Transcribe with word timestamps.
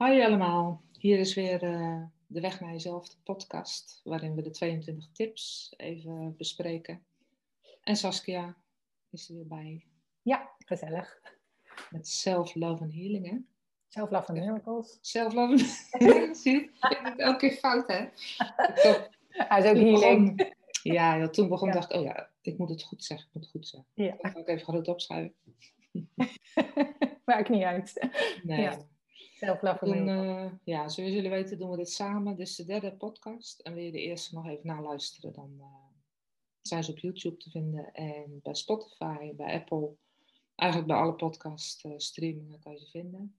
Hoi 0.00 0.24
allemaal, 0.24 0.82
hier 0.98 1.18
is 1.18 1.34
weer 1.34 1.62
uh, 1.62 2.02
de 2.26 2.40
Weg 2.40 2.60
naar 2.60 2.72
Jezelf, 2.72 3.08
de 3.08 3.16
podcast, 3.24 4.00
waarin 4.04 4.34
we 4.34 4.42
de 4.42 4.50
22 4.50 5.08
tips 5.12 5.74
even 5.76 6.34
bespreken. 6.36 7.02
En 7.82 7.96
Saskia 7.96 8.56
is 9.10 9.28
er 9.28 9.34
weer 9.34 9.46
bij. 9.46 9.84
Ja, 10.22 10.50
gezellig. 10.58 11.20
Met 11.90 12.08
self-love 12.08 12.82
and 12.82 12.92
healing, 12.92 13.30
hè? 13.30 13.36
Self-love 13.88 14.26
and 14.26 14.38
miracles. 14.38 14.98
Self-love 15.00 15.52
and 15.90 16.36
Zie 16.42 16.60
ik 16.60 17.14
elke 17.16 17.38
keer 17.38 17.56
fout, 17.56 17.86
hè? 17.86 18.08
Hij 19.28 19.62
is 19.62 19.70
ook 19.70 20.00
healing. 20.00 20.54
ja, 20.82 21.14
ja, 21.14 21.28
toen 21.28 21.48
begon, 21.48 21.68
ja. 21.68 21.74
dacht 21.74 21.90
ik, 21.92 21.96
oh 21.96 22.04
ja, 22.04 22.30
ik 22.40 22.58
moet 22.58 22.68
het 22.68 22.82
goed 22.82 23.04
zeggen, 23.04 23.26
ik 23.26 23.34
moet 23.34 23.42
het 23.42 23.52
goed 23.52 23.66
zeggen. 23.66 23.90
Ja. 23.94 24.16
Dat 24.20 24.32
ga 24.32 24.38
ik 24.38 24.48
even 24.48 24.64
groot 24.66 24.88
opschrijven. 24.88 25.34
Maakt 27.24 27.48
niet 27.48 27.62
uit. 27.62 28.08
Nee. 28.42 28.60
Ja. 28.60 28.88
Uh, 30.16 30.52
Ja, 30.64 30.88
zoals 30.88 31.12
jullie 31.12 31.30
weten 31.30 31.58
doen 31.58 31.70
we 31.70 31.76
dit 31.76 31.90
samen. 31.90 32.36
Dit 32.36 32.46
is 32.46 32.56
de 32.56 32.64
derde 32.64 32.92
podcast. 32.92 33.60
En 33.60 33.74
wil 33.74 33.84
je 33.84 33.92
de 33.92 34.00
eerste 34.00 34.34
nog 34.34 34.46
even 34.46 34.66
naluisteren, 34.66 35.32
dan 35.32 35.54
uh, 35.58 35.66
zijn 36.60 36.84
ze 36.84 36.90
op 36.90 36.98
YouTube 36.98 37.36
te 37.36 37.50
vinden. 37.50 37.92
En 37.92 38.40
bij 38.42 38.54
Spotify, 38.54 39.34
bij 39.34 39.54
Apple. 39.54 39.96
Eigenlijk 40.54 40.92
bij 40.92 41.00
alle 41.00 41.14
podcast 41.14 41.84
uh, 41.84 41.92
streamingen 41.96 42.60
kan 42.60 42.72
je 42.72 42.78
ze 42.78 42.90
vinden. 42.90 43.38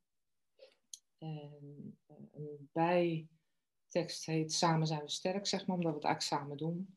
En 1.18 1.98
een 2.32 2.70
bijtekst 2.72 4.26
heet 4.26 4.54
Samen 4.54 4.88
zijn 4.88 5.02
we 5.02 5.10
sterk, 5.10 5.48
zeg 5.48 5.66
maar, 5.66 5.76
omdat 5.76 5.92
we 5.92 5.98
het 5.98 6.08
eigenlijk 6.08 6.42
samen 6.42 6.58
doen. 6.58 6.96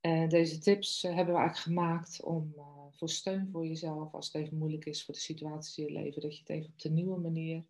En 0.00 0.28
deze 0.28 0.58
tips 0.58 1.02
hebben 1.02 1.34
we 1.34 1.40
eigenlijk 1.40 1.56
gemaakt 1.56 2.22
om 2.22 2.54
voor 2.90 3.08
steun 3.08 3.48
voor 3.52 3.66
jezelf, 3.66 4.14
als 4.14 4.32
het 4.32 4.42
even 4.42 4.58
moeilijk 4.58 4.84
is 4.84 5.04
voor 5.04 5.14
de 5.14 5.20
situatie 5.20 5.86
in 5.86 5.92
je 5.92 6.00
leven, 6.00 6.22
dat 6.22 6.34
je 6.34 6.40
het 6.40 6.48
even 6.48 6.70
op 6.70 6.80
de 6.80 6.90
nieuwe 6.90 7.18
manier 7.18 7.64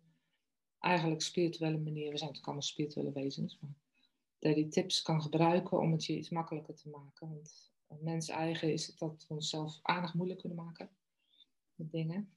eigenlijk 0.83 1.21
spirituele 1.21 1.77
manier, 1.77 2.11
we 2.11 2.17
zijn 2.17 2.29
natuurlijk 2.29 2.45
allemaal 2.45 2.61
spirituele 2.61 3.11
wezens, 3.11 3.57
maar 3.59 3.75
dat 4.39 4.55
je 4.55 4.61
die 4.61 4.71
tips 4.71 5.01
kan 5.01 5.21
gebruiken 5.21 5.79
om 5.79 5.91
het 5.91 6.05
je 6.05 6.17
iets 6.17 6.29
makkelijker 6.29 6.75
te 6.75 6.89
maken. 6.89 7.27
Want 7.87 8.01
mens 8.01 8.29
eigen 8.29 8.73
is 8.73 8.95
dat 8.95 9.25
we 9.27 9.33
onszelf 9.33 9.79
aardig 9.81 10.13
moeilijk 10.13 10.39
kunnen 10.39 10.65
maken 10.65 10.89
met 11.75 11.91
dingen. 11.91 12.33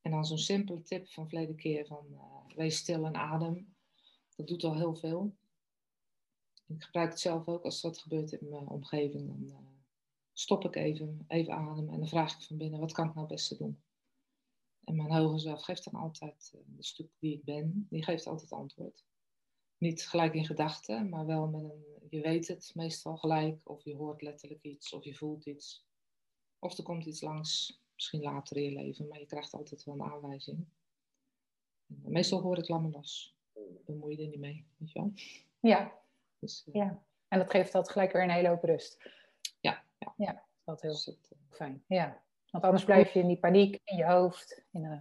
En 0.00 0.10
dan 0.10 0.26
zo'n 0.26 0.38
simpele 0.38 0.82
tip 0.82 1.08
van 1.08 1.28
verleden 1.28 1.56
keer 1.56 1.86
van 1.86 2.06
uh, 2.10 2.56
wees 2.56 2.76
stil 2.76 3.04
en 3.04 3.16
adem. 3.16 3.74
Dat 4.36 4.46
doet 4.46 4.64
al 4.64 4.76
heel 4.76 4.94
veel. 4.94 5.36
Ik 6.66 6.82
gebruik 6.82 7.10
het 7.10 7.20
zelf 7.20 7.46
ook 7.46 7.64
als 7.64 7.80
dat 7.80 7.98
gebeurt 7.98 8.32
in 8.32 8.48
mijn 8.48 8.68
omgeving. 8.68 9.26
Dan 9.26 9.44
uh, 9.44 9.56
stop 10.32 10.64
ik 10.64 10.76
even, 10.76 11.24
even 11.28 11.54
ademen 11.54 11.92
en 11.92 11.98
dan 11.98 12.08
vraag 12.08 12.34
ik 12.34 12.42
van 12.42 12.56
binnen, 12.56 12.80
wat 12.80 12.92
kan 12.92 13.08
ik 13.08 13.14
nou 13.14 13.26
beste 13.26 13.56
doen? 13.56 13.82
En 14.88 14.96
mijn 14.96 15.10
hoger 15.10 15.40
zelf 15.40 15.62
geeft 15.62 15.84
dan 15.90 16.00
altijd, 16.00 16.52
uh, 16.54 16.60
de 16.66 16.84
stuk 16.84 17.10
die 17.18 17.34
ik 17.34 17.44
ben, 17.44 17.86
die 17.90 18.04
geeft 18.04 18.26
altijd 18.26 18.52
antwoord. 18.52 19.04
Niet 19.78 20.06
gelijk 20.06 20.34
in 20.34 20.44
gedachten, 20.44 21.08
maar 21.08 21.26
wel 21.26 21.46
met 21.46 21.62
een, 21.62 21.84
je 22.10 22.20
weet 22.20 22.48
het 22.48 22.72
meestal 22.74 23.16
gelijk, 23.16 23.68
of 23.68 23.84
je 23.84 23.94
hoort 23.94 24.22
letterlijk 24.22 24.62
iets, 24.62 24.92
of 24.92 25.04
je 25.04 25.14
voelt 25.14 25.46
iets. 25.46 25.86
Of 26.58 26.78
er 26.78 26.84
komt 26.84 27.04
iets 27.04 27.20
langs, 27.20 27.82
misschien 27.94 28.22
later 28.22 28.56
in 28.56 28.62
je 28.62 28.72
leven, 28.72 29.08
maar 29.08 29.18
je 29.18 29.26
krijgt 29.26 29.52
altijd 29.52 29.84
wel 29.84 29.94
een 29.94 30.12
aanwijzing. 30.12 30.66
En 32.04 32.12
meestal 32.12 32.40
hoor 32.40 32.58
ik 32.58 32.68
lammen 32.68 32.90
los. 32.90 33.36
Bemoei 33.84 34.16
je 34.16 34.22
er 34.22 34.28
niet 34.28 34.38
mee, 34.38 34.66
weet 34.76 34.92
je 34.92 34.98
wel? 34.98 35.12
Ja. 35.60 36.00
Dus, 36.38 36.64
uh, 36.66 36.74
ja. 36.74 37.02
En 37.28 37.38
dat 37.38 37.50
geeft 37.50 37.72
dat 37.72 37.90
gelijk 37.90 38.12
weer 38.12 38.22
een 38.22 38.30
hele 38.30 38.48
hoop 38.48 38.64
rust. 38.64 39.10
Ja. 39.60 39.84
Ja, 39.98 40.14
ja 40.16 40.44
dat 40.64 40.84
is 40.84 41.04
heel 41.04 41.14
dus 41.14 41.30
fijn. 41.50 41.84
Ja. 41.86 42.26
Want 42.50 42.64
anders 42.64 42.84
blijf 42.84 43.12
je 43.12 43.20
in 43.20 43.26
die 43.26 43.38
paniek 43.38 43.80
in 43.84 43.96
je 43.96 44.06
hoofd. 44.06 44.64
Uh, 44.72 45.00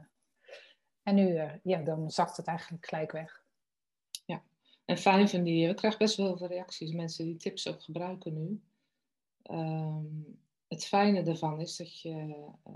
en 1.04 1.16
nu, 1.16 1.28
uh, 1.28 1.52
ja, 1.64 1.82
dan 1.82 2.12
zakt 2.12 2.38
het 2.38 2.48
eigenlijk 2.48 2.86
gelijk 2.86 3.12
weg. 3.12 3.46
Ja, 4.26 4.44
en 4.86 4.98
fijn 4.98 5.30
van 5.30 5.44
die, 5.44 5.68
we 5.68 5.74
krijgen 5.74 6.00
best 6.00 6.18
wel 6.18 6.38
veel 6.38 6.48
reacties, 6.48 6.92
mensen 6.92 7.26
die 7.26 7.38
tips 7.38 7.68
ook 7.68 7.84
gebruiken 7.84 8.34
nu. 8.34 8.62
Um, 9.52 10.40
het 10.68 10.86
fijne 10.86 11.24
daarvan 11.24 11.62
is 11.62 11.76
dat 11.76 12.02
je 12.02 12.10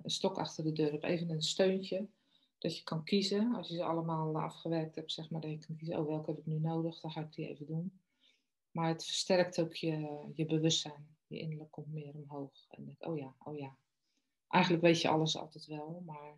een 0.04 0.10
stok 0.10 0.38
achter 0.38 0.64
de 0.64 0.72
deur 0.72 0.92
hebt, 0.92 1.04
even 1.04 1.30
een 1.30 1.42
steuntje. 1.42 2.08
Dat 2.58 2.78
je 2.78 2.84
kan 2.84 3.04
kiezen, 3.04 3.56
als 3.56 3.68
je 3.68 3.76
ze 3.76 3.84
allemaal 3.84 4.42
afgewerkt 4.42 4.96
hebt, 4.96 5.12
zeg 5.12 5.30
maar, 5.30 5.42
dat 5.42 5.52
je 5.52 5.66
kan 5.66 5.76
kiezen, 5.76 6.00
oh 6.00 6.08
welke 6.08 6.30
heb 6.30 6.40
ik 6.40 6.46
nu 6.46 6.60
nodig, 6.60 7.00
dan 7.00 7.12
ga 7.12 7.22
ik 7.22 7.34
die 7.34 7.50
even 7.50 7.66
doen. 7.66 8.00
Maar 8.72 8.88
het 8.88 9.06
versterkt 9.06 9.62
ook 9.62 9.76
je, 9.76 10.20
je 10.36 10.46
bewustzijn. 10.46 11.16
Je 11.28 11.40
innerlijk 11.40 11.72
komt 11.72 11.94
meer 11.94 12.14
omhoog. 12.14 12.66
En 12.70 12.96
oh 13.00 13.18
ja, 13.18 13.36
oh 13.44 13.58
ja, 13.58 13.78
eigenlijk 14.52 14.84
weet 14.84 15.02
je 15.02 15.10
alles 15.10 15.38
altijd 15.38 15.66
wel, 15.66 16.02
maar 16.06 16.38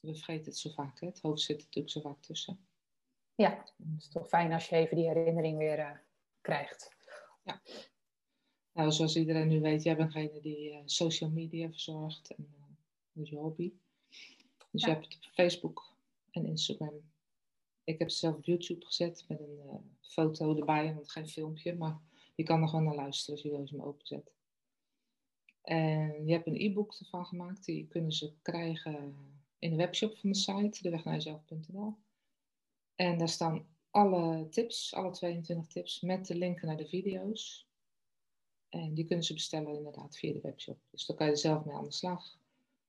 we 0.00 0.14
vergeten 0.14 0.44
het 0.44 0.58
zo 0.58 0.70
vaak. 0.70 1.00
Hè? 1.00 1.06
Het 1.06 1.20
hoofd 1.20 1.40
zit 1.40 1.58
natuurlijk 1.58 1.92
zo 1.92 2.00
vaak 2.00 2.22
tussen. 2.22 2.66
Ja, 3.34 3.64
het 3.76 3.98
is 3.98 4.08
toch 4.08 4.28
fijn 4.28 4.52
als 4.52 4.68
je 4.68 4.76
even 4.76 4.96
die 4.96 5.08
herinnering 5.08 5.58
weer 5.58 5.78
uh, 5.78 5.96
krijgt. 6.40 6.96
Ja. 7.44 7.62
Nou, 8.72 8.92
zoals 8.92 9.16
iedereen 9.16 9.48
nu 9.48 9.60
weet, 9.60 9.82
jij 9.82 9.96
bent 9.96 10.12
degene 10.12 10.40
die 10.40 10.70
uh, 10.70 10.78
social 10.84 11.30
media 11.30 11.70
verzorgt. 11.70 12.30
En, 12.30 12.54
uh, 12.54 12.62
dat 13.12 13.24
is 13.24 13.30
je 13.30 13.36
hobby. 13.36 13.72
Dus 14.70 14.82
ja. 14.82 14.88
je 14.88 14.94
hebt 14.94 15.14
het 15.14 15.26
op 15.26 15.32
Facebook 15.32 15.96
en 16.30 16.46
Instagram. 16.46 17.10
Ik 17.84 17.98
heb 17.98 18.08
het 18.08 18.16
zelf 18.16 18.36
op 18.36 18.44
YouTube 18.44 18.86
gezet 18.86 19.24
met 19.28 19.40
een 19.40 19.60
foto 20.00 20.56
erbij, 20.56 20.94
want 20.94 21.10
geen 21.10 21.28
filmpje. 21.28 21.74
Maar 21.74 22.00
je 22.34 22.42
kan 22.42 22.62
er 22.62 22.68
gewoon 22.68 22.84
naar 22.84 22.94
luisteren 22.94 23.34
als 23.34 23.50
je 23.50 23.56
deze 23.58 23.76
hem 23.76 23.84
openzet. 23.84 24.32
En 25.70 26.26
je 26.26 26.32
hebt 26.32 26.46
een 26.46 26.60
e-book 26.60 26.94
ervan 26.98 27.26
gemaakt, 27.26 27.64
die 27.64 27.86
kunnen 27.86 28.12
ze 28.12 28.32
krijgen 28.42 29.14
in 29.58 29.70
de 29.70 29.76
webshop 29.76 30.16
van 30.16 30.30
de 30.30 30.36
site, 30.36 30.82
dewegnaarjezelf.nl. 30.82 31.94
En 32.94 33.18
daar 33.18 33.28
staan 33.28 33.66
alle 33.90 34.48
tips, 34.48 34.94
alle 34.94 35.10
22 35.10 35.66
tips, 35.66 36.00
met 36.00 36.26
de 36.26 36.34
linken 36.34 36.66
naar 36.66 36.76
de 36.76 36.88
video's. 36.88 37.68
En 38.68 38.94
die 38.94 39.04
kunnen 39.04 39.24
ze 39.24 39.34
bestellen 39.34 39.74
inderdaad 39.74 40.16
via 40.16 40.32
de 40.32 40.40
webshop. 40.40 40.78
Dus 40.90 41.06
daar 41.06 41.16
kan 41.16 41.26
je 41.26 41.36
zelf 41.36 41.64
mee 41.64 41.76
aan 41.76 41.84
de 41.84 41.92
slag. 41.92 42.38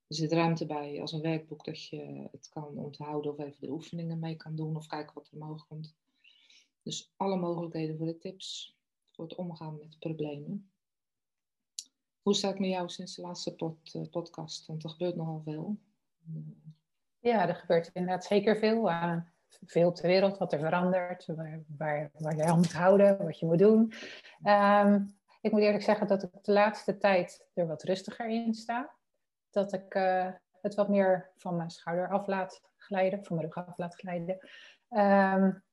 Er 0.08 0.16
zit 0.16 0.32
ruimte 0.32 0.66
bij 0.66 1.02
als 1.02 1.12
een 1.12 1.22
werkboek 1.22 1.66
dat 1.66 1.84
je 1.84 2.28
het 2.32 2.50
kan 2.50 2.78
onthouden 2.78 3.32
of 3.32 3.40
even 3.40 3.62
de 3.62 3.72
oefeningen 3.72 4.20
mee 4.20 4.36
kan 4.36 4.56
doen 4.56 4.76
of 4.76 4.88
kijken 4.88 5.14
wat 5.14 5.28
er 5.28 5.42
omhoog 5.42 5.68
komt. 5.68 5.96
Dus 6.84 7.14
alle 7.18 7.38
mogelijkheden 7.38 7.98
voor 7.98 8.06
de 8.06 8.18
tips, 8.18 8.76
voor 9.12 9.24
het 9.24 9.36
omgaan 9.36 9.78
met 9.78 10.00
problemen. 10.00 10.72
Hoe 12.22 12.36
staat 12.36 12.52
het 12.52 12.60
met 12.60 12.70
jou 12.70 12.90
sinds 12.90 13.16
de 13.16 13.22
laatste 13.22 13.56
uh, 13.96 14.02
podcast? 14.10 14.68
Want 14.68 14.84
er 14.84 14.90
gebeurt 14.90 15.16
nogal 15.16 15.42
veel. 15.44 15.78
Ja, 17.20 17.48
er 17.48 17.56
gebeurt 17.56 17.90
inderdaad 17.94 18.26
zeker 18.26 18.58
veel. 18.58 18.90
Uh, 18.90 19.18
veel 19.66 19.88
op 19.88 19.96
de 19.96 20.08
wereld, 20.08 20.38
wat 20.38 20.54
er 20.54 20.60
verandert, 20.60 21.26
waar, 21.26 22.12
waar, 22.18 22.36
je 22.36 22.44
aan 22.44 22.58
moet 22.58 22.74
houden, 22.74 23.18
wat 23.18 23.40
je 23.40 23.46
moet 23.46 23.60
doen. 23.60 23.94
Um, 24.44 25.20
ik 25.42 25.52
moet 25.52 25.62
eerlijk 25.62 25.84
zeggen 25.84 26.08
dat 26.08 26.24
ik 26.24 26.30
de 26.42 26.52
laatste 26.52 26.98
tijd 26.98 27.48
er 27.54 27.68
wat 27.68 27.84
rustiger 27.84 28.30
in 28.30 28.54
sta. 28.54 28.96
Dat 29.50 29.74
ik 29.74 29.96
uh, 29.96 30.32
het 30.62 30.76
wat 30.76 30.90
meer 30.90 31.32
van 31.38 31.56
mijn 31.56 31.70
schouder 31.70 32.10
af 32.10 32.28
laat 32.28 32.62
glijden, 32.78 33.26
van 33.26 33.36
mijn 33.36 33.48
rug 33.48 33.68
af 33.68 33.78
laat 33.78 33.96
glijden. 33.96 34.38
Um, 34.90 35.64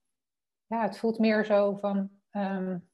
ja, 0.67 0.83
het 0.83 0.99
voelt 0.99 1.19
meer 1.19 1.45
zo 1.45 1.77
van, 1.77 2.11
um, 2.33 2.91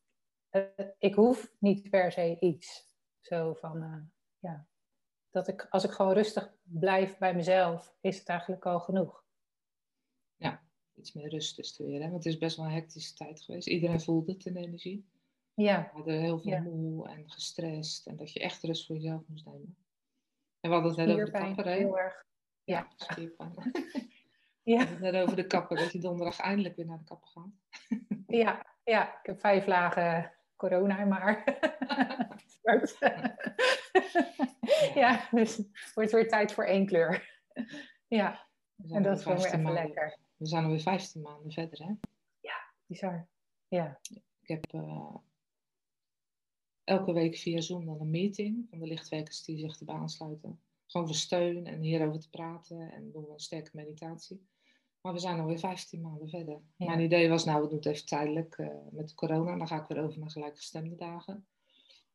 ik 0.99 1.15
hoef 1.15 1.53
niet 1.59 1.91
per 1.91 2.13
se 2.13 2.37
iets. 2.41 2.94
Zo 3.25 3.55
van, 3.55 3.83
uh, 3.83 3.97
ja, 4.39 4.67
dat 5.31 5.49
ik, 5.49 5.67
als 5.71 5.85
ik 5.85 5.91
gewoon 5.91 6.13
rustig 6.13 6.55
blijf 6.63 7.19
bij 7.19 7.35
mezelf, 7.35 7.97
is 8.01 8.19
het 8.19 8.29
eigenlijk 8.29 8.67
al 8.67 8.81
genoeg. 8.81 9.25
Ja, 10.37 10.63
iets 10.95 11.13
meer 11.13 11.29
rust 11.29 11.59
is 11.59 11.79
er 11.79 11.87
weer. 11.87 12.01
Hè? 12.01 12.11
Want 12.11 12.25
het 12.25 12.33
is 12.33 12.39
best 12.39 12.57
wel 12.57 12.67
een 12.67 12.73
hectische 12.73 13.15
tijd 13.15 13.41
geweest. 13.41 13.69
Iedereen 13.69 14.01
voelde 14.01 14.33
het 14.33 14.47
in 14.47 14.53
de 14.53 14.61
energie. 14.61 15.09
Ja. 15.55 15.83
We 15.83 15.97
hadden 15.97 16.21
heel 16.21 16.39
veel 16.39 16.61
moe 16.61 17.09
en 17.09 17.31
gestrest. 17.31 18.07
En 18.07 18.17
dat 18.17 18.33
je 18.33 18.41
echt 18.41 18.63
rust 18.63 18.87
voor 18.87 18.97
jezelf 18.97 19.23
moest 19.27 19.45
nemen. 19.45 19.77
En 20.61 20.71
we 20.71 20.77
hadden 20.77 20.91
het 20.91 21.07
net 21.07 21.17
over 21.17 21.25
de 21.25 21.39
kapper, 21.39 21.65
hè? 21.65 21.73
Heel 21.73 21.99
erg. 21.99 22.25
Ja, 22.65 22.89
spierpijn. 22.97 23.53
ja. 24.63 24.79
We 24.79 24.85
hadden 24.85 25.05
het 25.05 25.13
net 25.13 25.23
over 25.23 25.37
de 25.37 25.47
kapper, 25.47 25.77
dat 25.77 25.93
je 25.93 25.99
donderdag 25.99 26.39
eindelijk 26.39 26.77
weer 26.77 26.87
naar 26.87 26.99
de 26.99 27.05
kapper 27.05 27.29
gaat. 27.29 27.51
ja, 28.27 28.67
ja, 28.85 29.19
ik 29.19 29.27
heb 29.27 29.41
vijf 29.41 29.67
lagen 29.67 30.33
corona 30.57 31.05
maar. 31.05 31.45
ja, 35.03 35.29
dus 35.31 35.57
het 35.57 35.91
wordt 35.95 36.13
weer 36.13 36.29
tijd 36.29 36.53
voor 36.53 36.65
één 36.65 36.87
kleur. 36.87 37.43
ja, 38.09 38.49
en 38.89 39.03
dat 39.03 39.17
is 39.17 39.23
gewoon 39.23 39.39
weer 39.39 39.55
even 39.55 39.73
lekker. 39.73 40.19
We 40.37 40.47
zijn 40.47 40.65
alweer 40.65 40.81
15 40.81 41.23
maanden 41.23 41.53
verder, 41.53 41.79
hè? 41.79 41.93
Ja, 42.41 42.73
bizar. 42.87 43.29
Ja. 43.69 44.01
Ik 44.41 44.49
heb 44.49 44.73
uh, 44.73 45.17
elke 46.85 47.13
week 47.13 47.37
via 47.37 47.61
Zoom 47.61 47.87
dan 47.87 48.01
een 48.01 48.11
meeting 48.11 48.67
van 48.71 48.79
de 48.79 48.87
lichtwerkers 48.87 49.45
die 49.45 49.59
zich 49.59 49.79
erbij 49.79 49.95
aansluiten. 49.95 50.61
Gewoon 50.87 51.07
voor 51.07 51.17
steun 51.17 51.67
en 51.67 51.81
hierover 51.81 52.21
te 52.21 52.31
praten 52.31 52.93
en 52.93 53.11
doen 53.13 53.25
we 53.25 53.33
een 53.33 53.41
sterke 53.41 53.71
meditatie. 53.73 54.47
Maar 55.01 55.13
we 55.13 55.19
zijn 55.19 55.41
alweer 55.41 55.59
15 55.59 56.01
maanden 56.01 56.29
verder. 56.29 56.61
Mijn 56.77 57.01
idee 57.01 57.29
was, 57.29 57.45
nou, 57.45 57.63
we 57.63 57.69
doen 57.69 57.77
het 57.77 57.87
even 57.87 58.07
tijdelijk 58.07 58.59
uh, 58.59 58.69
met 58.91 59.15
corona. 59.15 59.57
Dan 59.57 59.69
ga 59.69 59.83
ik 59.83 59.89
weer 59.89 60.03
over 60.05 60.19
naar 60.19 60.31
gelijkgestemde 60.31 60.97
dagen. 60.97 61.47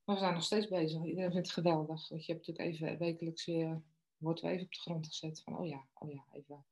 Maar 0.09 0.17
we 0.17 0.23
zijn 0.23 0.35
nog 0.35 0.44
steeds 0.44 0.67
bezig. 0.67 1.03
Iedereen 1.03 1.31
vindt 1.31 1.47
het 1.47 1.56
geweldig. 1.56 2.09
Want 2.09 2.25
je 2.25 2.33
hebt 2.33 2.47
natuurlijk 2.47 2.81
even 2.81 2.97
wekelijks 2.97 3.45
weer, 3.45 3.81
wordt 4.17 4.41
weer 4.41 4.51
even 4.51 4.65
op 4.65 4.71
de 4.71 4.79
grond 4.79 5.07
gezet. 5.07 5.41
Van, 5.41 5.57
oh 5.57 5.67
ja, 5.67 5.85
oh 5.94 6.11
ja, 6.11 6.23
even 6.31 6.65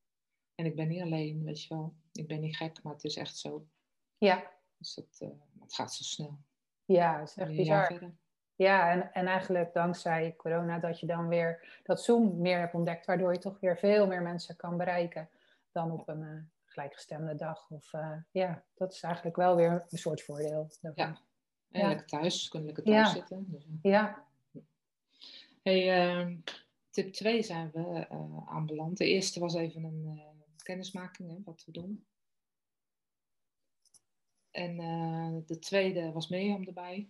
En 0.55 0.65
ik 0.65 0.75
ben 0.75 0.87
niet 0.87 1.01
alleen, 1.01 1.43
weet 1.43 1.63
je 1.63 1.75
wel. 1.75 1.93
Ik 2.11 2.27
ben 2.27 2.39
niet 2.39 2.55
gek, 2.55 2.83
maar 2.83 2.93
het 2.93 3.03
is 3.03 3.15
echt 3.15 3.37
zo. 3.37 3.67
Ja. 4.17 4.51
Dus 4.77 4.95
het, 4.95 5.19
uh, 5.19 5.29
het 5.59 5.73
gaat 5.73 5.93
zo 5.93 6.03
snel. 6.03 6.37
Ja, 6.85 7.19
het 7.19 7.29
is 7.29 7.35
echt 7.37 7.55
bizar. 7.55 8.11
Ja, 8.55 8.91
en, 8.91 9.13
en 9.13 9.27
eigenlijk 9.27 9.73
dankzij 9.73 10.35
corona 10.35 10.79
dat 10.79 10.99
je 10.99 11.05
dan 11.05 11.27
weer 11.27 11.79
dat 11.83 12.03
Zoom 12.03 12.41
meer 12.41 12.59
hebt 12.59 12.73
ontdekt, 12.73 13.05
waardoor 13.05 13.33
je 13.33 13.39
toch 13.39 13.59
weer 13.59 13.77
veel 13.77 14.07
meer 14.07 14.21
mensen 14.21 14.55
kan 14.55 14.77
bereiken 14.77 15.29
dan 15.71 15.91
op 15.91 16.07
een 16.07 16.21
uh, 16.21 16.41
gelijkgestemde 16.65 17.35
dag. 17.35 17.69
Of 17.69 17.93
uh, 17.93 18.17
ja, 18.31 18.63
dat 18.73 18.93
is 18.93 19.01
eigenlijk 19.01 19.35
wel 19.35 19.55
weer 19.55 19.85
een 19.89 19.97
soort 19.97 20.21
voordeel. 20.21 20.69
Daarvan. 20.81 21.05
Ja, 21.05 21.26
ja. 21.77 21.88
lekker 21.88 22.07
thuis, 22.07 22.47
kunnen 22.47 22.68
lekker 22.68 22.83
thuis 22.83 23.12
zitten. 23.12 23.45
Dus, 23.50 23.63
ja. 23.81 24.25
Hey, 25.63 26.18
uh, 26.19 26.35
tip 26.89 27.13
2 27.13 27.44
zijn 27.44 27.71
we 27.71 28.07
aanbeland. 28.45 28.97
De 28.97 29.06
eerste 29.06 29.39
was 29.39 29.53
even 29.56 29.83
een 29.83 30.21
kennismaking, 30.63 31.29
hè, 31.29 31.38
wat 31.44 31.63
we 31.65 31.71
doen. 31.71 32.06
En 34.51 34.77
de 35.45 35.59
tweede 35.59 36.12
was 36.12 36.27
Mirjam 36.27 36.63
erbij 36.63 37.07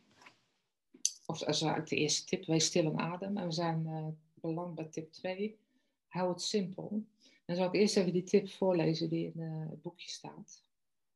of 1.28 1.40
dat 1.40 1.50
is 1.50 1.62
eigenlijk 1.62 1.90
de 1.90 1.96
eerste 1.96 2.26
tip, 2.26 2.46
wees 2.46 2.66
stil 2.66 2.86
en 2.86 3.00
adem. 3.00 3.38
En 3.38 3.46
we 3.46 3.52
zijn 3.52 3.86
uh, 3.86 4.08
beland 4.34 4.76
bij 4.76 4.86
tip 4.86 5.12
2, 5.12 5.60
hou 6.08 6.30
het 6.30 6.42
simpel. 6.42 6.90
En 6.92 7.06
dan 7.46 7.56
zal 7.56 7.66
ik 7.66 7.74
eerst 7.74 7.98
even 7.98 8.14
die 8.14 8.24
tip 8.24 8.50
voorlezen 8.50 9.10
die 9.10 9.32
in 9.34 9.42
uh, 9.42 9.70
het 9.70 9.82
boekje 9.82 10.10
staat. 10.10 10.64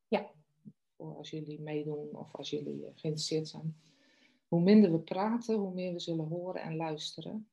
Ja. 0.08 0.32
Voor 1.02 1.16
als 1.16 1.30
jullie 1.30 1.62
meedoen 1.62 2.16
of 2.16 2.36
als 2.36 2.50
jullie 2.50 2.80
uh, 2.80 2.86
geïnteresseerd 2.86 3.48
zijn. 3.48 3.78
Hoe 4.48 4.62
minder 4.62 4.92
we 4.92 5.00
praten, 5.00 5.56
hoe 5.56 5.74
meer 5.74 5.94
we 5.94 6.00
zullen 6.00 6.28
horen 6.28 6.62
en 6.62 6.76
luisteren. 6.76 7.50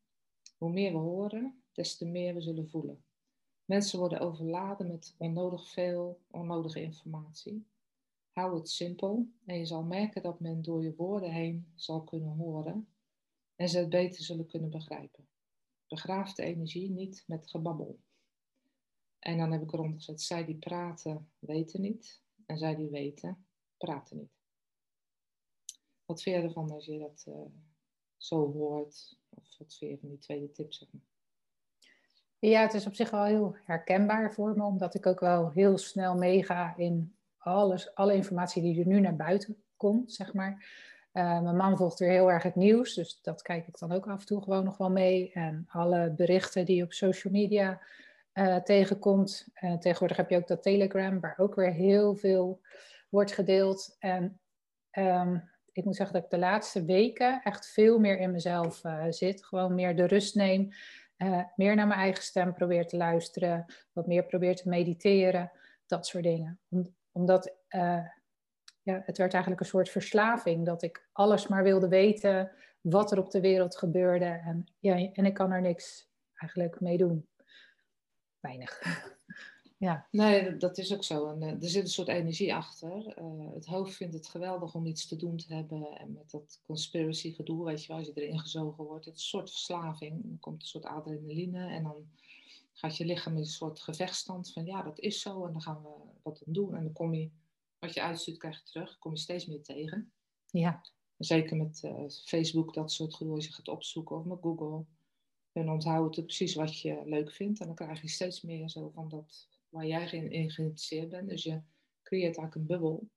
Hoe 0.59 0.71
meer 0.71 0.93
we 0.93 0.99
horen, 0.99 1.63
des 1.73 1.97
te 1.97 2.07
meer 2.07 2.35
we 2.35 2.41
zullen 2.41 2.69
voelen. 2.69 3.05
Mensen 3.65 3.99
worden 3.99 4.21
overladen 4.21 4.87
met 4.87 5.15
onnodig 5.19 5.69
veel 5.71 6.21
onnodige 6.31 6.83
informatie. 6.83 7.67
Hou 8.31 8.55
het 8.55 8.69
simpel 8.69 9.29
en 9.45 9.59
je 9.59 9.67
zal 9.67 9.83
merken 9.83 10.23
dat 10.23 10.41
men 10.41 10.63
door 10.63 10.83
je 10.83 10.95
woorden 10.97 11.31
heen 11.31 11.73
zal 11.75 12.05
kunnen 12.05 12.37
horen 12.37 12.89
en 13.57 13.69
ze 13.69 13.79
het 13.79 13.89
beter 13.89 14.25
zullen 14.25 14.47
kunnen 14.47 14.71
begrijpen. 14.71 15.29
Begraaf 15.87 16.35
de 16.35 16.43
energie 16.43 16.91
niet 16.91 17.25
met 17.27 17.51
gebabbel. 17.51 17.99
En 19.19 19.39
dan 19.39 19.53
heb 19.53 19.63
ik 19.63 19.73
eronder 19.73 19.97
gezet, 19.97 20.23
zij 20.23 20.45
die 20.45 20.59
praten 20.59 21.31
weten 21.39 21.81
niet 21.81 22.27
en 22.49 22.59
zij 22.59 22.75
die 22.77 22.91
weten 22.91 23.47
praten 23.77 24.17
niet. 24.17 24.37
Wat 26.05 26.23
vind 26.23 26.37
je 26.37 26.43
ervan 26.43 26.71
als 26.71 26.85
je 26.85 26.99
dat 26.99 27.25
uh, 27.29 27.35
zo 28.17 28.53
hoort? 28.53 29.19
Of 29.29 29.57
wat 29.59 29.77
vind 29.77 29.91
je 29.93 29.99
van 29.99 30.09
die 30.09 30.19
tweede 30.19 30.53
tip, 30.53 30.73
zeg? 30.73 30.89
Ja, 32.39 32.61
het 32.61 32.75
is 32.75 32.87
op 32.87 32.95
zich 32.95 33.11
wel 33.11 33.25
heel 33.25 33.57
herkenbaar 33.65 34.35
voor 34.35 34.57
me, 34.57 34.65
omdat 34.65 34.95
ik 34.95 35.07
ook 35.07 35.21
wel 35.21 35.51
heel 35.51 35.79
snel 35.79 36.15
meega 36.15 36.77
in 36.77 37.17
alles, 37.37 37.95
alle 37.95 38.15
informatie 38.15 38.63
die 38.63 38.81
er 38.81 38.87
nu 38.87 39.01
naar 39.01 39.17
buiten 39.17 39.63
komt, 39.77 40.13
zeg 40.13 40.35
maar. 40.35 40.53
Uh, 41.13 41.41
mijn 41.41 41.57
man 41.57 41.77
volgt 41.77 41.99
weer 41.99 42.11
heel 42.11 42.31
erg 42.31 42.43
het 42.43 42.55
nieuws, 42.55 42.95
dus 42.95 43.21
dat 43.23 43.43
kijk 43.43 43.67
ik 43.67 43.79
dan 43.79 43.93
ook 43.93 44.09
af 44.09 44.21
en 44.21 44.27
toe 44.27 44.43
gewoon 44.43 44.65
nog 44.65 44.77
wel 44.77 44.91
mee. 44.91 45.33
En 45.33 45.67
alle 45.69 46.11
berichten 46.11 46.65
die 46.65 46.83
op 46.83 46.93
social 46.93 47.33
media 47.33 47.81
uh, 48.39 48.57
tegenkomt. 48.57 49.49
Uh, 49.61 49.77
tegenwoordig 49.77 50.17
heb 50.17 50.31
je 50.31 50.37
ook 50.37 50.49
dat 50.49 50.63
Telegram, 50.63 51.21
waar 51.21 51.39
ook 51.39 51.55
weer 51.55 51.73
heel 51.73 52.15
veel 52.15 52.61
wordt 53.09 53.33
gedeeld. 53.33 53.97
En 53.99 54.41
um, 54.93 55.51
ik 55.73 55.85
moet 55.85 55.97
zeggen 55.97 56.15
dat 56.15 56.25
ik 56.25 56.31
de 56.31 56.39
laatste 56.39 56.85
weken 56.85 57.41
echt 57.43 57.67
veel 57.67 57.99
meer 57.99 58.19
in 58.19 58.31
mezelf 58.31 58.83
zit. 59.09 59.45
Gewoon 59.45 59.75
meer 59.75 59.97
de 59.97 60.07
rust 60.07 60.35
neem. 60.35 60.69
meer 61.57 61.75
naar 61.75 61.87
mijn 61.87 62.01
eigen 62.01 62.23
stem 62.23 62.55
probeer 62.55 62.87
te 62.87 62.97
luisteren. 62.97 63.65
Wat 63.93 64.07
meer 64.07 64.25
probeer 64.25 64.57
te 64.57 64.69
mediteren. 64.69 65.53
Dat 65.87 66.07
soort 66.07 66.25
dingen 66.25 66.61
omdat 67.13 67.57
ja, 68.83 69.03
het 69.05 69.19
werd 69.19 69.33
eigenlijk 69.33 69.61
een 69.61 69.69
soort 69.69 69.89
verslaving. 69.89 70.67
Dat 70.67 70.83
ik 70.83 71.09
alles 71.13 71.47
maar 71.47 71.63
wilde 71.63 71.89
weten 71.89 72.51
wat 72.81 73.13
er 73.13 73.19
op 73.19 73.31
de 73.31 73.41
wereld 73.41 73.77
gebeurde. 73.77 74.25
En, 74.25 74.67
ja, 74.79 75.11
en 75.13 75.25
ik 75.25 75.35
kan 75.35 75.53
er 75.53 75.61
niks 75.61 76.11
eigenlijk 76.33 76.81
mee 76.81 76.97
doen. 76.97 77.28
Weinig. 78.41 78.83
ja. 79.77 80.07
Nee, 80.11 80.57
dat 80.57 80.79
is 80.79 80.95
ook 80.95 81.05
zo. 81.05 81.29
En, 81.29 81.43
uh, 81.43 81.63
er 81.63 81.69
zit 81.69 81.83
een 81.83 81.89
soort 81.89 82.09
energie 82.09 82.55
achter. 82.55 83.19
Uh, 83.19 83.55
het 83.55 83.67
hoofd 83.67 83.95
vindt 83.95 84.15
het 84.15 84.29
geweldig 84.29 84.75
om 84.75 84.87
iets 84.87 85.07
te 85.07 85.17
doen 85.17 85.37
te 85.37 85.55
hebben. 85.55 85.99
En 85.99 86.13
met 86.13 86.31
dat 86.31 86.61
conspiracy 86.67 87.35
gedoe, 87.35 87.65
weet 87.65 87.83
je 87.83 87.89
wel, 87.89 87.97
als 87.97 88.07
je 88.07 88.13
erin 88.15 88.39
gezogen 88.39 88.85
wordt. 88.85 89.05
Het 89.05 89.15
is 89.15 89.23
een 89.23 89.29
soort 89.29 89.51
verslaving. 89.51 90.23
Dan 90.25 90.39
komt 90.41 90.63
een 90.63 90.69
soort 90.69 90.85
adrenaline 90.85 91.67
en 91.67 91.83
dan 91.83 92.09
gaat 92.79 92.97
je 92.97 93.05
lichaam 93.05 93.33
in 93.33 93.39
een 93.39 93.47
soort 93.47 93.81
gevechtstand 93.81 94.53
van 94.53 94.65
ja, 94.65 94.83
dat 94.83 94.99
is 94.99 95.21
zo 95.21 95.47
en 95.47 95.53
dan 95.53 95.63
gaan 95.63 95.83
we 95.83 95.89
wat 96.23 96.43
aan 96.47 96.53
doen. 96.53 96.75
En 96.75 96.83
dan 96.83 96.93
kom 96.93 97.15
je, 97.15 97.31
wat 97.79 97.95
je 97.95 98.03
uitstuurt, 98.03 98.39
krijg 98.39 98.59
je 98.59 98.65
terug, 98.65 98.99
kom 98.99 99.13
je 99.13 99.19
steeds 99.19 99.47
meer 99.47 99.63
tegen. 99.63 100.13
Ja. 100.51 100.81
Zeker 101.19 101.57
met 101.57 101.83
uh, 101.85 102.09
Facebook, 102.09 102.75
dat 102.75 102.93
soort 102.93 103.15
gedoe, 103.15 103.35
als 103.35 103.47
je 103.47 103.53
gaat 103.53 103.69
opzoeken 103.69 104.17
of 104.17 104.25
met 104.25 104.39
Google. 104.41 104.85
En 105.59 105.71
onthouden 105.71 106.15
het 106.15 106.27
precies 106.27 106.55
wat 106.55 106.81
je 106.81 107.03
leuk 107.05 107.33
vindt. 107.33 107.61
En 107.61 107.67
dan 107.67 107.75
krijg 107.75 108.01
je 108.01 108.09
steeds 108.09 108.43
meer 108.43 108.69
zo 108.69 108.91
van 108.95 109.09
dat 109.09 109.49
waar 109.69 109.87
jij 109.87 110.11
in 110.11 110.51
geïnteresseerd 110.51 111.09
bent. 111.09 111.29
Dus 111.29 111.43
je 111.43 111.63
creëert 112.03 112.37
eigenlijk 112.37 112.55
een 112.55 112.67
bubbel 112.67 113.09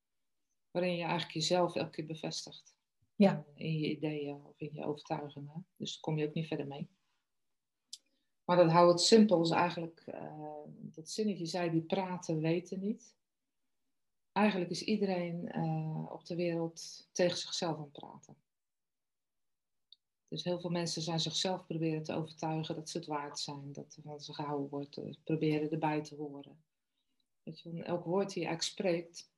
waarin 0.72 0.96
je 0.96 1.02
eigenlijk 1.02 1.32
jezelf 1.32 1.76
elke 1.76 1.90
keer 1.90 2.06
bevestigt. 2.06 2.76
Ja. 3.16 3.46
In 3.54 3.80
je 3.80 3.90
ideeën 3.90 4.46
of 4.46 4.60
in 4.60 4.70
je 4.74 4.86
overtuigingen. 4.86 5.68
Dus 5.76 5.92
daar 5.92 6.02
kom 6.02 6.18
je 6.18 6.28
ook 6.28 6.34
niet 6.34 6.48
verder 6.48 6.68
mee. 6.68 6.90
Maar 8.46 8.58
dat 8.58 8.72
hou 8.72 8.90
het 8.92 9.02
simpel 9.02 9.42
is 9.42 9.50
eigenlijk, 9.50 10.04
uh, 10.08 10.64
dat 10.68 11.10
zinnetje 11.10 11.46
zei, 11.46 11.70
die 11.70 11.82
praten 11.82 12.40
weten 12.40 12.80
niet. 12.80 13.16
Eigenlijk 14.32 14.72
is 14.72 14.84
iedereen 14.84 15.58
uh, 15.58 16.12
op 16.12 16.26
de 16.26 16.36
wereld 16.36 17.10
tegen 17.12 17.38
zichzelf 17.38 17.76
aan 17.76 17.82
het 17.82 17.92
praten. 17.92 18.36
Dus 20.32 20.44
heel 20.44 20.60
veel 20.60 20.70
mensen 20.70 21.02
zijn 21.02 21.20
zichzelf 21.20 21.66
proberen 21.66 22.04
te 22.04 22.14
overtuigen 22.14 22.76
dat 22.76 22.90
ze 22.90 22.98
het 22.98 23.08
waard 23.08 23.40
zijn, 23.40 23.72
dat 23.72 23.96
er 23.96 24.02
van 24.02 24.20
ze 24.20 24.34
gehouden 24.34 24.70
wordt, 24.70 24.98
uh, 24.98 25.14
proberen 25.24 25.72
erbij 25.72 26.02
te 26.02 26.16
horen. 26.16 26.64
Elk 27.84 28.06
woord 28.06 28.34
die 28.34 28.42
je 28.42 28.48
eigenlijk 28.48 28.62
spreekt, 28.62 29.32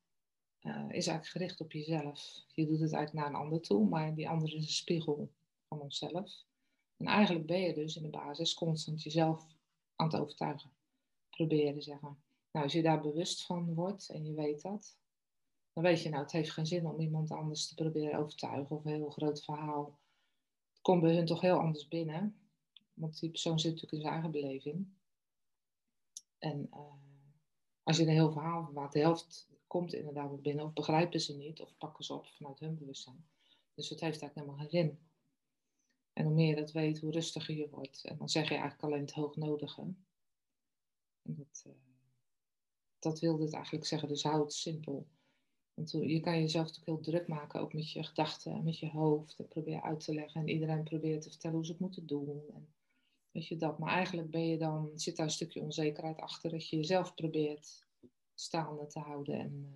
is 0.87 1.07
eigenlijk 1.07 1.27
gericht 1.27 1.61
op 1.61 1.71
jezelf. 1.71 2.43
Je 2.53 2.65
doet 2.65 2.79
het 2.79 2.93
eigenlijk 2.93 3.13
naar 3.13 3.27
een 3.27 3.45
ander 3.45 3.61
toe, 3.61 3.89
maar 3.89 4.15
die 4.15 4.29
ander 4.29 4.47
is 4.47 4.53
een 4.53 4.63
spiegel 4.63 5.31
van 5.67 5.79
onszelf. 5.79 6.43
En 6.97 7.05
eigenlijk 7.05 7.45
ben 7.45 7.59
je 7.59 7.73
dus 7.73 7.95
in 7.95 8.03
de 8.03 8.09
basis 8.09 8.53
constant 8.53 9.03
jezelf 9.03 9.47
aan 9.95 10.07
het 10.07 10.19
overtuigen. 10.21 10.71
Proberen, 11.29 11.81
zeg 11.81 11.99
maar. 11.99 12.17
Nou, 12.51 12.65
als 12.65 12.73
je 12.73 12.81
daar 12.81 13.01
bewust 13.01 13.45
van 13.45 13.73
wordt 13.73 14.09
en 14.09 14.25
je 14.25 14.33
weet 14.33 14.61
dat, 14.61 14.97
dan 15.73 15.83
weet 15.83 16.01
je, 16.01 16.09
nou, 16.09 16.23
het 16.23 16.31
heeft 16.31 16.51
geen 16.51 16.67
zin 16.67 16.85
om 16.85 16.99
iemand 16.99 17.31
anders 17.31 17.67
te 17.67 17.75
proberen 17.75 18.19
overtuigen 18.19 18.75
of 18.75 18.85
een 18.85 18.91
heel 18.91 19.09
groot 19.09 19.43
verhaal. 19.43 20.01
Komt 20.83 21.01
bij 21.01 21.15
hun 21.15 21.25
toch 21.25 21.41
heel 21.41 21.59
anders 21.59 21.87
binnen, 21.87 22.35
want 22.93 23.19
die 23.19 23.29
persoon 23.29 23.59
zit 23.59 23.71
natuurlijk 23.71 23.93
in 23.93 24.01
zijn 24.01 24.13
eigen 24.13 24.31
beleving. 24.31 24.87
En 26.37 26.67
uh, 26.73 26.79
als 27.83 27.97
je 27.97 28.03
een 28.03 28.09
heel 28.09 28.31
verhaal 28.31 28.63
verwaart, 28.63 28.93
de 28.93 28.99
helft 28.99 29.47
komt 29.67 29.93
inderdaad 29.93 30.29
wel 30.29 30.41
binnen, 30.41 30.65
of 30.65 30.73
begrijpen 30.73 31.21
ze 31.21 31.37
niet, 31.37 31.61
of 31.61 31.77
pakken 31.77 32.03
ze 32.03 32.13
op 32.13 32.25
vanuit 32.25 32.59
hun 32.59 32.77
bewustzijn. 32.77 33.25
Dus 33.73 33.89
het 33.89 33.99
heeft 33.99 34.21
eigenlijk 34.21 34.35
helemaal 34.35 34.57
geen 34.57 34.69
zin. 34.69 34.99
En 36.13 36.25
hoe 36.25 36.33
meer 36.33 36.47
je 36.47 36.55
dat 36.55 36.71
weet, 36.71 36.99
hoe 36.99 37.11
rustiger 37.11 37.55
je 37.55 37.69
wordt. 37.69 38.03
En 38.03 38.17
dan 38.17 38.29
zeg 38.29 38.43
je 38.43 38.55
eigenlijk 38.55 38.83
alleen 38.83 39.01
het 39.01 39.13
hoognodige. 39.13 39.81
En 41.21 41.35
dat, 41.35 41.63
uh, 41.67 41.73
dat 42.99 43.19
wilde 43.19 43.43
het 43.43 43.53
eigenlijk 43.53 43.85
zeggen, 43.85 44.07
dus 44.07 44.23
hou 44.23 44.41
het 44.41 44.53
simpel. 44.53 45.07
Want 45.73 45.91
je 45.91 46.19
kan 46.19 46.39
jezelf 46.39 46.65
natuurlijk 46.67 47.03
heel 47.03 47.13
druk 47.13 47.27
maken, 47.27 47.59
ook 47.59 47.73
met 47.73 47.91
je 47.91 48.03
gedachten 48.03 48.63
met 48.63 48.79
je 48.79 48.89
hoofd. 48.89 49.39
En 49.39 49.47
probeer 49.47 49.81
uit 49.81 49.99
te 49.99 50.13
leggen 50.13 50.41
en 50.41 50.49
iedereen 50.49 50.83
probeert 50.83 51.21
te 51.21 51.29
vertellen 51.29 51.55
hoe 51.55 51.65
ze 51.65 51.71
het 51.71 51.81
moeten 51.81 52.07
doen. 52.07 52.41
En 52.51 52.67
je 53.31 53.57
dat. 53.57 53.79
Maar 53.79 53.93
eigenlijk 53.93 54.31
ben 54.31 54.47
je 54.47 54.57
dan, 54.57 54.91
zit 54.95 55.15
daar 55.15 55.25
een 55.25 55.31
stukje 55.31 55.61
onzekerheid 55.61 56.19
achter 56.19 56.51
dat 56.51 56.69
je 56.69 56.75
jezelf 56.75 57.13
probeert 57.13 57.85
staande 58.33 58.87
te 58.87 58.99
houden 58.99 59.39
en 59.39 59.53
uh, 59.61 59.69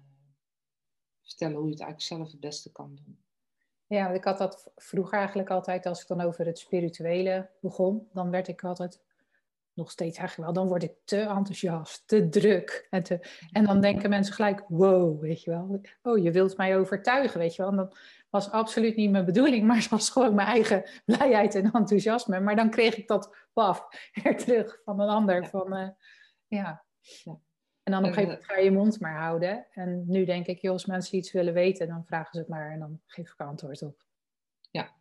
vertellen 1.21 1.55
hoe 1.55 1.65
je 1.65 1.71
het 1.71 1.81
eigenlijk 1.81 2.13
zelf 2.13 2.31
het 2.31 2.39
beste 2.39 2.71
kan 2.71 2.95
doen. 2.95 3.19
Ja, 3.87 4.03
want 4.03 4.15
ik 4.15 4.23
had 4.23 4.37
dat 4.37 4.71
vroeger 4.75 5.17
eigenlijk 5.17 5.49
altijd, 5.49 5.85
als 5.85 6.01
ik 6.01 6.07
dan 6.07 6.21
over 6.21 6.45
het 6.45 6.59
spirituele 6.59 7.49
begon, 7.59 8.07
dan 8.13 8.29
werd 8.29 8.47
ik 8.47 8.63
altijd, 8.63 9.01
nog 9.77 9.91
steeds 9.91 10.17
eigenlijk 10.17 10.49
wel, 10.49 10.63
dan 10.63 10.71
word 10.71 10.83
ik 10.83 10.93
te 11.03 11.19
enthousiast, 11.19 12.07
te 12.07 12.29
druk. 12.29 12.87
En, 12.89 13.03
te, 13.03 13.19
en 13.51 13.65
dan 13.65 13.81
denken 13.81 14.09
mensen 14.09 14.33
gelijk, 14.33 14.63
wow, 14.67 15.21
weet 15.21 15.43
je 15.43 15.49
wel. 15.49 15.81
Oh, 16.01 16.23
je 16.23 16.31
wilt 16.31 16.57
mij 16.57 16.77
overtuigen, 16.77 17.39
weet 17.39 17.55
je 17.55 17.61
wel. 17.61 17.71
En 17.71 17.77
dat 17.77 17.97
was 18.29 18.51
absoluut 18.51 18.95
niet 18.95 19.11
mijn 19.11 19.25
bedoeling, 19.25 19.67
maar 19.67 19.77
het 19.77 19.89
was 19.89 20.09
gewoon 20.09 20.35
mijn 20.35 20.47
eigen 20.47 20.89
blijheid 21.05 21.55
en 21.55 21.71
enthousiasme. 21.71 22.39
Maar 22.39 22.55
dan 22.55 22.69
kreeg 22.69 22.97
ik 22.97 23.07
dat, 23.07 23.35
paf, 23.53 23.87
er 24.23 24.37
terug 24.37 24.81
van 24.83 24.99
een 24.99 25.09
ander. 25.09 25.47
Van, 25.47 25.77
uh, 25.77 25.89
ja. 26.47 26.85
ja. 27.23 27.39
En 27.83 27.93
dan 27.93 28.01
op 28.01 28.07
een 28.07 28.13
gegeven 28.13 28.29
moment 28.29 28.45
ga 28.45 28.57
je 28.57 28.63
je 28.63 28.71
mond 28.71 28.99
maar 28.99 29.17
houden. 29.17 29.67
En 29.71 30.03
nu 30.07 30.25
denk 30.25 30.45
ik, 30.45 30.61
joh, 30.61 30.71
als 30.71 30.85
mensen 30.85 31.17
iets 31.17 31.31
willen 31.31 31.53
weten, 31.53 31.87
dan 31.87 32.05
vragen 32.05 32.33
ze 32.33 32.39
het 32.39 32.47
maar 32.47 32.71
en 32.71 32.79
dan 32.79 33.01
geef 33.05 33.31
ik 33.31 33.39
antwoord 33.39 33.81
op. 33.81 34.05
Ja, 34.71 34.91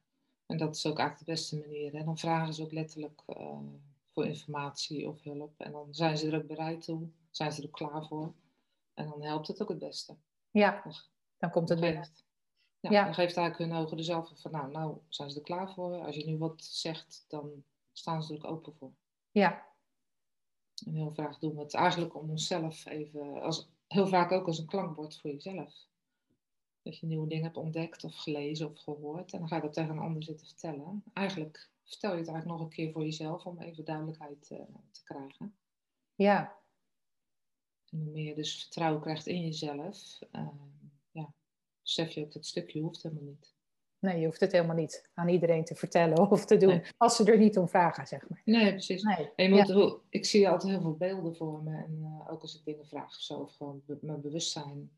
en 0.47 0.57
dat 0.57 0.77
is 0.77 0.87
ook 0.87 0.99
eigenlijk 0.99 1.29
de 1.29 1.33
beste 1.33 1.59
manier. 1.59 1.95
En 1.95 2.05
dan 2.05 2.19
vragen 2.19 2.55
ze 2.55 2.63
ook 2.63 2.73
letterlijk 2.73 3.23
uh, 3.27 3.59
voor 4.17 4.27
informatie 4.27 5.09
of 5.09 5.23
hulp. 5.23 5.61
En 5.61 5.73
dan 5.73 5.95
zijn 5.95 6.19
ze 6.19 6.31
er 6.31 6.39
ook 6.39 6.47
bereid 6.47 6.83
toe. 6.83 7.09
zijn 7.31 7.53
ze 7.53 7.63
er 7.63 7.71
klaar 7.71 8.07
voor. 8.07 8.35
En 8.95 9.09
dan 9.09 9.23
helpt 9.23 9.49
het 9.49 9.63
ook 9.63 9.69
het 9.69 9.79
beste. 9.79 10.17
Ja, 10.51 10.83
dan 11.39 11.51
komt 11.51 11.69
het 11.69 11.81
binnen. 11.81 12.09
Ja, 12.81 12.91
ja. 12.91 13.05
Dan 13.05 13.15
geeft 13.15 13.37
eigenlijk 13.37 13.71
hun 13.71 13.81
ogen 13.83 13.99
er 13.99 14.05
zelf 14.05 14.33
van, 14.35 14.51
nou, 14.51 14.71
nou 14.71 14.99
zijn 15.09 15.31
ze 15.31 15.37
er 15.37 15.45
klaar 15.45 15.73
voor. 15.73 16.05
Als 16.05 16.17
je 16.17 16.27
nu 16.27 16.39
wat 16.39 16.65
zegt, 16.65 17.25
dan 17.29 17.65
staan 17.93 18.23
ze 18.23 18.35
er 18.35 18.47
ook 18.47 18.53
open 18.53 18.75
voor. 18.75 18.93
Ja. 19.31 19.67
En 20.87 20.95
heel 20.95 21.15
vaak 21.15 21.41
doen 21.41 21.55
we 21.55 21.63
het 21.63 21.75
eigenlijk 21.75 22.15
om 22.15 22.31
onszelf 22.31 22.87
even, 22.87 23.43
als, 23.43 23.69
heel 23.87 24.07
vaak 24.07 24.33
ook 24.33 24.47
als 24.47 24.59
een 24.59 24.67
klankbord 24.67 25.21
voor 25.21 25.31
jezelf. 25.31 25.75
Dat 26.87 26.99
je 26.99 27.07
nieuwe 27.07 27.29
dingen 27.29 27.45
hebt 27.45 27.57
ontdekt 27.57 28.05
of 28.05 28.15
gelezen 28.15 28.71
of 28.71 28.79
gehoord. 28.79 29.33
En 29.33 29.39
dan 29.39 29.49
ga 29.49 29.57
je 29.57 29.63
dat 29.63 29.73
tegen 29.73 29.91
een 29.91 29.99
ander 29.99 30.23
zitten 30.23 30.47
vertellen. 30.47 31.03
Eigenlijk 31.13 31.71
vertel 31.85 32.13
je 32.13 32.19
het 32.19 32.29
eigenlijk 32.29 32.59
nog 32.59 32.69
een 32.69 32.75
keer 32.75 32.93
voor 32.93 33.03
jezelf 33.03 33.47
om 33.47 33.61
even 33.61 33.85
duidelijkheid 33.85 34.51
uh, 34.51 34.59
te 34.91 35.03
krijgen. 35.05 35.57
Ja. 36.15 36.59
En 37.91 37.99
hoe 37.99 38.11
meer 38.11 38.25
je 38.25 38.35
dus 38.35 38.61
vertrouwen 38.61 39.01
krijgt 39.01 39.27
in 39.27 39.41
jezelf, 39.41 40.19
uh, 40.33 40.49
ja, 41.11 41.35
besef 41.83 42.11
je 42.11 42.25
ook 42.25 42.33
dat 42.33 42.47
stukje 42.47 42.81
hoeft 42.81 43.03
helemaal 43.03 43.25
niet. 43.25 43.55
Nee, 43.99 44.19
je 44.19 44.27
hoeft 44.27 44.41
het 44.41 44.53
helemaal 44.53 44.77
niet 44.77 45.11
aan 45.15 45.29
iedereen 45.29 45.65
te 45.65 45.75
vertellen 45.75 46.31
of 46.31 46.45
te 46.45 46.57
doen, 46.57 46.83
als 46.97 47.17
ze 47.17 47.25
er 47.25 47.39
niet 47.39 47.59
om 47.59 47.69
vragen, 47.69 48.07
zeg 48.07 48.29
maar. 48.29 48.43
Nee, 48.45 48.71
precies. 48.71 49.03
Nee. 49.03 49.31
je 49.37 49.49
moet, 49.49 50.01
Ik 50.09 50.25
zie 50.25 50.49
altijd 50.49 50.73
heel 50.73 50.81
veel 50.81 50.97
beelden 50.97 51.37
voor 51.37 51.63
me. 51.63 51.77
En 51.77 51.99
uh, 52.01 52.33
ook 52.33 52.43
als 52.43 52.59
ik 52.59 52.65
dingen 52.65 52.87
vraag 52.87 53.07
of 53.17 53.23
zo, 53.23 53.39
of 53.39 53.57
gewoon 53.57 53.83
mijn 54.01 54.21
bewustzijn. 54.21 54.91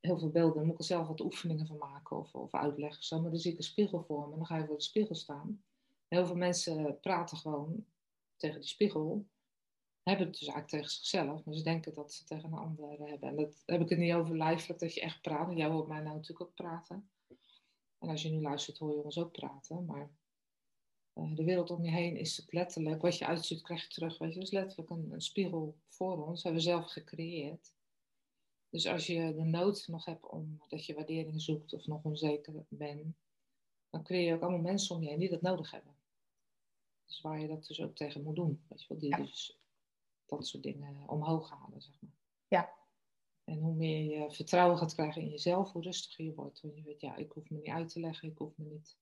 Heel 0.00 0.18
veel 0.18 0.30
beelden. 0.30 0.62
Moet 0.62 0.72
ik 0.72 0.78
er 0.78 0.84
zelf 0.84 1.06
wat 1.06 1.20
oefeningen 1.20 1.66
van 1.66 1.78
maken 1.78 2.16
of, 2.16 2.34
of 2.34 2.54
uitleggen. 2.54 3.04
Zo. 3.04 3.20
Maar 3.20 3.30
dan 3.30 3.40
zie 3.40 3.52
ik 3.52 3.58
een 3.58 3.64
spiegel 3.64 4.02
voor 4.02 4.26
me 4.26 4.32
en 4.32 4.38
dan 4.38 4.46
ga 4.46 4.56
je 4.56 4.66
voor 4.66 4.76
de 4.76 4.82
spiegel 4.82 5.14
staan. 5.14 5.62
Heel 6.08 6.26
veel 6.26 6.36
mensen 6.36 7.00
praten 7.00 7.36
gewoon 7.36 7.86
tegen 8.36 8.60
die 8.60 8.68
spiegel. 8.68 9.26
Hebben 10.02 10.26
het 10.26 10.38
dus 10.38 10.48
eigenlijk 10.48 10.68
tegen 10.68 10.90
zichzelf, 10.90 11.44
maar 11.44 11.54
ze 11.54 11.62
denken 11.62 11.94
dat 11.94 12.12
ze 12.12 12.24
tegen 12.24 12.52
een 12.52 12.58
ander 12.58 12.90
hebben. 12.98 13.28
En 13.28 13.36
dat 13.36 13.62
heb 13.66 13.80
ik 13.80 13.88
het 13.88 13.98
niet 13.98 14.12
over 14.12 14.36
lijfelijk, 14.36 14.80
dat 14.80 14.94
je 14.94 15.00
echt 15.00 15.20
praat. 15.20 15.56
Jij 15.56 15.68
hoort 15.68 15.88
mij 15.88 16.00
nou 16.00 16.14
natuurlijk 16.14 16.48
ook 16.48 16.54
praten. 16.54 17.10
En 17.98 18.08
als 18.08 18.22
je 18.22 18.30
nu 18.30 18.40
luistert, 18.40 18.78
hoor 18.78 18.94
je 18.94 19.04
ons 19.04 19.18
ook 19.18 19.32
praten. 19.32 19.84
Maar 19.84 20.10
uh, 21.14 21.36
de 21.36 21.44
wereld 21.44 21.70
om 21.70 21.84
je 21.84 21.90
heen 21.90 22.16
is 22.16 22.46
letterlijk. 22.50 23.02
Wat 23.02 23.18
je 23.18 23.26
uitziet, 23.26 23.62
krijg 23.62 23.82
je 23.82 23.88
terug. 23.88 24.18
Weet 24.18 24.28
je, 24.28 24.38
dat 24.38 24.46
is 24.46 24.54
letterlijk 24.54 24.90
een, 24.90 25.12
een 25.12 25.20
spiegel 25.20 25.76
voor 25.88 26.26
ons. 26.26 26.34
Dat 26.34 26.42
hebben 26.42 26.62
we 26.62 26.68
zelf 26.68 26.90
gecreëerd. 26.90 27.74
Dus 28.70 28.86
als 28.86 29.06
je 29.06 29.34
de 29.34 29.44
nood 29.44 29.86
nog 29.88 30.04
hebt 30.04 30.26
om 30.26 30.60
dat 30.68 30.86
je 30.86 30.94
waardering 30.94 31.42
zoekt 31.42 31.72
of 31.72 31.86
nog 31.86 32.04
onzeker 32.04 32.64
bent, 32.68 33.16
dan 33.90 34.02
creëer 34.02 34.26
je 34.26 34.34
ook 34.34 34.42
allemaal 34.42 34.60
mensen 34.60 34.96
om 34.96 35.02
je 35.02 35.08
heen 35.08 35.18
die 35.18 35.30
dat 35.30 35.42
nodig 35.42 35.70
hebben. 35.70 35.94
Dus 37.06 37.20
waar 37.20 37.40
je 37.40 37.48
dat 37.48 37.66
dus 37.66 37.80
ook 37.80 37.96
tegen 37.96 38.22
moet 38.22 38.36
doen. 38.36 38.64
Weet 38.68 38.80
je 38.82 38.88
wel, 38.88 38.98
die 38.98 39.16
dus 39.16 39.60
dat 40.26 40.46
soort 40.46 40.62
dingen 40.62 41.08
omhoog 41.08 41.50
halen, 41.50 41.82
zeg 41.82 42.00
maar. 42.00 42.18
Ja. 42.48 42.74
En 43.44 43.58
hoe 43.58 43.74
meer 43.74 44.18
je 44.18 44.30
vertrouwen 44.30 44.78
gaat 44.78 44.94
krijgen 44.94 45.22
in 45.22 45.30
jezelf, 45.30 45.72
hoe 45.72 45.82
rustiger 45.82 46.24
je 46.24 46.34
wordt. 46.34 46.60
Want 46.60 46.76
je 46.76 46.82
weet, 46.82 47.00
ja, 47.00 47.16
ik 47.16 47.32
hoef 47.32 47.50
me 47.50 47.56
niet 47.56 47.68
uit 47.68 47.88
te 47.88 48.00
leggen, 48.00 48.28
ik 48.28 48.38
hoef 48.38 48.56
me 48.56 48.64
niet 48.64 48.98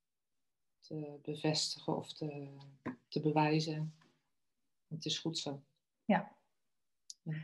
te 0.81 1.19
bevestigen 1.23 1.97
of 1.97 2.13
te, 2.13 2.57
te 3.09 3.21
bewijzen. 3.21 3.95
Het 4.87 5.05
is 5.05 5.19
goed 5.19 5.39
zo. 5.39 5.63
Ja. 6.05 6.38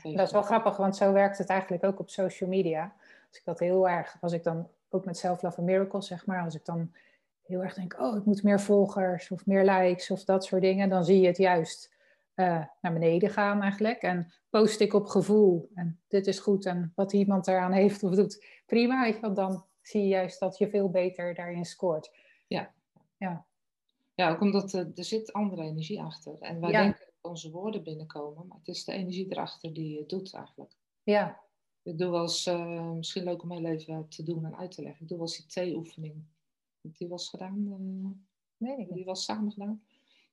Dat 0.02 0.26
is 0.26 0.32
wel 0.32 0.42
grappig, 0.42 0.76
want 0.76 0.96
zo 0.96 1.12
werkt 1.12 1.38
het 1.38 1.48
eigenlijk 1.48 1.84
ook 1.84 1.98
op 1.98 2.10
social 2.10 2.50
media. 2.50 2.94
Als 3.28 3.38
ik 3.38 3.44
dat 3.44 3.58
heel 3.58 3.88
erg, 3.88 4.16
als 4.20 4.32
ik 4.32 4.42
dan 4.42 4.68
ook 4.88 5.04
met 5.04 5.18
Self 5.18 5.42
Love 5.42 5.56
and 5.56 5.66
Miracles, 5.66 6.06
zeg 6.06 6.26
maar, 6.26 6.44
als 6.44 6.54
ik 6.54 6.64
dan 6.64 6.92
heel 7.42 7.62
erg 7.62 7.74
denk, 7.74 8.00
oh, 8.00 8.16
ik 8.16 8.24
moet 8.24 8.42
meer 8.42 8.60
volgers 8.60 9.30
of 9.30 9.46
meer 9.46 9.64
likes 9.64 10.10
of 10.10 10.24
dat 10.24 10.44
soort 10.44 10.62
dingen, 10.62 10.88
dan 10.88 11.04
zie 11.04 11.20
je 11.20 11.26
het 11.26 11.36
juist 11.36 11.92
uh, 12.34 12.64
naar 12.80 12.92
beneden 12.92 13.30
gaan 13.30 13.62
eigenlijk. 13.62 14.02
En 14.02 14.32
post 14.50 14.80
ik 14.80 14.94
op 14.94 15.06
gevoel 15.06 15.70
en 15.74 16.00
dit 16.08 16.26
is 16.26 16.38
goed 16.38 16.66
en 16.66 16.92
wat 16.94 17.12
iemand 17.12 17.46
eraan 17.46 17.72
heeft 17.72 18.02
of 18.02 18.14
doet, 18.14 18.46
prima. 18.66 19.02
Weet 19.02 19.18
je, 19.20 19.32
dan 19.32 19.64
zie 19.82 20.02
je 20.02 20.08
juist 20.08 20.40
dat 20.40 20.58
je 20.58 20.68
veel 20.68 20.90
beter 20.90 21.34
daarin 21.34 21.64
scoort. 21.64 22.16
Ja. 22.46 22.72
Ja, 23.16 23.44
ja 24.14 24.30
ook 24.30 24.40
omdat 24.40 24.72
uh, 24.74 24.80
er 24.80 25.04
zit 25.04 25.32
andere 25.32 25.62
energie 25.62 26.02
achter. 26.02 26.36
En 26.40 26.60
wij 26.60 26.72
denken 26.72 27.06
onze 27.24 27.50
woorden 27.50 27.82
binnenkomen, 27.82 28.46
maar 28.46 28.58
het 28.58 28.68
is 28.68 28.84
de 28.84 28.92
energie 28.92 29.26
erachter 29.28 29.72
die 29.72 29.98
het 29.98 30.08
doet 30.08 30.34
eigenlijk. 30.34 30.76
Ja. 31.02 31.42
Ik 31.82 31.98
doe 31.98 32.10
wel 32.10 32.22
eens, 32.22 32.46
uh, 32.46 32.90
misschien 32.90 33.24
leuk 33.24 33.42
om 33.42 33.52
heel 33.52 33.64
even 33.64 34.08
te 34.08 34.22
doen 34.22 34.44
en 34.44 34.56
uit 34.56 34.72
te 34.72 34.82
leggen. 34.82 35.02
Ik 35.02 35.08
doe 35.08 35.18
wel 35.18 35.26
eens 35.26 35.36
die 35.36 35.46
thee-oefening. 35.46 36.24
Die 36.80 37.08
was 37.08 37.28
gedaan? 37.28 37.66
Uh, 37.66 38.10
nee. 38.56 38.92
Die 38.92 39.04
was 39.04 39.24
samen 39.24 39.52
gedaan 39.52 39.82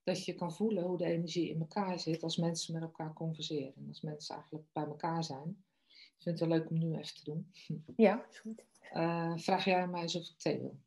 dat 0.03 0.25
je 0.25 0.33
kan 0.33 0.53
voelen 0.53 0.83
hoe 0.83 0.97
de 0.97 1.05
energie 1.05 1.49
in 1.49 1.59
elkaar 1.59 1.99
zit 1.99 2.23
als 2.23 2.37
mensen 2.37 2.73
met 2.73 2.81
elkaar 2.81 3.13
converseren. 3.13 3.85
Als 3.87 4.01
mensen 4.01 4.35
eigenlijk 4.35 4.65
bij 4.73 4.85
elkaar 4.85 5.23
zijn. 5.23 5.63
Ik 5.87 6.27
vind 6.27 6.39
het 6.39 6.49
wel 6.49 6.57
leuk 6.57 6.69
om 6.69 6.77
nu 6.77 6.95
even 6.95 7.15
te 7.15 7.23
doen. 7.23 7.51
Ja, 7.95 8.25
is 8.29 8.39
goed. 8.39 8.65
Uh, 8.93 9.37
vraag 9.37 9.65
jij 9.65 9.87
mij 9.87 10.01
eens 10.01 10.15
of 10.15 10.29
ik 10.29 10.37
thee 10.37 10.59
wil? 10.59 10.79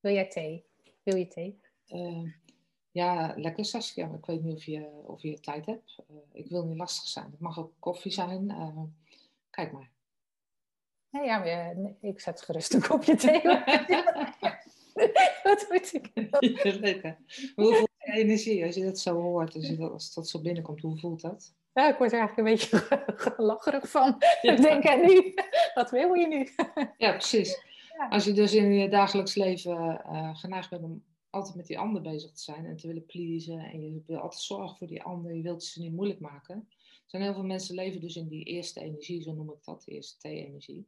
Wil 0.00 0.12
jij 0.12 0.28
thee? 0.28 0.64
Wil 1.02 1.16
je 1.16 1.28
thee? 1.28 1.60
Uh, 1.88 2.32
ja, 2.90 3.34
lekker 3.36 3.64
Saskia. 3.64 4.06
Maar 4.06 4.18
ik 4.18 4.26
weet 4.26 4.42
niet 4.42 4.56
of 4.56 4.64
je, 4.64 4.86
of 5.06 5.22
je 5.22 5.40
tijd 5.40 5.66
hebt. 5.66 5.96
Uh, 6.10 6.16
ik 6.32 6.48
wil 6.48 6.64
niet 6.64 6.78
lastig 6.78 7.08
zijn. 7.08 7.30
Het 7.30 7.40
mag 7.40 7.58
ook 7.58 7.72
koffie 7.78 8.12
zijn. 8.12 8.54
kijk 9.50 9.72
maar. 9.72 9.90
Nee, 11.10 11.24
ja, 11.24 11.38
maar, 11.38 11.94
ik 12.00 12.20
zet 12.20 12.42
gerust 12.42 12.74
een 12.74 12.82
kopje 12.82 13.14
thee. 13.16 13.42
dat 15.42 15.66
moet 15.68 15.94
ik. 15.94 16.10
Leuk 16.80 17.16
Hoeveel 17.54 17.88
energie 18.00 18.64
als 18.64 18.74
je 18.74 18.84
dat 18.84 18.98
zo 18.98 19.14
hoort, 19.14 19.54
als, 19.54 19.66
je 19.68 19.76
dat, 19.76 19.92
als 19.92 20.14
dat 20.14 20.28
zo 20.28 20.40
binnenkomt. 20.40 20.80
Hoe 20.80 20.98
voelt 20.98 21.20
dat? 21.20 21.54
Ja, 21.74 21.88
ik 21.88 21.98
word 21.98 22.12
er 22.12 22.18
eigenlijk 22.18 22.48
een 22.48 22.54
beetje 22.54 23.34
lacherig 23.36 23.90
van. 23.90 24.16
Ik 24.42 24.56
denk 24.56 24.86
aan 24.86 25.00
nu, 25.00 25.34
wat 25.74 25.90
wil 25.90 26.14
je 26.14 26.26
nu? 26.26 26.48
ja, 26.96 27.10
precies. 27.10 27.62
Als 28.10 28.24
je 28.24 28.32
dus 28.32 28.54
in 28.54 28.72
je 28.72 28.88
dagelijks 28.88 29.34
leven 29.34 30.02
uh, 30.12 30.36
geneigd 30.36 30.70
bent 30.70 30.82
om 30.82 31.02
altijd 31.30 31.56
met 31.56 31.66
die 31.66 31.78
ander 31.78 32.02
bezig 32.02 32.32
te 32.32 32.42
zijn 32.42 32.66
en 32.66 32.76
te 32.76 32.86
willen 32.86 33.06
pleasen 33.06 33.58
en 33.58 33.82
je 33.82 34.02
wil 34.06 34.18
altijd 34.18 34.42
zorgen 34.42 34.76
voor 34.76 34.86
die 34.86 35.02
ander, 35.02 35.34
je 35.34 35.42
wilt 35.42 35.64
ze 35.64 35.80
niet 35.80 35.92
moeilijk 35.92 36.20
maken. 36.20 36.68
Er 36.68 37.06
zijn 37.06 37.22
heel 37.22 37.34
veel 37.34 37.44
mensen 37.44 37.74
leven 37.74 38.00
dus 38.00 38.16
in 38.16 38.28
die 38.28 38.44
eerste 38.44 38.80
energie, 38.80 39.22
zo 39.22 39.32
noem 39.32 39.50
ik 39.50 39.64
dat, 39.64 39.84
de 39.84 39.92
eerste 39.92 40.18
T-energie. 40.18 40.86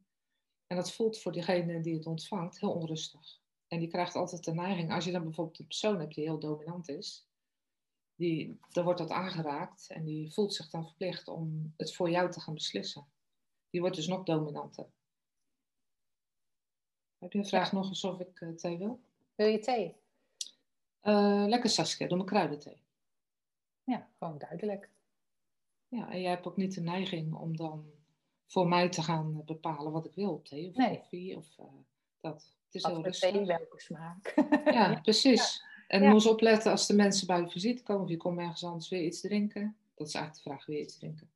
En 0.67 0.77
dat 0.77 0.93
voelt 0.93 1.19
voor 1.19 1.33
degene 1.33 1.81
die 1.81 1.95
het 1.95 2.07
ontvangt 2.07 2.61
heel 2.61 2.73
onrustig. 2.73 3.41
En 3.69 3.79
die 3.79 3.89
krijgt 3.89 4.15
altijd 4.15 4.45
de 4.45 4.55
neiging, 4.55 4.93
als 4.93 5.05
je 5.05 5.13
dan 5.13 5.23
bijvoorbeeld 5.23 5.59
een 5.59 5.67
persoon 5.67 6.01
hebt 6.01 6.15
die 6.15 6.25
heel 6.25 6.39
dominant 6.39 6.89
is, 6.89 7.27
die, 8.15 8.59
dan 8.71 8.85
wordt 8.85 8.99
dat 8.99 9.11
aangeraakt 9.11 9.91
en 9.91 10.05
die 10.05 10.33
voelt 10.33 10.55
zich 10.55 10.71
dan 10.71 10.87
verplicht 10.87 11.29
om 11.29 11.75
het 11.77 11.95
voor 11.95 12.11
jou 12.11 12.31
te 12.31 12.41
gaan 12.41 12.55
beslissen. 12.55 13.07
Die 13.71 13.81
wordt 13.81 13.97
dus 13.97 14.07
nog 14.07 14.23
dominanter. 14.23 14.87
Heb 17.19 17.33
je 17.33 17.39
een 17.39 17.47
vraag 17.47 17.73
nog 17.73 17.89
eens 17.89 18.05
of 18.05 18.21
ik 18.21 18.41
uh, 18.41 18.55
thee 18.55 18.79
wil? 18.79 19.01
Wil 19.35 19.47
je 19.47 19.59
thee? 19.59 20.02
Uh, 21.03 21.45
lekker 21.47 21.71
Saskia, 21.71 22.07
doe 22.07 22.17
mijn 22.17 22.29
kruidenthee. 22.29 22.83
Ja, 23.85 24.09
gewoon 24.19 24.39
duidelijk. 24.39 24.91
Ja, 25.89 26.11
en 26.11 26.21
jij 26.21 26.31
hebt 26.31 26.47
ook 26.47 26.57
niet 26.57 26.75
de 26.75 26.81
neiging 26.81 27.35
om 27.35 27.57
dan 27.57 27.85
voor 28.47 28.69
mij 28.69 28.89
te 28.89 29.03
gaan 29.03 29.43
bepalen 29.45 29.93
wat 29.93 30.07
ik 30.07 30.15
wil 30.15 30.33
op 30.33 30.45
thee 30.45 30.69
of 30.69 30.77
nee. 30.77 30.97
koffie 30.97 31.37
of 31.37 31.59
uh, 31.59 31.67
dat. 32.21 32.57
Het 32.65 32.75
is 32.75 32.85
heel 32.85 33.03
rustig. 33.03 33.47
welke 33.47 33.81
smaak. 33.81 34.35
Ja, 34.65 35.01
precies. 35.01 35.65
En 35.89 36.03
ja. 36.03 36.11
moet 36.11 36.27
opletten 36.27 36.71
als 36.71 36.87
de 36.87 36.95
mensen 36.95 37.27
bij 37.27 37.41
je 37.41 37.49
visite 37.49 37.83
komen 37.83 38.03
of 38.03 38.09
je 38.09 38.17
komt 38.17 38.39
ergens 38.39 38.65
anders 38.65 38.89
weer 38.89 39.03
iets 39.03 39.21
drinken. 39.21 39.77
Dat 39.95 40.07
is 40.07 40.15
eigenlijk 40.15 40.45
de 40.45 40.51
vraag, 40.51 40.67
weer 40.67 40.81
iets 40.81 40.99
drinken? 40.99 41.31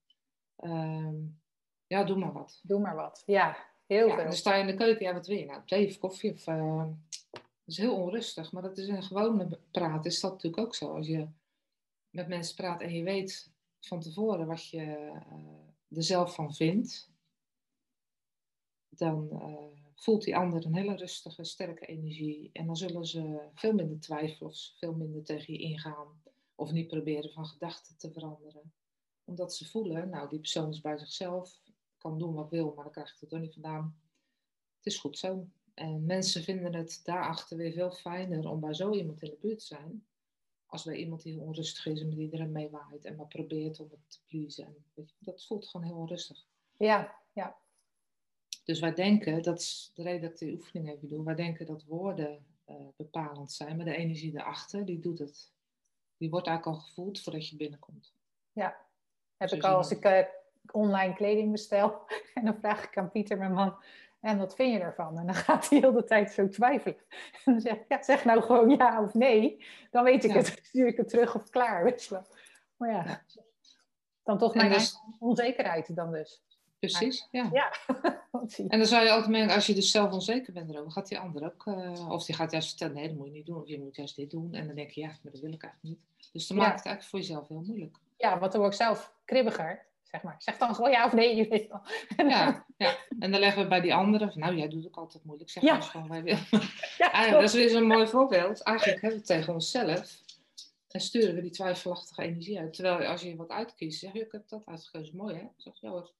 Um, 0.60 1.40
ja, 1.86 2.04
doe 2.04 2.16
maar 2.16 2.32
wat. 2.32 2.60
Doe 2.62 2.80
maar 2.80 2.94
wat, 2.94 3.22
ja. 3.26 3.56
Heel 3.86 4.08
veel. 4.08 4.16
Dan 4.16 4.32
sta 4.32 4.54
je 4.54 4.60
in 4.60 4.66
de 4.66 4.74
keuken, 4.74 5.06
ja, 5.06 5.12
wat 5.12 5.26
wil 5.26 5.36
je 5.36 5.44
nou? 5.44 5.60
Thee 5.66 5.88
of 5.88 5.98
koffie? 5.98 6.32
Of, 6.32 6.46
uh, 6.46 6.78
dat 6.78 7.05
is 7.66 7.76
heel 7.76 7.96
onrustig, 7.96 8.52
maar 8.52 8.62
dat 8.62 8.78
is 8.78 8.88
een 8.88 9.02
gewone 9.02 9.58
praat. 9.70 10.06
Is 10.06 10.20
dat 10.20 10.32
natuurlijk 10.32 10.62
ook 10.62 10.74
zo. 10.74 10.94
Als 10.94 11.06
je 11.06 11.28
met 12.10 12.28
mensen 12.28 12.56
praat 12.56 12.80
en 12.80 12.94
je 12.94 13.02
weet 13.02 13.50
van 13.80 14.00
tevoren 14.00 14.46
wat 14.46 14.68
je 14.68 14.82
uh, 14.82 15.96
er 15.96 16.02
zelf 16.02 16.34
van 16.34 16.54
vindt, 16.54 17.10
dan 18.88 19.28
uh, 19.32 19.82
voelt 19.94 20.24
die 20.24 20.36
ander 20.36 20.66
een 20.66 20.74
hele 20.74 20.96
rustige, 20.96 21.44
sterke 21.44 21.86
energie. 21.86 22.50
En 22.52 22.66
dan 22.66 22.76
zullen 22.76 23.06
ze 23.06 23.48
veel 23.54 23.72
minder 23.72 24.00
twijfelen 24.00 24.50
of 24.50 24.72
veel 24.78 24.94
minder 24.94 25.24
tegen 25.24 25.52
je 25.52 25.58
ingaan. 25.58 26.22
Of 26.54 26.72
niet 26.72 26.86
proberen 26.86 27.32
van 27.32 27.46
gedachten 27.46 27.96
te 27.96 28.12
veranderen. 28.12 28.72
Omdat 29.24 29.54
ze 29.54 29.68
voelen, 29.68 30.10
nou 30.10 30.28
die 30.28 30.38
persoon 30.38 30.68
is 30.68 30.80
bij 30.80 30.98
zichzelf, 30.98 31.60
kan 31.98 32.18
doen 32.18 32.34
wat 32.34 32.50
wil, 32.50 32.72
maar 32.74 32.84
dan 32.84 32.92
krijgt 32.92 33.20
het 33.20 33.32
er 33.32 33.40
niet 33.40 33.52
vandaan. 33.52 34.00
Het 34.76 34.86
is 34.86 34.98
goed 34.98 35.18
zo. 35.18 35.46
En 35.76 36.06
mensen 36.06 36.42
vinden 36.42 36.74
het 36.74 37.00
daarachter 37.04 37.56
weer 37.56 37.72
veel 37.72 37.90
fijner 37.90 38.48
om 38.48 38.60
bij 38.60 38.74
zo 38.74 38.92
iemand 38.92 39.22
in 39.22 39.30
de 39.30 39.38
buurt 39.40 39.58
te 39.58 39.64
zijn. 39.64 40.06
Als 40.66 40.84
bij 40.84 40.96
iemand 40.96 41.22
die 41.22 41.40
onrustig 41.40 41.86
is 41.86 42.00
en 42.00 42.08
met 42.08 42.18
iedereen 42.18 42.52
meewaait 42.52 43.04
en 43.04 43.16
maar 43.16 43.26
probeert 43.26 43.80
om 43.80 43.88
het 43.90 44.10
te 44.10 44.18
pleasen. 44.26 44.84
dat 45.18 45.46
voelt 45.46 45.68
gewoon 45.68 45.86
heel 45.86 45.96
onrustig. 45.96 46.46
Ja, 46.76 47.14
ja. 47.32 47.56
Dus 48.64 48.80
wij 48.80 48.94
denken, 48.94 49.42
dat 49.42 49.58
is 49.58 49.90
de 49.94 50.02
reden 50.02 50.20
dat 50.20 50.30
ik 50.30 50.38
die 50.38 50.56
oefening 50.56 50.90
even 50.90 51.08
doe, 51.08 51.24
wij 51.24 51.34
denken 51.34 51.66
dat 51.66 51.84
woorden 51.84 52.46
uh, 52.66 52.76
bepalend 52.96 53.52
zijn, 53.52 53.76
maar 53.76 53.84
de 53.84 53.96
energie 53.96 54.32
erachter, 54.32 54.84
die 54.84 55.00
doet 55.00 55.18
het. 55.18 55.52
Die 56.16 56.30
wordt 56.30 56.46
eigenlijk 56.46 56.76
al 56.78 56.84
gevoeld 56.84 57.20
voordat 57.20 57.48
je 57.48 57.56
binnenkomt. 57.56 58.14
Ja, 58.52 58.76
heb 59.36 59.50
ik 59.50 59.64
al 59.64 59.76
als 59.76 59.90
ik 59.90 60.04
uh, 60.04 60.20
online 60.70 61.14
kleding 61.14 61.50
bestel. 61.50 62.00
En 62.34 62.44
dan 62.44 62.58
vraag 62.58 62.84
ik 62.84 62.96
aan 62.96 63.10
Pieter, 63.10 63.38
mijn 63.38 63.52
man, 63.52 63.76
en 64.20 64.38
wat 64.38 64.54
vind 64.54 64.72
je 64.72 64.78
ervan? 64.78 65.18
En 65.18 65.26
dan 65.26 65.34
gaat 65.46 65.68
hij 65.68 65.78
heel 65.78 65.92
de 65.92 66.04
tijd 66.04 66.30
zo 66.32 66.48
twijfelen. 66.48 66.96
En 67.44 67.52
dan 67.52 67.60
zeg 67.60 67.72
ik, 67.72 67.84
ja, 67.88 68.02
zeg 68.02 68.24
nou 68.24 68.42
gewoon 68.42 68.70
ja 68.70 69.02
of 69.02 69.14
nee. 69.14 69.64
Dan 69.90 70.04
weet 70.04 70.24
ik 70.24 70.32
het, 70.32 70.46
stuur 70.62 70.86
ik 70.86 70.96
het 70.96 71.08
terug 71.08 71.34
of 71.34 71.50
klaar, 71.50 71.84
weet 71.84 72.04
je 72.04 72.10
wel. 72.10 72.26
Maar 72.76 72.90
ja, 72.90 73.22
dan 74.24 74.38
toch 74.38 74.54
mijn 74.54 74.72
dus, 74.72 74.98
onzekerheid 75.18 75.96
dan 75.96 76.12
dus. 76.12 76.44
Precies, 76.78 77.28
ja. 77.30 77.48
ja. 77.52 77.72
en 78.68 78.78
dan 78.78 78.86
zou 78.86 79.04
je 79.04 79.10
altijd 79.10 79.30
merken, 79.30 79.54
als 79.54 79.66
je 79.66 79.74
dus 79.74 79.90
zelf 79.90 80.12
onzeker 80.12 80.52
bent 80.52 80.70
erover, 80.70 80.92
gaat 80.92 81.08
die 81.08 81.18
ander 81.18 81.44
ook, 81.44 81.66
uh, 81.66 82.10
of 82.10 82.24
die 82.24 82.34
gaat 82.34 82.50
juist 82.50 82.68
vertellen, 82.68 82.94
nee, 82.94 83.08
dat 83.08 83.16
moet 83.16 83.26
je 83.26 83.32
niet 83.32 83.46
doen, 83.46 83.60
of 83.60 83.68
je 83.68 83.80
moet 83.80 83.96
juist 83.96 84.16
dit 84.16 84.30
doen. 84.30 84.54
En 84.54 84.66
dan 84.66 84.76
denk 84.76 84.90
je, 84.90 85.00
ja, 85.00 85.06
maar 85.06 85.32
dat 85.32 85.40
wil 85.40 85.52
ik 85.52 85.62
eigenlijk 85.62 85.82
niet. 85.82 86.32
Dus 86.32 86.46
dan 86.46 86.56
maakt 86.56 86.76
het 86.76 86.86
eigenlijk 86.86 87.08
voor 87.08 87.18
jezelf 87.18 87.48
heel 87.48 87.64
moeilijk. 87.66 87.96
Ja, 88.16 88.38
want 88.38 88.52
dan 88.52 88.60
word 88.60 88.72
ik 88.72 88.80
zelf 88.80 89.12
kribbiger, 89.24 89.86
zeg 90.16 90.24
maar. 90.24 90.42
Zeg 90.42 90.56
dan 90.56 90.74
gewoon 90.74 90.90
ja 90.90 91.06
of 91.06 91.12
nee, 91.12 91.36
je 91.36 91.48
weet 91.48 91.68
wel. 91.68 91.82
Ja, 92.28 92.66
ja, 92.76 92.96
en 93.18 93.30
dan 93.30 93.40
leggen 93.40 93.62
we 93.62 93.68
bij 93.68 93.80
die 93.80 93.94
anderen, 93.94 94.32
van, 94.32 94.40
nou, 94.40 94.56
jij 94.56 94.68
doet 94.68 94.86
ook 94.86 94.96
altijd 94.96 95.24
moeilijk. 95.24 95.50
Zeg 95.50 95.62
ja. 95.62 95.80
gewoon, 95.80 96.08
wij 96.08 96.22
willen. 96.22 96.46
Ja, 96.98 97.10
ah, 97.24 97.30
dat 97.30 97.42
is 97.42 97.52
weer 97.52 97.70
zo'n 97.70 97.86
mooi 97.86 98.06
voorbeeld. 98.06 98.62
Eigenlijk 98.62 99.00
hebben 99.00 99.20
we 99.20 99.26
het 99.26 99.36
tegen 99.36 99.54
onszelf. 99.54 100.24
En 100.88 101.00
sturen 101.00 101.34
we 101.34 101.40
die 101.40 101.50
twijfelachtige 101.50 102.22
energie 102.22 102.58
uit. 102.58 102.74
Terwijl 102.74 103.08
als 103.08 103.22
je 103.22 103.36
wat 103.36 103.48
uitkiest, 103.48 104.00
zeg 104.00 104.12
je, 104.12 104.20
ik 104.20 104.32
heb 104.32 104.48
dat 104.48 104.66
uitgekozen. 104.66 105.16
Mooi, 105.16 105.34
hè? 105.34 105.44
Zeg 105.56 105.80
je, 105.80 105.88
hoor. 105.88 106.12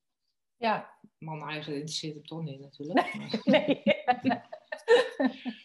Ja. 0.57 0.91
Man 1.19 1.43
eigenlijk 1.43 1.79
interesseert 1.79 2.15
hem 2.15 2.27
toch 2.27 2.43
niet 2.43 2.61
natuurlijk. 2.61 3.15
Nee. 3.45 3.83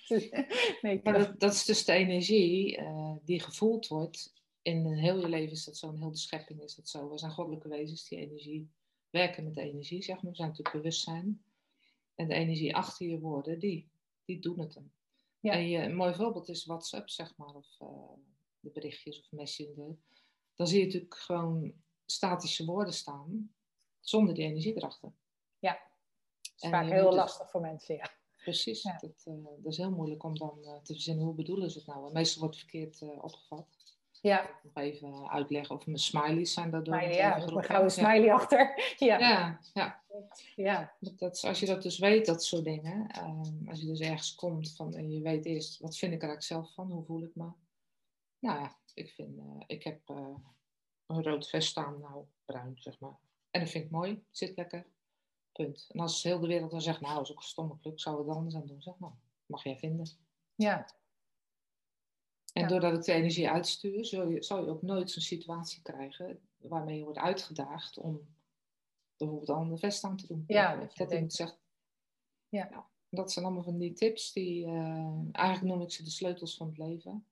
nee. 0.82 1.00
maar 1.04 1.14
dat, 1.14 1.40
dat, 1.40 1.54
is 1.54 1.66
dus 1.66 1.86
de 1.86 1.94
energie 1.94 2.78
uh, 2.80 3.12
die 3.24 3.40
gevoeld 3.40 3.88
wordt. 3.88 4.34
In 4.62 4.86
heel 4.86 5.20
je 5.20 5.30
leven 5.30 5.52
is 5.52 5.64
dat 5.64 5.78
zo, 5.78 5.90
in 5.90 5.98
heel 5.98 6.12
de 6.12 6.18
schepping 6.18 6.62
is 6.62 6.76
dat 6.76 6.90
zo. 6.90 7.10
We 7.10 7.18
zijn 7.18 7.32
goddelijke 7.32 7.68
wezens 7.68 8.08
die 8.08 8.20
energie 8.20 8.72
werken 9.10 9.44
met 9.44 9.54
de 9.54 9.62
energie, 9.62 10.04
zeg 10.04 10.22
maar. 10.22 10.32
We 10.32 10.38
zijn 10.38 10.50
natuurlijk 10.50 10.76
bewustzijn. 10.76 11.44
En 12.16 12.28
de 12.28 12.34
energie 12.34 12.76
achter 12.76 13.08
je 13.08 13.20
woorden, 13.20 13.60
die, 13.60 13.90
die 14.26 14.40
doen 14.40 14.60
het 14.60 14.74
hem. 14.74 14.92
Ja. 15.40 15.52
En 15.52 15.68
je, 15.68 15.78
een 15.78 15.96
mooi 15.96 16.14
voorbeeld 16.14 16.50
is 16.50 16.66
WhatsApp, 16.66 17.10
zeg 17.10 17.38
maar, 17.38 17.56
of 17.56 17.80
uh, 17.82 17.88
de 18.60 18.70
berichtjes 18.70 19.20
of 19.20 19.32
Messenger. 19.32 19.98
Dan 20.56 20.68
zie 20.68 20.80
je 20.80 20.86
natuurlijk 20.86 21.16
gewoon 21.16 21.74
statische 22.06 22.66
woorden 22.66 22.94
staan 22.94 23.54
zonder 24.00 24.34
die 24.34 24.46
energie 24.46 24.76
erachter. 24.76 25.12
Ja, 25.60 25.82
dat 26.42 26.54
is 26.64 26.70
vaak 26.70 26.90
heel 26.90 27.14
lastig 27.14 27.50
voor 27.50 27.62
mensen, 27.62 27.96
ja. 27.96 28.12
Precies, 28.44 28.82
Dat, 28.82 29.26
uh, 29.26 29.46
dat, 29.46 29.72
is 29.72 29.78
heel 29.78 29.92
moeilijk 29.92 30.24
om 30.24 30.38
dan 30.38 30.60
uh, 30.62 30.76
te 30.76 30.94
verzinnen 30.94 31.26
hoe 31.26 31.34
bedoelen 31.34 31.72
ze 31.72 31.78
het 31.78 31.88
nou. 31.88 32.08
En 32.08 32.14
meestal 32.14 32.42
wordt 32.42 32.56
het 32.56 32.70
verkeerd 32.70 33.02
opgevat. 33.02 33.68
Ja. 34.22 34.50
Nog 34.64 34.76
even 34.76 35.30
uitleggen 35.30 35.76
of 35.76 35.86
mijn 35.86 35.98
smileys 35.98 36.54
zijn 36.54 36.72
daardoor. 36.72 36.96
Smiley, 36.96 37.16
ja, 37.16 37.42
een 37.42 37.64
gouden 37.64 37.92
smiley 37.92 38.32
achter. 38.32 38.74
Ja, 38.98 39.20
ja. 39.20 39.60
ja. 39.74 40.04
ja. 40.56 40.94
Dat, 41.00 41.44
als 41.44 41.60
je 41.60 41.66
dat 41.66 41.82
dus 41.82 42.00
weet, 42.00 42.26
dat 42.26 42.44
soort 42.44 42.64
dingen. 42.64 43.08
Ehm, 43.08 43.70
als 43.70 43.80
je 43.80 43.86
dus 43.86 44.00
ergens 44.00 44.36
komt 44.36 44.76
van, 44.76 44.94
en 44.94 45.12
je 45.12 45.22
weet 45.22 45.46
eerst, 45.46 45.80
wat 45.80 45.98
vind 45.98 46.14
ik 46.14 46.22
er 46.22 46.28
eigenlijk 46.28 46.64
zelf 46.64 46.74
van? 46.74 46.92
Hoe 46.92 47.06
voel 47.06 47.24
ik 47.24 47.36
me? 47.36 47.50
Nou 48.40 48.60
ja, 48.60 48.78
ik 48.94 49.10
vind, 49.10 49.40
ik 49.68 49.84
heb 49.84 50.10
een 51.06 51.24
rood 51.24 51.50
vest 51.50 51.70
staan, 51.70 52.00
nou 52.00 52.26
bruin 52.46 52.74
zeg 52.76 53.00
maar. 53.00 53.20
En 53.52 53.60
dat 53.60 53.70
vind 53.70 53.86
ik 53.86 53.92
mooi, 53.92 54.24
zit 54.32 54.58
lekker. 54.58 54.86
Punt. 55.52 55.88
En 55.90 56.00
als 56.00 56.24
heel 56.24 56.40
de 56.40 56.48
wereld 56.48 56.72
dan 56.72 56.82
zegt, 56.82 57.02
nou, 57.02 57.16
dat 57.16 57.24
is 57.24 57.32
ook 57.32 57.38
een 57.38 57.44
stomme 57.44 57.80
club, 57.80 58.00
zou 58.00 58.18
het 58.18 58.36
anders 58.36 58.56
aan 58.56 58.68
doen? 58.68 58.82
Zeg 58.82 59.00
nou, 59.00 59.14
mag 59.46 59.64
jij 59.64 59.78
vinden. 59.78 60.08
Ja. 60.56 60.86
En 62.54 62.68
doordat 62.68 62.94
ik 62.94 63.04
de 63.04 63.12
energie 63.12 63.50
uitstuur, 63.50 64.06
zul 64.06 64.30
je, 64.30 64.44
zal 64.44 64.64
je 64.64 64.70
ook 64.70 64.82
nooit 64.82 65.12
zo'n 65.12 65.22
situatie 65.22 65.82
krijgen 65.82 66.40
waarmee 66.58 66.98
je 66.98 67.04
wordt 67.04 67.20
uitgedaagd 67.20 67.98
om 67.98 68.28
bijvoorbeeld 69.18 69.50
al 69.50 69.62
een 69.62 69.78
vest 69.78 70.04
aan 70.04 70.18
te 70.18 70.28
doen. 70.28 70.44
Ja, 70.48 70.76
dat, 70.76 70.98
dat 70.98 71.12
iemand 71.12 71.34
zegt. 71.34 71.60
Ja. 72.50 72.68
ja. 72.72 72.90
Dat 73.10 73.32
zijn 73.32 73.46
allemaal 73.46 73.64
van 73.64 73.78
die 73.78 73.94
tips 73.94 74.34
die, 74.34 74.66
uh, 74.66 75.18
eigenlijk 75.32 75.62
noem 75.76 75.82
ik 75.82 75.92
ze 75.92 76.04
de 76.04 76.10
sleutels 76.10 76.58
van 76.58 76.68
het 76.68 76.78
leven. 76.78 77.26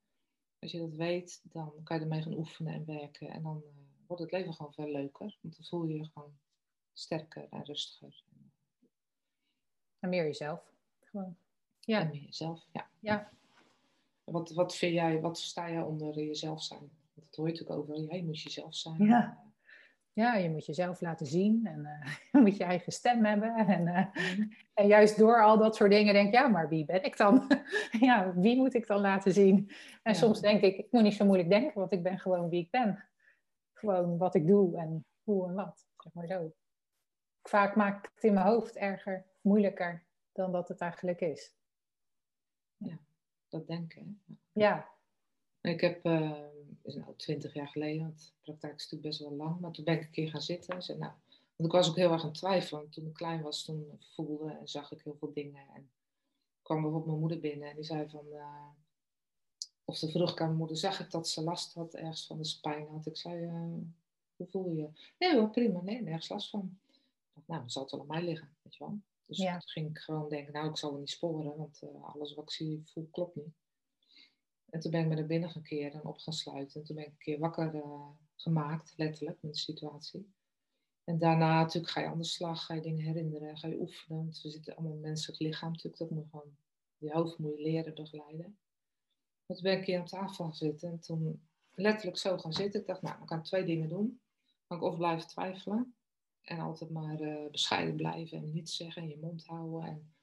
Als 0.58 0.72
je 0.72 0.78
dat 0.78 0.94
weet, 0.94 1.40
dan 1.42 1.82
kan 1.84 1.96
je 1.96 2.02
ermee 2.02 2.22
gaan 2.22 2.38
oefenen 2.38 2.74
en 2.74 2.84
werken. 2.84 3.28
En 3.28 3.42
dan 3.42 3.62
uh, 3.64 3.70
wordt 4.06 4.22
het 4.22 4.32
leven 4.32 4.54
gewoon 4.54 4.72
veel 4.72 4.90
leuker. 4.90 5.38
Want 5.40 5.56
dan 5.56 5.64
voel 5.64 5.84
je 5.84 5.96
je 5.96 6.04
gewoon 6.12 6.38
sterker 6.92 7.46
en 7.50 7.64
rustiger. 7.64 8.24
En 9.98 10.08
meer 10.08 10.24
jezelf. 10.24 10.72
Gewoon. 11.00 11.36
Ja. 11.80 12.00
En 12.00 12.08
meer 12.08 12.22
jezelf, 12.22 12.66
ja. 12.72 12.90
ja. 12.98 13.30
Wat, 14.30 14.50
wat 14.50 14.76
vind 14.76 14.94
jij, 14.94 15.20
wat 15.20 15.38
sta 15.38 15.66
je 15.66 15.84
onder 15.84 16.14
jezelf 16.14 16.62
zijn? 16.62 16.80
Want 16.80 17.26
dat 17.26 17.34
hoor 17.34 17.46
je 17.46 17.52
natuurlijk 17.52 17.80
over, 17.80 18.04
jij 18.04 18.22
moet 18.22 18.40
jezelf 18.40 18.74
zijn. 18.74 19.04
Ja. 19.04 19.48
Ja, 20.12 20.34
je 20.34 20.50
moet 20.50 20.66
jezelf 20.66 21.00
laten 21.00 21.26
zien 21.26 21.66
en 21.66 21.80
uh, 21.80 22.14
je 22.32 22.38
moet 22.38 22.56
je 22.56 22.64
eigen 22.64 22.92
stem 22.92 23.24
hebben. 23.24 23.54
En, 23.54 23.86
uh, 23.86 24.06
en 24.74 24.86
juist 24.86 25.18
door 25.18 25.42
al 25.42 25.58
dat 25.58 25.76
soort 25.76 25.90
dingen 25.90 26.12
denk 26.12 26.26
ik, 26.26 26.34
ja, 26.34 26.48
maar 26.48 26.68
wie 26.68 26.84
ben 26.84 27.04
ik 27.04 27.16
dan? 27.16 27.46
ja, 28.08 28.34
wie 28.34 28.56
moet 28.56 28.74
ik 28.74 28.86
dan 28.86 29.00
laten 29.00 29.32
zien? 29.32 29.70
En 30.02 30.14
soms 30.14 30.40
denk 30.40 30.62
ik, 30.62 30.76
ik 30.76 30.86
moet 30.90 31.02
niet 31.02 31.14
zo 31.14 31.24
moeilijk 31.24 31.50
denken, 31.50 31.80
want 31.80 31.92
ik 31.92 32.02
ben 32.02 32.18
gewoon 32.18 32.48
wie 32.48 32.60
ik 32.60 32.70
ben 32.70 33.04
gewoon 33.72 34.18
wat 34.18 34.34
ik 34.34 34.46
doe 34.46 34.76
en 34.76 35.04
hoe 35.22 35.48
en 35.48 35.54
wat. 35.54 35.86
Zeg 35.96 36.12
maar 36.12 36.26
zo. 36.26 36.52
Vaak 37.42 37.76
maak 37.76 38.04
ik 38.04 38.10
het 38.14 38.24
in 38.24 38.34
mijn 38.34 38.46
hoofd 38.46 38.76
erger, 38.76 39.26
moeilijker 39.40 40.04
dan 40.32 40.52
dat 40.52 40.68
het 40.68 40.80
eigenlijk 40.80 41.20
is. 41.20 41.54
Ja, 42.76 42.98
dat 43.50 43.66
denken. 43.66 44.20
Ja. 44.52 44.88
Ik 45.60 45.80
heb, 45.80 46.06
uh, 46.06 46.42
is 46.82 46.94
nou 46.94 47.16
twintig 47.16 47.54
jaar 47.54 47.68
geleden, 47.68 48.02
want 48.02 48.18
de 48.18 48.32
praktijk 48.40 48.74
is 48.74 48.82
natuurlijk 48.82 49.08
best 49.08 49.20
wel 49.20 49.36
lang, 49.46 49.60
maar 49.60 49.70
toen 49.70 49.84
ben 49.84 49.94
ik 49.94 50.02
een 50.02 50.10
keer 50.10 50.30
gaan 50.30 50.42
zitten 50.42 50.74
en 50.74 50.82
zei, 50.82 50.98
nou, 50.98 51.12
want 51.56 51.72
ik 51.72 51.78
was 51.78 51.88
ook 51.88 51.96
heel 51.96 52.12
erg 52.12 52.22
aan 52.22 52.28
het 52.28 52.38
twijfelen. 52.38 52.90
Toen 52.90 53.06
ik 53.06 53.14
klein 53.14 53.42
was, 53.42 53.64
toen 53.64 54.00
voelde 54.14 54.50
en 54.50 54.68
zag 54.68 54.92
ik 54.92 55.02
heel 55.02 55.16
veel 55.18 55.32
dingen. 55.32 55.68
En 55.74 55.90
kwam 56.62 56.80
bijvoorbeeld 56.80 57.06
mijn 57.06 57.18
moeder 57.18 57.40
binnen 57.40 57.68
en 57.68 57.74
die 57.74 57.84
zei 57.84 58.08
van, 58.08 58.26
uh, 58.32 58.68
of 59.84 59.98
de 59.98 60.10
vroeg 60.10 60.30
ik 60.30 60.40
aan 60.40 60.46
mijn 60.46 60.58
moeder, 60.58 60.76
zag 60.76 61.00
ik 61.00 61.10
dat 61.10 61.28
ze 61.28 61.42
last 61.42 61.74
had 61.74 61.94
ergens 61.94 62.26
van 62.26 62.38
de 62.38 62.44
spijn 62.44 62.86
had. 62.88 63.06
Ik 63.06 63.16
zei, 63.16 63.44
uh, 63.44 63.74
hoe 64.36 64.46
voel 64.46 64.68
je 64.68 64.76
je? 64.76 64.88
Nee 65.18 65.38
hoor, 65.38 65.50
prima, 65.50 65.80
nee, 65.80 66.02
nergens 66.02 66.28
last 66.28 66.50
van. 66.50 66.78
Ik 66.88 67.00
dacht, 67.34 67.46
nou, 67.46 67.60
dan 67.60 67.70
zal 67.70 67.82
het 67.82 67.90
wel 67.90 68.00
aan 68.00 68.06
mij 68.06 68.22
liggen, 68.22 68.48
weet 68.62 68.76
je 68.76 68.84
wel. 68.84 68.98
Dus 69.26 69.38
ja. 69.38 69.58
toen 69.58 69.68
ging 69.68 69.90
ik 69.90 69.98
gewoon 69.98 70.28
denken, 70.28 70.52
nou, 70.52 70.68
ik 70.68 70.76
zal 70.76 70.90
wel 70.90 70.98
niet 70.98 71.10
sporen, 71.10 71.56
want 71.56 71.82
uh, 71.82 72.04
alles 72.04 72.34
wat 72.34 72.44
ik 72.44 72.50
zie, 72.50 72.82
voel, 72.84 73.08
klopt 73.10 73.36
niet. 73.36 73.54
En 74.70 74.80
toen 74.80 74.90
ben 74.90 75.00
ik 75.00 75.08
me 75.08 75.14
naar 75.14 75.26
binnen 75.26 75.62
keren 75.62 76.00
en 76.00 76.06
op 76.06 76.18
gaan 76.18 76.34
sluiten. 76.34 76.80
En 76.80 76.86
toen 76.86 76.96
ben 76.96 77.04
ik 77.04 77.10
een 77.10 77.18
keer 77.18 77.38
wakker 77.38 77.74
uh, 77.74 78.08
gemaakt, 78.34 78.92
letterlijk, 78.96 79.42
met 79.42 79.52
de 79.52 79.58
situatie. 79.58 80.32
En 81.04 81.18
daarna 81.18 81.60
natuurlijk 81.60 81.92
ga 81.92 82.00
je 82.00 82.06
aan 82.06 82.18
de 82.18 82.24
slag, 82.24 82.64
ga 82.64 82.74
je 82.74 82.80
dingen 82.80 83.04
herinneren, 83.04 83.58
ga 83.58 83.68
je 83.68 83.80
oefenen. 83.80 84.18
Want 84.18 84.40
we 84.42 84.50
zitten 84.50 84.76
allemaal 84.76 84.96
menselijk 84.96 85.40
lichaam 85.40 85.70
natuurlijk, 85.70 85.98
dat 85.98 86.10
moet 86.10 86.28
gewoon, 86.30 86.56
je 86.96 87.12
hoofd 87.12 87.38
moet 87.38 87.56
je 87.56 87.62
leren 87.62 87.94
begeleiden. 87.94 88.58
Toen 89.46 89.62
ben 89.62 89.78
ik 89.78 89.86
hier 89.86 89.98
aan 89.98 90.06
tafel 90.06 90.44
gaan 90.44 90.54
zitten 90.54 90.90
en 90.90 91.00
toen 91.00 91.48
letterlijk 91.74 92.18
zo 92.18 92.38
gaan 92.38 92.52
zitten. 92.52 92.80
Ik 92.80 92.86
dacht, 92.86 93.02
nou, 93.02 93.20
ik 93.20 93.26
kan 93.26 93.42
twee 93.42 93.64
dingen 93.64 93.88
doen. 93.88 94.20
Kan 94.66 94.76
ik 94.76 94.82
of 94.82 94.96
blijven 94.96 95.28
twijfelen 95.28 95.94
en 96.42 96.60
altijd 96.60 96.90
maar 96.90 97.20
uh, 97.20 97.50
bescheiden 97.50 97.96
blijven 97.96 98.38
en 98.38 98.50
niets 98.50 98.76
zeggen 98.76 99.02
en 99.02 99.08
je 99.08 99.18
mond 99.18 99.46
houden. 99.46 99.88
En... 99.88 100.14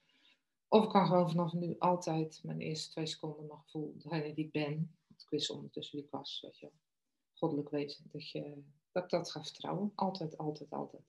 Of 0.67 0.83
ik 0.83 0.89
kan 0.89 1.07
gewoon 1.07 1.29
vanaf 1.29 1.53
nu 1.53 1.75
altijd 1.79 2.39
mijn 2.43 2.59
eerste 2.59 2.91
twee 2.91 3.05
seconden 3.05 3.45
mijn 3.45 3.59
gevoel, 3.59 3.93
degene 3.97 4.33
die 4.33 4.45
ik 4.45 4.51
ben, 4.51 4.97
ik 5.07 5.29
wist 5.29 5.49
ondertussen 5.49 5.95
wie 5.95 6.05
ik 6.05 6.11
was, 6.11 6.41
weet 6.41 6.57
je 6.57 6.71
goddelijk 7.37 7.69
wezen, 7.69 8.09
dat, 8.11 8.29
je, 8.29 8.63
dat 8.91 9.09
dat 9.09 9.31
gaat 9.31 9.47
vertrouwen. 9.47 9.91
Altijd, 9.95 10.37
altijd, 10.37 10.71
altijd. 10.71 11.03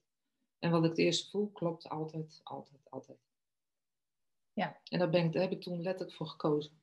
En 0.59 0.71
wat 0.71 0.83
ik 0.83 0.89
het 0.89 0.99
eerste 0.99 1.29
voel, 1.29 1.49
klopt 1.49 1.89
altijd, 1.89 2.41
altijd, 2.43 2.89
altijd. 2.89 3.19
Ja. 4.53 4.79
En 4.83 4.99
daar, 4.99 5.09
ben 5.09 5.25
ik, 5.25 5.33
daar 5.33 5.41
heb 5.41 5.51
ik 5.51 5.61
toen 5.61 5.81
letterlijk 5.81 6.17
voor 6.17 6.27
gekozen. 6.27 6.81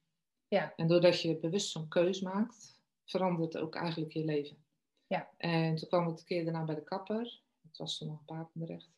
Ja. 0.49 0.75
En 0.77 0.87
doordat 0.87 1.21
je 1.21 1.39
bewust 1.39 1.71
zo'n 1.71 1.89
keus 1.89 2.21
maakt, 2.21 2.81
verandert 3.05 3.57
ook 3.57 3.75
eigenlijk 3.75 4.13
je 4.13 4.25
leven. 4.25 4.65
Ja. 5.07 5.31
En 5.37 5.77
toen 5.77 5.89
kwam 5.89 6.09
ik 6.09 6.19
een 6.19 6.25
keer 6.25 6.45
daarna 6.45 6.65
bij 6.65 6.75
de 6.75 6.85
kapper. 6.85 7.41
Het 7.77 7.87
was 7.87 7.99
toen 7.99 8.09
nog 8.09 8.19
een 8.19 8.25
Papendrecht. 8.25 8.89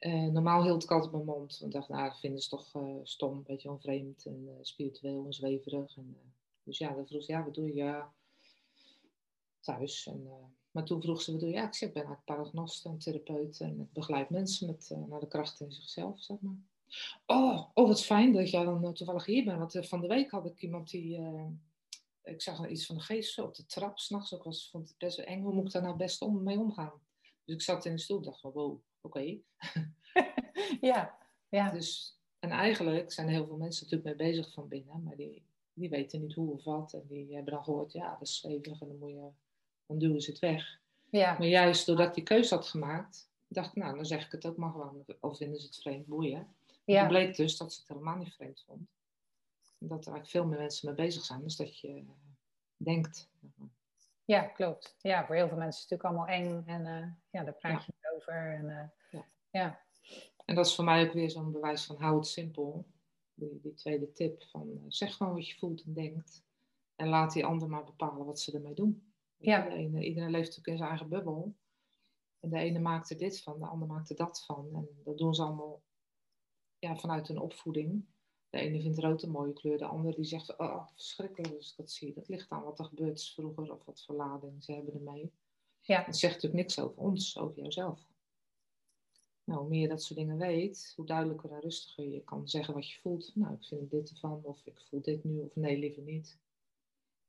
Uh, 0.00 0.26
normaal 0.26 0.62
hield 0.62 0.82
ik 0.82 0.90
altijd 0.90 1.12
mijn 1.12 1.24
mond. 1.24 1.58
Want 1.58 1.62
ik 1.62 1.70
dacht, 1.70 1.88
nou, 1.88 2.08
dat 2.08 2.18
vinden 2.18 2.42
ze 2.42 2.48
toch 2.48 2.74
uh, 2.74 2.96
stom, 3.02 3.36
een 3.36 3.42
beetje 3.42 3.70
onvreemd 3.70 4.26
en 4.26 4.42
uh, 4.46 4.52
spiritueel 4.60 5.24
en 5.24 5.32
zweverig. 5.32 5.96
En, 5.96 6.16
dus 6.62 6.78
ja, 6.78 6.92
dan 6.92 7.06
vroeg 7.06 7.22
ze, 7.22 7.32
ja, 7.32 7.44
wat 7.44 7.54
doe 7.54 7.74
je? 7.74 8.02
Thuis. 9.60 10.06
En, 10.06 10.28
maar 10.70 10.84
toen 10.84 11.02
vroeg 11.02 11.22
ze, 11.22 11.30
wat 11.30 11.40
doe 11.40 11.48
je? 11.48 11.54
Ja, 11.54 11.66
ik 11.66 11.74
zeg, 11.74 11.88
ik 11.88 11.94
ben 11.94 12.04
eigenlijk 12.04 12.36
paragnost 12.36 12.84
en 12.84 12.98
therapeut 12.98 13.60
en 13.60 13.80
ik 13.80 13.92
begeleid 13.92 14.30
mensen 14.30 14.66
met, 14.66 14.90
naar 15.08 15.20
de 15.20 15.28
kracht 15.28 15.60
in 15.60 15.72
zichzelf, 15.72 16.28
maar. 16.40 16.56
Oh, 17.26 17.70
oh, 17.74 17.88
wat 17.88 18.04
fijn 18.04 18.32
dat 18.32 18.50
jij 18.50 18.64
dan 18.64 18.84
eh, 18.84 18.90
toevallig 18.90 19.24
hier 19.24 19.44
bent. 19.44 19.58
Want 19.58 19.74
eh, 19.74 19.82
van 19.82 20.00
de 20.00 20.06
week 20.06 20.30
had 20.30 20.46
ik 20.46 20.62
iemand 20.62 20.90
die. 20.90 21.20
Ik 22.22 22.42
zag 22.42 22.68
iets 22.68 22.86
van 22.86 22.96
de 22.96 23.02
geest 23.02 23.38
op 23.38 23.54
de 23.54 23.66
trap 23.66 23.98
s'nachts. 23.98 24.32
Ik 24.32 24.42
was, 24.42 24.70
vond 24.70 24.88
het 24.88 24.98
best 24.98 25.18
eng. 25.18 25.42
Hoe 25.42 25.52
moet 25.52 25.66
ik 25.66 25.72
daar 25.72 25.82
nou 25.82 25.96
best 25.96 26.20
om, 26.20 26.42
mee 26.42 26.58
omgaan? 26.58 26.92
Dus 27.44 27.54
ik 27.54 27.62
zat 27.62 27.84
in 27.84 27.92
de 27.92 28.00
stoel 28.00 28.16
en 28.16 28.22
dacht 28.22 28.40
van 28.40 28.52
wow, 28.52 28.80
oké. 29.00 29.20
ja, 30.80 31.18
ja. 31.48 31.70
Dus, 31.70 32.18
en 32.38 32.50
eigenlijk 32.50 33.12
zijn 33.12 33.26
er 33.26 33.32
heel 33.32 33.46
veel 33.46 33.56
mensen 33.56 33.84
natuurlijk 33.84 34.18
mee 34.18 34.30
bezig 34.30 34.52
van 34.52 34.68
binnen. 34.68 35.02
Maar 35.02 35.16
die, 35.16 35.46
die 35.72 35.88
weten 35.88 36.20
niet 36.20 36.34
hoe 36.34 36.52
of 36.52 36.64
wat. 36.64 36.92
En 36.92 37.06
die 37.08 37.34
hebben 37.34 37.52
dan 37.52 37.64
gehoord, 37.64 37.92
ja, 37.92 38.10
dat 38.10 38.28
is 38.28 38.36
stevig 38.36 38.80
en 38.80 38.88
dan, 38.88 38.98
moet 38.98 39.10
je, 39.10 39.28
dan 39.86 39.98
duwen 39.98 40.20
ze 40.20 40.30
het 40.30 40.40
weg. 40.40 40.80
Ja. 41.10 41.38
Maar 41.38 41.48
juist 41.48 41.86
doordat 41.86 42.08
ik 42.08 42.14
die 42.14 42.24
keuze 42.24 42.54
had 42.54 42.66
gemaakt, 42.66 43.30
dacht 43.48 43.68
ik, 43.68 43.82
nou, 43.82 43.94
dan 43.94 44.06
zeg 44.06 44.26
ik 44.26 44.32
het 44.32 44.46
ook 44.46 44.56
maar 44.56 44.70
gewoon. 44.70 45.04
Of 45.20 45.36
vinden 45.36 45.60
ze 45.60 45.66
het 45.66 45.76
vreemd, 45.76 46.06
boeien. 46.06 46.54
Ja. 46.84 47.06
Bleek 47.06 47.36
dus 47.36 47.56
dat 47.56 47.72
ze 47.72 47.78
het 47.78 47.88
helemaal 47.88 48.16
niet 48.16 48.34
vreemd 48.34 48.62
vond. 48.66 48.88
Dat 49.78 50.06
er 50.06 50.12
eigenlijk 50.12 50.26
veel 50.26 50.46
meer 50.46 50.58
mensen 50.58 50.86
mee 50.86 51.06
bezig 51.06 51.24
zijn, 51.24 51.42
dus 51.42 51.56
dat 51.56 51.78
je 51.78 52.04
denkt. 52.76 53.28
Ja, 54.24 54.42
klopt. 54.42 54.96
Ja, 54.98 55.26
voor 55.26 55.34
heel 55.34 55.48
veel 55.48 55.56
mensen 55.56 55.82
is 55.82 55.90
het 55.90 56.00
natuurlijk 56.00 56.28
allemaal 56.28 56.46
eng 56.46 56.66
en 56.66 57.02
uh, 57.02 57.12
ja, 57.30 57.44
daar 57.44 57.54
praat 57.54 57.84
je 57.84 57.92
ja. 58.00 58.10
over. 58.16 58.54
En, 58.54 58.64
uh, 58.64 58.88
ja. 59.10 59.26
ja. 59.50 59.80
En 60.44 60.54
dat 60.54 60.66
is 60.66 60.74
voor 60.74 60.84
mij 60.84 61.06
ook 61.06 61.12
weer 61.12 61.30
zo'n 61.30 61.52
bewijs 61.52 61.84
van 61.84 61.96
hou 61.96 62.16
het 62.16 62.26
simpel. 62.26 62.86
Die, 63.34 63.60
die 63.60 63.74
tweede 63.74 64.12
tip 64.12 64.42
van 64.42 64.68
uh, 64.68 64.84
zeg 64.88 65.16
gewoon 65.16 65.34
wat 65.34 65.48
je 65.48 65.58
voelt 65.58 65.82
en 65.82 65.92
denkt. 65.92 66.44
En 66.96 67.08
laat 67.08 67.32
die 67.32 67.44
ander 67.44 67.68
maar 67.68 67.84
bepalen 67.84 68.26
wat 68.26 68.40
ze 68.40 68.52
ermee 68.52 68.74
doen. 68.74 69.12
Ja. 69.36 69.76
Iedereen 69.76 70.30
leeft 70.30 70.32
natuurlijk 70.32 70.66
in 70.66 70.76
zijn 70.76 70.88
eigen 70.88 71.08
bubbel. 71.08 71.54
En 72.40 72.50
de 72.50 72.58
ene 72.58 72.78
maakt 72.78 73.10
er 73.10 73.18
dit 73.18 73.42
van, 73.42 73.58
de 73.58 73.66
ander 73.66 73.88
maakt 73.88 74.10
er 74.10 74.16
dat 74.16 74.44
van. 74.44 74.68
En 74.72 74.88
dat 75.04 75.18
doen 75.18 75.34
ze 75.34 75.42
allemaal 75.42 75.82
ja, 76.78 76.96
vanuit 76.96 77.28
hun 77.28 77.38
opvoeding. 77.38 78.06
De 78.54 78.60
ene 78.60 78.80
vindt 78.80 78.98
rood 78.98 79.22
een 79.22 79.30
mooie 79.30 79.52
kleur, 79.52 79.78
de 79.78 79.84
ander 79.84 80.14
die 80.14 80.24
zegt, 80.24 80.58
oh, 80.58 80.88
verschrikkelijk 80.92 81.54
als 81.54 81.70
ik 81.70 81.76
dat 81.76 81.90
zie. 81.90 82.12
Dat 82.12 82.28
ligt 82.28 82.50
aan 82.50 82.62
wat 82.62 82.78
er 82.78 82.84
gebeurd 82.84 83.18
is 83.18 83.34
vroeger 83.34 83.72
of 83.72 83.84
wat 83.84 84.04
voor 84.04 84.14
lading 84.14 84.64
ze 84.64 84.72
hebben 84.72 84.94
ermee. 84.94 85.32
Ja. 85.80 86.04
Dat 86.04 86.16
zegt 86.16 86.34
natuurlijk 86.34 86.62
niks 86.62 86.78
over 86.78 86.96
ons, 86.96 87.38
over 87.38 87.60
jouzelf. 87.60 88.06
Nou, 89.44 89.60
hoe 89.60 89.68
meer 89.68 89.80
je 89.80 89.88
dat 89.88 90.02
soort 90.02 90.18
dingen 90.18 90.36
weet, 90.36 90.92
hoe 90.96 91.06
duidelijker 91.06 91.52
en 91.52 91.60
rustiger 91.60 92.08
je 92.08 92.20
kan 92.20 92.48
zeggen 92.48 92.74
wat 92.74 92.90
je 92.90 93.00
voelt. 93.00 93.36
Nou, 93.36 93.54
ik 93.54 93.64
vind 93.64 93.90
dit 93.90 94.10
ervan, 94.10 94.40
of 94.44 94.66
ik 94.66 94.80
voel 94.80 95.00
dit 95.00 95.24
nu, 95.24 95.40
of 95.40 95.54
nee, 95.54 95.78
liever 95.78 96.02
niet. 96.02 96.38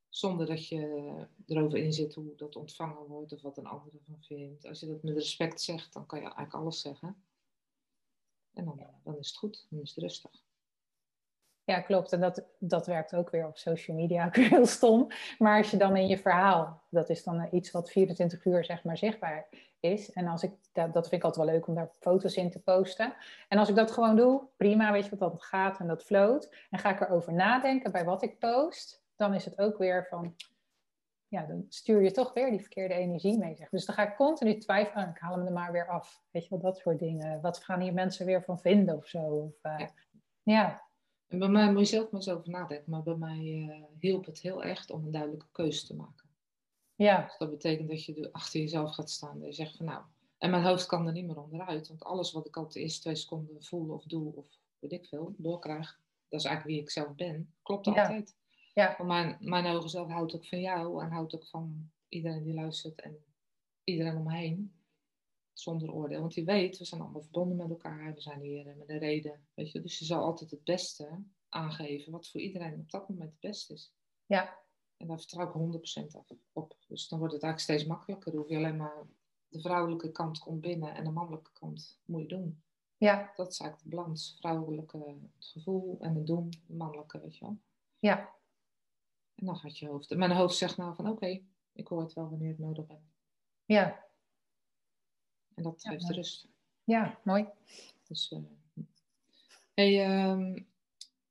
Zonder 0.09 0.45
dat 0.45 0.67
je 0.67 1.27
erover 1.45 1.77
in 1.77 1.93
zit 1.93 2.13
hoe 2.13 2.35
dat 2.35 2.55
ontvangen 2.55 3.07
wordt 3.07 3.33
of 3.33 3.41
wat 3.41 3.57
een 3.57 3.65
ander 3.65 3.93
ervan 3.93 4.21
vindt. 4.21 4.65
Als 4.65 4.79
je 4.79 4.87
dat 4.87 5.03
met 5.03 5.13
respect 5.13 5.61
zegt, 5.61 5.93
dan 5.93 6.05
kan 6.05 6.19
je 6.19 6.25
eigenlijk 6.25 6.55
alles 6.55 6.81
zeggen. 6.81 7.23
En 8.53 8.65
dan, 8.65 8.79
dan 9.03 9.17
is 9.17 9.27
het 9.27 9.37
goed, 9.37 9.67
dan 9.69 9.81
is 9.81 9.89
het 9.89 10.03
rustig. 10.03 10.43
Ja, 11.65 11.79
klopt. 11.79 12.13
En 12.13 12.19
dat, 12.19 12.45
dat 12.59 12.87
werkt 12.87 13.15
ook 13.15 13.29
weer 13.29 13.47
op 13.47 13.57
social 13.57 13.97
media, 13.97 14.25
ook 14.27 14.35
heel 14.35 14.65
stom. 14.65 15.07
Maar 15.37 15.57
als 15.57 15.71
je 15.71 15.77
dan 15.77 15.95
in 15.95 16.07
je 16.07 16.17
verhaal, 16.17 16.81
dat 16.89 17.09
is 17.09 17.23
dan 17.23 17.47
iets 17.51 17.71
wat 17.71 17.91
24 17.91 18.45
uur 18.45 18.65
zeg 18.65 18.83
maar 18.83 18.97
zichtbaar 18.97 19.47
is. 19.79 20.11
En 20.11 20.27
als 20.27 20.43
ik, 20.43 20.51
dat, 20.71 20.93
dat 20.93 21.07
vind 21.09 21.21
ik 21.21 21.23
altijd 21.23 21.45
wel 21.45 21.55
leuk 21.55 21.67
om 21.67 21.75
daar 21.75 21.89
foto's 21.99 22.35
in 22.35 22.51
te 22.51 22.61
posten. 22.61 23.13
En 23.47 23.57
als 23.57 23.69
ik 23.69 23.75
dat 23.75 23.91
gewoon 23.91 24.15
doe, 24.15 24.47
prima, 24.57 24.91
weet 24.91 25.03
je 25.03 25.15
wat 25.15 25.31
dat 25.31 25.43
gaat 25.43 25.79
en 25.79 25.87
dat 25.87 26.03
float. 26.03 26.55
En 26.69 26.79
ga 26.79 26.89
ik 26.89 27.01
erover 27.01 27.33
nadenken 27.33 27.91
bij 27.91 28.05
wat 28.05 28.23
ik 28.23 28.39
post, 28.39 29.03
dan 29.15 29.33
is 29.33 29.45
het 29.45 29.59
ook 29.59 29.77
weer 29.77 30.05
van, 30.09 30.35
ja, 31.27 31.45
dan 31.45 31.65
stuur 31.69 32.01
je 32.01 32.11
toch 32.11 32.33
weer 32.33 32.49
die 32.49 32.61
verkeerde 32.61 32.93
energie 32.93 33.37
mee. 33.37 33.55
Zeg. 33.55 33.69
Dus 33.69 33.85
dan 33.85 33.95
ga 33.95 34.07
ik 34.07 34.15
continu 34.15 34.57
twijfelen 34.57 35.03
en 35.03 35.09
ik 35.09 35.19
haal 35.19 35.37
hem 35.37 35.45
er 35.45 35.53
maar 35.53 35.71
weer 35.71 35.87
af. 35.87 36.23
Weet 36.31 36.43
je 36.43 36.49
wel, 36.49 36.59
dat 36.59 36.77
soort 36.77 36.99
dingen. 36.99 37.41
Wat 37.41 37.57
gaan 37.57 37.79
hier 37.81 37.93
mensen 37.93 38.25
weer 38.25 38.43
van 38.43 38.59
vinden 38.59 38.95
of 38.95 39.05
zo? 39.05 39.19
Of, 39.19 39.53
uh, 39.63 39.79
ja. 39.79 39.89
ja. 40.43 40.84
En 41.27 41.39
bij 41.39 41.49
mij 41.49 41.71
moet 41.71 41.79
je 41.79 41.95
zelf 41.95 42.11
maar 42.11 42.21
eens 42.21 42.29
over 42.29 42.49
nadenken, 42.49 42.91
maar 42.91 43.03
bij 43.03 43.15
mij 43.15 43.39
uh, 43.39 43.83
hielp 43.99 44.25
het 44.25 44.39
heel 44.39 44.63
erg 44.63 44.89
om 44.89 45.05
een 45.05 45.11
duidelijke 45.11 45.47
keuze 45.51 45.85
te 45.85 45.95
maken. 45.95 46.29
Ja. 46.95 47.21
Dus 47.23 47.37
dat 47.37 47.49
betekent 47.49 47.89
dat 47.89 48.05
je 48.05 48.29
achter 48.31 48.59
jezelf 48.59 48.93
gaat 48.93 49.09
staan 49.09 49.41
en 49.41 49.45
je 49.45 49.53
zegt 49.53 49.77
van 49.77 49.85
nou, 49.85 50.03
en 50.37 50.49
mijn 50.49 50.63
hoofd 50.63 50.85
kan 50.85 51.07
er 51.07 51.13
niet 51.13 51.25
meer 51.25 51.41
onderuit, 51.41 51.87
want 51.87 52.03
alles 52.03 52.31
wat 52.31 52.47
ik 52.47 52.57
al 52.57 52.67
de 52.67 52.79
eerste 52.79 53.01
twee 53.01 53.15
seconden 53.15 53.63
voel 53.63 53.93
of 53.93 54.03
doe 54.03 54.35
of 54.35 54.47
weet 54.79 54.91
ik 54.91 55.05
veel, 55.05 55.33
doorkrijg, 55.37 55.99
dat 56.29 56.39
is 56.39 56.45
eigenlijk 56.45 56.75
wie 56.75 56.85
ik 56.85 56.91
zelf 56.91 57.15
ben, 57.15 57.53
klopt 57.61 57.87
altijd. 57.87 58.35
Ja. 58.73 58.95
Want 58.97 59.09
mijn, 59.09 59.37
mijn 59.39 59.65
ogen 59.65 59.89
zelf 59.89 60.07
houdt 60.09 60.35
ook 60.35 60.45
van 60.45 60.61
jou 60.61 61.03
en 61.03 61.11
houdt 61.11 61.35
ook 61.35 61.47
van 61.47 61.91
iedereen 62.07 62.43
die 62.43 62.53
luistert 62.53 63.01
en 63.01 63.17
iedereen 63.83 64.17
om 64.17 64.23
me 64.23 64.35
heen. 64.35 64.73
Zonder 65.59 65.91
oordeel. 65.91 66.19
Want 66.19 66.33
die 66.33 66.45
weet, 66.45 66.77
we 66.77 66.85
zijn 66.85 67.01
allemaal 67.01 67.21
verbonden 67.21 67.57
met 67.57 67.69
elkaar. 67.69 68.13
We 68.13 68.21
zijn 68.21 68.41
hier 68.41 68.75
met 68.77 68.89
een 68.89 68.97
reden. 68.97 69.47
Weet 69.53 69.71
je? 69.71 69.81
Dus 69.81 69.99
je 69.99 70.05
zal 70.05 70.23
altijd 70.23 70.51
het 70.51 70.63
beste 70.63 71.23
aangeven 71.49 72.11
wat 72.11 72.29
voor 72.29 72.41
iedereen 72.41 72.79
op 72.79 72.91
dat 72.91 73.09
moment 73.09 73.31
het 73.31 73.39
beste 73.39 73.73
is. 73.73 73.93
Ja. 74.25 74.57
En 74.97 75.07
daar 75.07 75.17
vertrouw 75.17 75.47
ik 75.47 75.79
100% 76.03 76.15
af 76.15 76.31
op. 76.51 76.77
Dus 76.87 77.07
dan 77.07 77.19
wordt 77.19 77.33
het 77.33 77.43
eigenlijk 77.43 77.59
steeds 77.59 77.89
makkelijker. 77.89 78.31
Dan 78.31 78.41
hoef 78.41 78.49
je 78.49 78.57
alleen 78.57 78.77
maar 78.77 79.07
de 79.47 79.61
vrouwelijke 79.61 80.11
kant 80.11 80.39
komt 80.39 80.61
binnen 80.61 80.95
en 80.95 81.03
de 81.03 81.11
mannelijke 81.11 81.51
kant 81.51 81.99
moet 82.05 82.21
je 82.21 82.27
doen. 82.27 82.63
Ja. 82.97 83.31
Dat 83.35 83.51
is 83.51 83.59
eigenlijk 83.59 83.89
de 83.89 83.95
balans. 83.95 84.35
Vrouwelijke 84.39 84.97
het 85.35 85.45
gevoel 85.45 85.97
en 85.99 86.15
het 86.15 86.27
doen, 86.27 86.49
de 86.49 86.75
mannelijke, 86.75 87.19
weet 87.19 87.37
je 87.37 87.45
wel. 87.45 87.57
Ja. 87.99 88.33
En 89.35 89.45
dan 89.45 89.55
gaat 89.55 89.77
je 89.77 89.87
hoofd. 89.87 90.15
Mijn 90.15 90.31
hoofd 90.31 90.55
zegt 90.55 90.77
nou 90.77 90.95
van 90.95 91.05
oké, 91.05 91.15
okay, 91.15 91.45
ik 91.73 91.87
hoor 91.87 92.01
het 92.01 92.13
wel 92.13 92.29
wanneer 92.29 92.51
ik 92.51 92.59
nodig 92.59 92.87
heb. 92.87 93.01
Ja. 93.65 94.04
En 95.55 95.63
dat 95.63 95.81
Ja, 95.83 95.89
geeft 95.91 96.09
rust. 96.09 96.47
Ja, 96.83 97.19
mooi. 97.23 97.45
Dus, 98.07 98.31
eh, 98.31 98.39
hey, 99.73 100.03
ehm, 100.05 100.59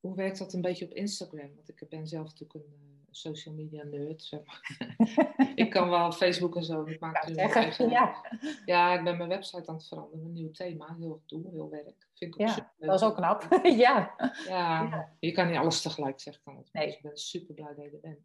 hoe 0.00 0.14
werkt 0.14 0.38
dat 0.38 0.52
een 0.52 0.60
beetje 0.60 0.84
op 0.84 0.90
Instagram? 0.92 1.54
Want 1.54 1.68
ik 1.68 1.88
ben 1.88 2.06
zelf 2.06 2.24
natuurlijk 2.24 2.54
een 2.54 2.72
eh, 2.80 3.08
social 3.10 3.54
media 3.54 3.82
nerd, 3.84 4.22
zeg 4.22 4.40
maar. 4.44 4.76
ik 5.54 5.70
kan 5.70 5.88
wel 5.88 6.12
Facebook 6.12 6.56
en 6.56 6.64
zo. 6.64 6.84
Ik 6.84 7.00
maak 7.00 7.26
Ja, 7.28 7.34
zeggen, 7.34 7.62
eigen- 7.62 7.88
ja. 7.90 8.24
ja, 8.64 8.94
ik 8.98 9.04
ben 9.04 9.16
mijn 9.16 9.28
website 9.28 9.66
aan 9.66 9.74
het 9.74 9.87
veranderen. 9.87 10.24
Een 10.24 10.32
nieuw 10.32 10.50
thema, 10.50 10.94
heel 10.98 11.22
doel, 11.26 11.50
heel 11.52 11.70
werk. 11.70 12.08
Vind 12.14 12.34
ik 12.34 12.40
Ja, 12.40 12.72
dat 12.78 12.94
is 13.00 13.06
ook 13.06 13.14
knap. 13.16 13.60
ja. 13.87 14.14
Ja, 14.48 15.08
je 15.20 15.32
kan 15.32 15.46
niet 15.48 15.56
alles 15.56 15.82
tegelijk, 15.82 16.20
zeg 16.20 16.34
ik 16.34 16.40
dan. 16.44 16.64
Nee. 16.72 16.87
Dus 16.87 16.94
ik 16.96 17.02
ben 17.02 17.16
super 17.16 17.54
blij 17.54 17.74
dat 17.74 17.84
je 17.84 17.90
er 17.90 18.00
bent. 18.00 18.18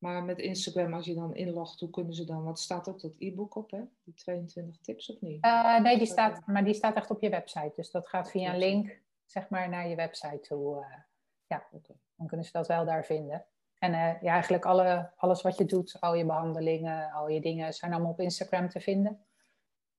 Maar 0.00 0.24
met 0.24 0.38
Instagram, 0.38 0.94
als 0.94 1.04
je 1.06 1.14
dan 1.14 1.34
inlogt, 1.34 1.80
hoe 1.80 1.90
kunnen 1.90 2.14
ze 2.14 2.24
dan... 2.24 2.44
Want 2.44 2.56
er 2.56 2.62
staat 2.62 2.88
ook 2.88 3.00
dat 3.00 3.14
e-book 3.18 3.54
op, 3.54 3.70
hè? 3.70 3.80
Die 4.04 4.14
22 4.14 4.80
tips, 4.80 5.10
of 5.10 5.20
niet? 5.20 5.44
Eh, 5.44 5.80
nee, 5.80 5.98
die 5.98 6.06
Staat 6.06 6.46
maar 6.46 6.64
die 6.64 6.74
staat 6.74 6.96
echt 6.96 7.10
op 7.10 7.20
je 7.20 7.30
website. 7.30 7.72
Dus 7.76 7.90
dat 7.90 8.08
gaat 8.08 8.30
via 8.30 8.52
een 8.52 8.58
link, 8.58 9.00
zeg 9.24 9.48
maar, 9.48 9.68
naar 9.68 9.88
je 9.88 9.94
website 9.94 10.40
toe. 10.40 10.76
eh. 10.76 10.98
ja, 11.46 11.68
dan 12.16 12.26
kunnen 12.26 12.46
ze 12.46 12.52
dat 12.52 12.66
wel 12.66 12.84
daar 12.84 13.04
vinden. 13.04 13.46
En 13.78 13.94
eh, 13.94 14.22
ja, 14.22 14.32
eigenlijk 14.32 14.64
alle, 14.64 15.12
alles 15.16 15.42
wat 15.42 15.58
je 15.58 15.64
doet, 15.64 15.96
al 16.00 16.14
je 16.14 16.24
behandelingen, 16.26 17.12
al 17.12 17.28
je 17.28 17.40
dingen, 17.40 17.72
zijn 17.72 17.92
allemaal 17.92 18.10
op 18.12 18.20
Instagram 18.20 18.68
te 18.68 18.80
vinden. 18.80 19.24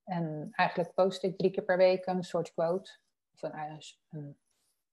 En 0.03 0.47
eigenlijk 0.51 0.93
post 0.93 1.23
ik 1.23 1.37
drie 1.37 1.51
keer 1.51 1.63
per 1.63 1.77
week 1.77 2.05
een 2.05 2.23
soort 2.23 2.53
quote. 2.53 2.91
Of 3.33 3.41
een, 3.41 3.81
een, 4.09 4.37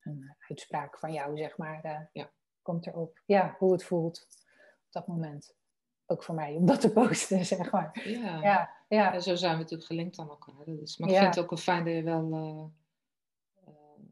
een 0.00 0.36
uitspraak 0.48 0.98
van 0.98 1.12
jou, 1.12 1.36
zeg 1.36 1.56
maar. 1.56 2.08
Ja. 2.12 2.30
Komt 2.62 2.86
erop. 2.86 3.22
Ja, 3.26 3.54
hoe 3.58 3.72
het 3.72 3.84
voelt 3.84 4.26
dat 4.92 5.06
moment. 5.06 5.56
Ook 6.06 6.22
voor 6.22 6.34
mij 6.34 6.54
om 6.54 6.66
dat 6.66 6.80
te 6.80 6.92
posten, 6.98 7.44
zeg 7.44 7.70
maar. 7.72 8.00
Ja. 8.08 8.42
Ja, 8.42 8.70
ja, 8.88 9.12
En 9.14 9.22
zo 9.22 9.34
zijn 9.34 9.52
we 9.52 9.58
natuurlijk 9.58 9.88
gelinkt 9.88 10.18
aan 10.18 10.28
elkaar. 10.28 10.64
Dus, 10.64 10.96
maar 10.96 11.08
ik 11.08 11.14
Ja. 11.14 11.20
vind 11.22 11.34
het 11.34 11.44
ook 11.44 11.50
wel 11.50 11.58
fijn 11.58 11.84
dat 11.84 11.94
je 11.94 12.02
wel 12.02 12.32
eh, 12.32 12.64
eh, 13.66 14.02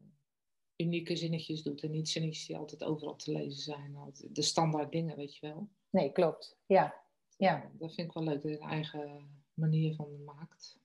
unieke 0.75 1.15
zinnetjes 1.15 1.63
doet. 1.63 1.83
En 1.83 1.91
niet 1.91 2.09
zinnetjes 2.09 2.45
die 2.45 2.57
altijd 2.57 2.83
overal 2.83 3.15
te 3.15 3.31
lezen 3.31 3.61
zijn. 3.61 3.95
Altijd 3.95 4.35
De 4.35 4.41
standaard 4.41 4.91
dingen, 4.91 5.15
weet 5.15 5.35
je 5.35 5.47
wel. 5.47 5.69
nee, 5.89 6.11
klopt. 6.11 6.57
Ja, 6.65 6.95
ja. 7.37 7.71
Dat 7.73 7.93
vind 7.93 8.07
ik 8.07 8.13
wel 8.13 8.23
leuk, 8.23 8.41
dat 8.41 8.51
je 8.51 8.57
een 8.61 8.69
eigen 8.69 9.29
manier 9.53 9.95
van 9.95 10.23
maakt. 10.23 10.77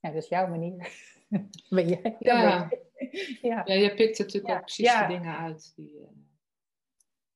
ja 0.00 0.10
dat 0.10 0.22
is 0.22 0.28
jouw 0.28 0.48
manier. 0.48 0.92
ben 1.68 1.88
jij? 1.88 2.16
Ja. 2.18 2.68
ben 2.68 2.78
jij. 3.10 3.38
ja. 3.42 3.62
Ja, 3.64 3.74
je 3.74 3.94
pikt 3.94 4.18
natuurlijk 4.18 4.54
ook 4.54 4.60
precies 4.60 4.98
de 4.98 5.06
dingen 5.08 5.36
uit. 5.36 5.72
Die, 5.76 6.00
eh, 6.00 6.08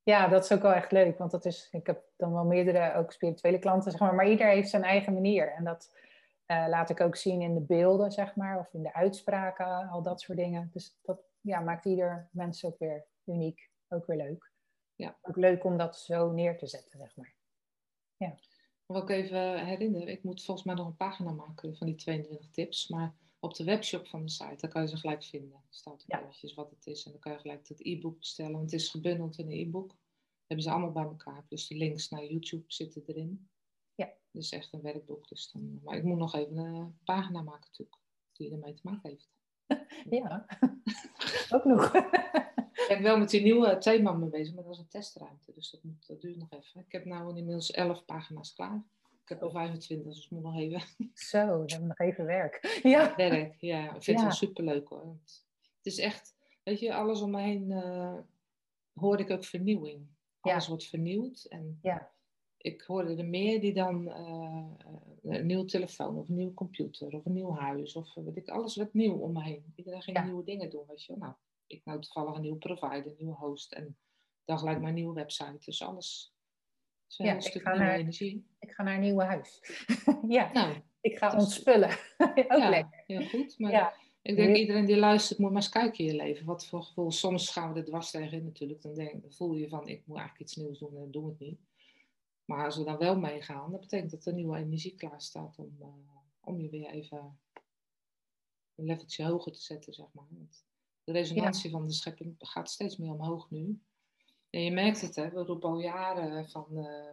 Ja, 0.02 0.28
dat 0.28 0.44
is 0.44 0.52
ook 0.52 0.62
wel 0.62 0.72
echt 0.72 0.92
leuk, 0.92 1.18
want 1.18 1.30
dat 1.30 1.44
is, 1.44 1.68
ik 1.70 1.86
heb 1.86 2.04
dan 2.16 2.32
wel 2.32 2.44
meerdere 2.44 2.94
ook 2.94 3.12
spirituele 3.12 3.58
klanten, 3.58 3.90
zeg 3.90 4.00
maar, 4.00 4.14
maar 4.14 4.28
ieder 4.28 4.46
heeft 4.46 4.70
zijn 4.70 4.82
eigen 4.82 5.12
manier. 5.12 5.52
En 5.52 5.64
dat 5.64 5.96
eh, 6.46 6.64
laat 6.68 6.90
ik 6.90 7.00
ook 7.00 7.16
zien 7.16 7.40
in 7.40 7.54
de 7.54 7.60
beelden, 7.60 8.12
zeg 8.12 8.36
maar, 8.36 8.58
of 8.58 8.72
in 8.72 8.82
de 8.82 8.94
uitspraken, 8.94 9.88
al 9.88 10.02
dat 10.02 10.20
soort 10.20 10.38
dingen. 10.38 10.70
Dus 10.72 10.98
dat 11.02 11.20
ja, 11.40 11.60
maakt 11.60 11.84
ieder 11.84 12.28
mens 12.32 12.64
ook 12.64 12.78
weer 12.78 13.06
uniek, 13.24 13.70
ook 13.88 14.06
weer 14.06 14.16
leuk. 14.16 14.50
Ja. 14.94 15.16
Ook 15.22 15.36
leuk 15.36 15.64
om 15.64 15.76
dat 15.76 15.98
zo 15.98 16.32
neer 16.32 16.58
te 16.58 16.66
zetten, 16.66 16.98
zeg 16.98 17.16
maar. 17.16 17.34
Wil 18.92 19.02
ik 19.02 19.10
even 19.10 19.64
herinneren, 19.64 20.08
ik 20.08 20.22
moet 20.22 20.44
volgens 20.44 20.66
mij 20.66 20.74
nog 20.74 20.86
een 20.86 20.96
pagina 20.96 21.30
maken 21.30 21.76
van 21.76 21.86
die 21.86 21.96
22 21.96 22.50
tips. 22.50 22.88
Maar 22.88 23.14
op 23.42 23.54
de 23.54 23.64
webshop 23.64 24.06
van 24.06 24.22
de 24.22 24.30
site, 24.30 24.56
daar 24.56 24.70
kan 24.70 24.82
je 24.82 24.88
ze 24.88 24.96
gelijk 24.96 25.24
vinden. 25.24 25.52
Er 25.52 25.62
staat 25.74 25.92
ook 26.02 26.02
Ja. 26.06 26.20
eventjes 26.20 26.54
wat 26.54 26.70
het 26.70 26.86
is. 26.86 27.04
En 27.04 27.10
dan 27.10 27.20
kan 27.20 27.32
je 27.32 27.38
gelijk 27.38 27.68
het 27.68 27.80
e-book 27.86 28.18
bestellen. 28.18 28.52
Want 28.52 28.70
het 28.70 28.80
is 28.80 28.88
gebundeld 28.88 29.38
in 29.38 29.46
een 29.50 29.58
e-book. 29.66 29.96
Hebben 30.46 30.64
ze 30.64 30.70
allemaal 30.70 30.92
bij 30.92 31.02
elkaar. 31.02 31.44
Plus 31.44 31.66
de 31.66 31.74
links 31.76 32.08
naar 32.08 32.24
YouTube 32.24 32.64
zitten 32.66 33.02
erin. 33.06 33.48
Ja. 33.94 34.12
Dus 34.30 34.50
echt 34.50 34.72
een 34.72 34.80
werkboek. 34.82 35.28
Dus 35.28 35.50
dan, 35.50 35.80
maar 35.82 35.96
ik 35.96 36.02
moet 36.02 36.18
nog 36.18 36.34
even 36.34 36.56
een 36.56 36.98
pagina 37.04 37.42
maken 37.42 37.68
natuurlijk. 37.70 37.98
Die 38.32 38.50
ermee 38.52 38.74
te 38.74 38.80
maken 38.84 39.10
heeft. 39.10 39.30
Ja, 40.10 40.46
ook 41.54 41.64
nog. 41.64 41.94
Ik 42.72 42.84
ben 42.88 43.02
wel 43.02 43.18
met 43.18 43.30
die 43.30 43.42
nieuwe 43.42 43.78
thema 43.78 44.12
mee 44.12 44.28
bezig, 44.28 44.54
maar 44.54 44.64
dat 44.64 44.72
is 44.72 44.78
een 44.78 44.88
testruimte. 44.88 45.52
Dus 45.52 45.70
dat, 45.70 45.82
moet, 45.82 46.06
dat 46.06 46.20
duurt 46.20 46.36
nog 46.36 46.50
even. 46.50 46.80
Ik 46.80 46.92
heb 46.92 47.04
nu 47.04 47.12
inmiddels 47.12 47.70
11 47.70 48.04
pagina's 48.04 48.54
klaar. 48.54 48.84
Ik 49.22 49.28
heb 49.28 49.42
er 49.42 49.50
25, 49.50 50.06
dus 50.14 50.24
ik 50.24 50.30
moet 50.30 50.42
nog 50.42 50.56
even 50.56 50.82
Zo, 51.14 51.46
dan 51.46 51.58
hebben 51.58 51.80
we 51.80 51.86
nog 51.86 51.98
even 51.98 52.24
werk. 52.24 52.80
Ja, 52.82 53.16
werk. 53.16 53.54
Ja, 53.60 53.94
ik 53.94 54.02
vind 54.02 54.16
het 54.16 54.26
wel 54.26 54.36
superleuk 54.36 54.88
hoor. 54.88 55.16
Het 55.76 55.86
is 55.86 55.98
echt, 55.98 56.34
weet 56.62 56.80
je, 56.80 56.94
alles 56.94 57.20
om 57.20 57.30
me 57.30 57.40
heen 57.40 57.70
eh, 57.70 58.18
hoor 58.92 59.20
ik 59.20 59.30
ook 59.30 59.44
vernieuwing. 59.44 60.06
Ja. 60.42 60.52
Alles 60.52 60.68
wordt 60.68 60.86
vernieuwd. 60.86 61.44
En 61.44 61.78
Ja. 61.82 62.10
ik 62.56 62.82
hoorde 62.82 63.16
er 63.16 63.24
meer 63.24 63.60
die 63.60 63.74
dan 63.74 64.08
uh, 64.08 64.64
een 65.22 65.46
nieuwe 65.46 65.64
telefoon 65.64 66.18
of 66.18 66.28
een 66.28 66.34
nieuwe 66.34 66.54
computer 66.54 67.12
of 67.12 67.24
een 67.24 67.32
nieuw 67.32 67.54
huis 67.54 67.96
of 67.96 68.14
weet 68.14 68.36
ik, 68.36 68.48
alles 68.48 68.76
wat 68.76 68.94
nieuw 68.94 69.16
om 69.16 69.32
me 69.32 69.42
heen. 69.42 69.72
Iedereen 69.76 70.02
ging 70.02 70.24
nieuwe 70.24 70.44
dingen 70.44 70.70
doen, 70.70 70.86
weet 70.86 71.04
je 71.04 71.16
Nou, 71.16 71.34
ik 71.66 71.84
nou 71.84 72.00
toevallig 72.00 72.34
een 72.34 72.42
nieuwe 72.42 72.58
provider, 72.58 73.06
een 73.06 73.16
nieuwe 73.18 73.34
host 73.36 73.72
en 73.72 73.96
dan 74.44 74.58
gelijk 74.58 74.80
mijn 74.80 74.94
nieuwe 74.94 75.14
website. 75.14 75.58
Dus 75.64 75.82
alles 75.82 76.34
is 77.08 77.16
ja, 77.16 77.34
een 77.34 77.42
stuk 77.42 77.64
nieuwe 77.64 77.78
naar, 77.78 77.94
energie. 77.94 78.46
Ik 78.72 78.78
ga 78.78 78.84
naar 78.84 78.94
een 78.94 79.00
nieuw 79.00 79.18
huis. 79.18 79.60
ja, 80.28 80.52
nou, 80.52 80.82
ik 81.00 81.18
ga 81.18 81.36
ontspullen. 81.36 81.90
Ook 82.18 82.58
ja, 82.58 82.68
lekker. 82.68 83.02
Heel 83.06 83.28
goed, 83.28 83.58
maar 83.58 83.70
ja. 83.70 83.94
ik 84.22 84.36
denk 84.36 84.56
iedereen 84.56 84.84
die 84.84 84.96
luistert 84.96 85.38
moet 85.38 85.52
maar 85.52 85.62
eens 85.62 85.70
kijken 85.70 85.98
in 85.98 86.04
je 86.04 86.16
leven. 86.16 86.46
Wat 86.46 86.66
voor 86.66 86.82
gevoel, 86.82 87.10
soms 87.10 87.50
gaan 87.50 87.72
we 87.72 87.78
er 87.78 87.84
dwars 87.84 88.10
tegen 88.10 88.44
natuurlijk. 88.44 88.82
Dan, 88.82 88.94
denk, 88.94 89.24
voel 89.28 89.54
je 89.54 89.68
van, 89.68 89.88
ik 89.88 90.06
moet 90.06 90.18
eigenlijk 90.18 90.48
iets 90.48 90.56
nieuws 90.56 90.78
doen 90.78 90.96
en 90.96 91.10
doe 91.10 91.28
het 91.28 91.38
niet. 91.38 91.60
Maar 92.44 92.64
als 92.64 92.76
we 92.76 92.84
dan 92.84 92.98
wel 92.98 93.18
meegaan, 93.18 93.70
dat 93.70 93.80
betekent 93.80 94.10
dat 94.10 94.26
er 94.26 94.34
nieuwe 94.34 94.58
energie 94.58 94.94
klaar 94.94 95.22
staat 95.22 95.58
om, 95.58 95.76
uh, 95.80 95.86
om 96.40 96.60
je 96.60 96.68
weer 96.68 96.90
even 96.90 97.38
een 98.74 98.84
leveltje 98.84 99.24
hoger 99.24 99.52
te 99.52 99.60
zetten, 99.60 99.92
zeg 99.92 100.06
maar. 100.12 100.26
Want 100.30 100.64
de 101.04 101.12
resonantie 101.12 101.70
van 101.70 101.86
de 101.86 101.92
schepping 101.92 102.34
gaat 102.38 102.70
steeds 102.70 102.96
meer 102.96 103.12
omhoog 103.12 103.50
nu. 103.50 103.80
En 104.50 104.64
je 104.64 104.70
merkt 104.70 105.00
het, 105.00 105.16
hè, 105.16 105.30
we 105.30 105.42
roepen 105.42 105.68
al 105.68 105.80
jaren 105.80 106.48
van 106.48 106.66
uh, 106.70 107.10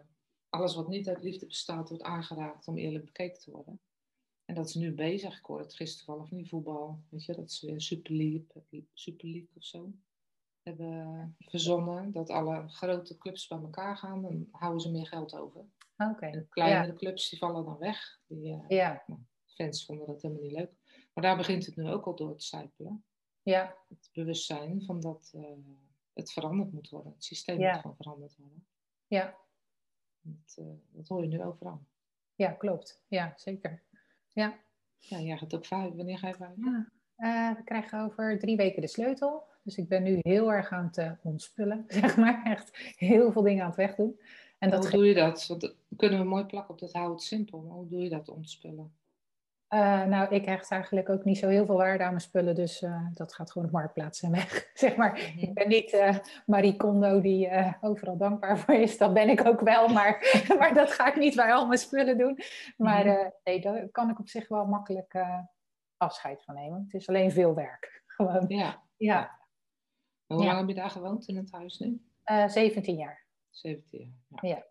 alles 0.50 0.76
wat 0.76 0.88
niet 0.88 1.10
uit 1.10 1.24
liefde 1.24 1.46
bestaat, 1.46 1.90
wordt 1.90 2.04
aangeraakt 2.04 2.68
om 2.68 2.78
eerlijk 2.78 3.06
bekeken 3.06 3.40
te 3.40 3.52
worden. 3.52 3.82
En 4.46 4.56
dat 4.56 4.68
is 4.68 4.74
nu 4.74 4.94
bezig. 4.94 5.38
Ik 5.38 5.46
hoorde 5.46 5.64
het 5.64 5.76
gisteren 5.76 6.28
van 6.28 6.38
die 6.38 6.50
voetbal. 6.50 7.04
Weet 7.10 7.26
je, 7.26 7.36
dat 7.36 7.50
is 7.50 7.62
weer 7.62 7.82
Super 7.82 8.14
League, 8.14 8.86
Super 8.94 9.30
League 9.30 9.50
of 9.56 9.64
zo 9.64 9.92
hebben 10.62 11.36
verzonnen. 11.40 12.12
Dat 12.12 12.30
alle 12.30 12.68
grote 12.68 13.18
clubs 13.18 13.48
bij 13.48 13.58
elkaar 13.58 13.98
gaan, 13.98 14.22
dan 14.22 14.48
houden 14.52 14.82
ze 14.82 14.92
meer 14.92 15.08
geld 15.08 15.36
over. 15.36 15.66
Okay. 15.98 16.32
De 16.32 16.48
kleinere 16.50 16.94
clubs 16.94 17.30
die 17.30 17.40
vallen 17.40 17.66
dan 17.66 17.78
weg. 17.78 18.20
Die, 18.28 18.54
uh, 18.54 18.64
ja. 18.68 19.04
nou, 19.08 19.20
fans 19.46 19.86
vonden 19.86 20.08
dat 20.08 20.22
helemaal 20.22 20.44
niet 20.44 20.52
leuk. 20.52 20.72
Maar 21.14 21.24
daar 21.24 21.38
begint 21.38 21.66
het 21.66 21.76
nu 21.76 21.90
ook 21.90 22.06
al 22.06 22.16
door 22.16 22.36
te 22.36 22.46
sijpelen. 22.46 23.04
Ja. 23.42 23.78
Het 23.88 24.10
bewustzijn 24.14 24.84
van 24.84 25.00
dat 25.00 25.32
uh, 25.36 25.46
het 26.14 26.32
veranderd 26.32 26.72
moet 26.72 26.90
worden. 26.90 27.12
Het 27.12 27.24
systeem 27.24 27.58
moet 27.58 27.82
gewoon 27.82 27.96
veranderd 27.96 28.36
worden. 28.36 28.68
Ja. 29.08 29.38
Dat, 30.22 30.58
uh, 30.60 30.66
dat, 30.92 31.08
hoor 31.08 31.22
je 31.22 31.28
nu 31.28 31.44
overal. 31.44 31.82
Ja, 32.36 32.52
klopt. 32.52 33.04
Ja, 33.08 33.34
zeker. 33.36 33.84
Ja. 34.28 34.60
Ja, 34.98 35.20
jij 35.20 35.38
gaat 35.38 35.56
ook 35.56 35.66
vijf. 35.66 35.94
Wanneer 35.94 36.18
ga 36.18 36.28
je 36.28 36.34
vijf? 36.34 36.56
Ja. 37.18 37.56
we 37.56 37.64
krijgen 37.64 38.02
over 38.02 38.40
drie 38.40 38.58
weken 38.58 38.82
de 38.82 38.88
sleutel. 38.88 39.48
Dus 39.64 39.78
ik 39.78 39.88
ben 39.88 40.04
nu 40.04 40.18
heel 40.22 40.52
erg 40.52 40.72
aan 40.72 40.86
het 40.86 40.98
uh, 40.98 41.12
ontspullen, 41.22 41.86
zeg 42.02 42.18
maar. 42.18 42.44
Echt 42.44 42.78
heel 42.98 43.32
veel 43.32 43.42
dingen 43.42 43.62
aan 43.62 43.68
het 43.68 43.78
wegdoen. 43.78 44.20
En 44.58 44.70
dat 44.70 44.84
hoe 44.84 44.92
doe 44.92 45.06
je 45.06 45.14
dat? 45.14 45.48
Want 45.48 45.76
kunnen 45.96 46.20
we 46.20 46.26
mooi 46.26 46.46
plakken 46.46 46.74
op 46.74 46.80
dat 46.80 46.94
hou 46.94 47.12
het 47.12 47.22
simpel. 47.22 47.62
Maar 47.62 47.76
hoe 47.76 47.88
doe 47.88 48.04
je 48.04 48.10
dat 48.10 48.30
ontspullen? 48.30 48.94
Uh, 49.74 50.06
nou, 50.06 50.36
ik 50.36 50.46
hecht 50.46 50.72
eigenlijk 50.72 51.10
ook 51.10 51.24
niet 51.24 51.38
zo 51.38 51.48
heel 51.48 51.66
veel 51.66 51.78
waarde 51.78 52.04
aan 52.04 52.10
mijn 52.10 52.22
spullen, 52.22 52.56
dus 52.56 52.82
uh, 52.82 53.08
dat 53.14 53.34
gaat 53.34 53.52
gewoon 53.52 53.68
op 53.68 53.74
marktplaats 53.74 54.22
en 54.22 54.32
weg. 54.32 54.70
zeg 54.74 54.96
maar, 54.96 55.34
ik 55.38 55.54
ben 55.54 55.68
niet 55.68 55.94
uh, 55.94 56.18
Marie 56.46 56.76
Kondo 56.76 57.22
die 57.22 57.50
overal 57.82 58.18
dankbaar 58.18 58.60
voor 58.60 58.74
is. 58.74 58.98
Dat 58.98 59.14
ben 59.14 59.30
ik 59.30 59.46
ook 59.46 59.60
wel, 59.60 59.88
maar, 59.88 60.42
maar 60.60 60.74
dat 60.74 60.92
ga 60.92 61.08
ik 61.08 61.16
niet 61.16 61.36
bij 61.36 61.54
al 61.54 61.68
mijn 61.68 61.80
spullen 61.80 62.18
doen. 62.18 62.40
Maar 62.78 63.06
mm-hmm. 63.06 63.34
nee, 63.44 63.62
daar 63.62 63.90
kan 63.90 64.10
ik 64.10 64.20
op 64.20 64.28
zich 64.28 64.48
wel 64.48 64.66
makkelijk 64.66 65.14
afscheid 66.00 66.44
van 66.44 66.56
nemen. 66.56 66.84
Het 66.84 67.02
is 67.02 67.08
alleen 67.08 67.32
veel 67.32 67.56
werk. 67.56 68.04
Gewoon. 68.16 68.46
Ja. 68.48 68.84
ja. 68.98 69.40
Hoe 70.26 70.46
lang 70.46 70.58
heb 70.58 70.68
je 70.68 70.74
daar 70.74 70.90
gewoond 70.90 71.28
in 71.28 71.38
het 71.38 71.52
huis 71.52 71.80
nu? 71.80 71.88
Uh, 72.26 72.44
eh, 72.44 72.50
17 72.50 72.96
jaar. 72.96 73.26
17 73.50 74.00
jaar. 74.00 74.42
Ja. 74.42 74.56
ja. 74.56 74.66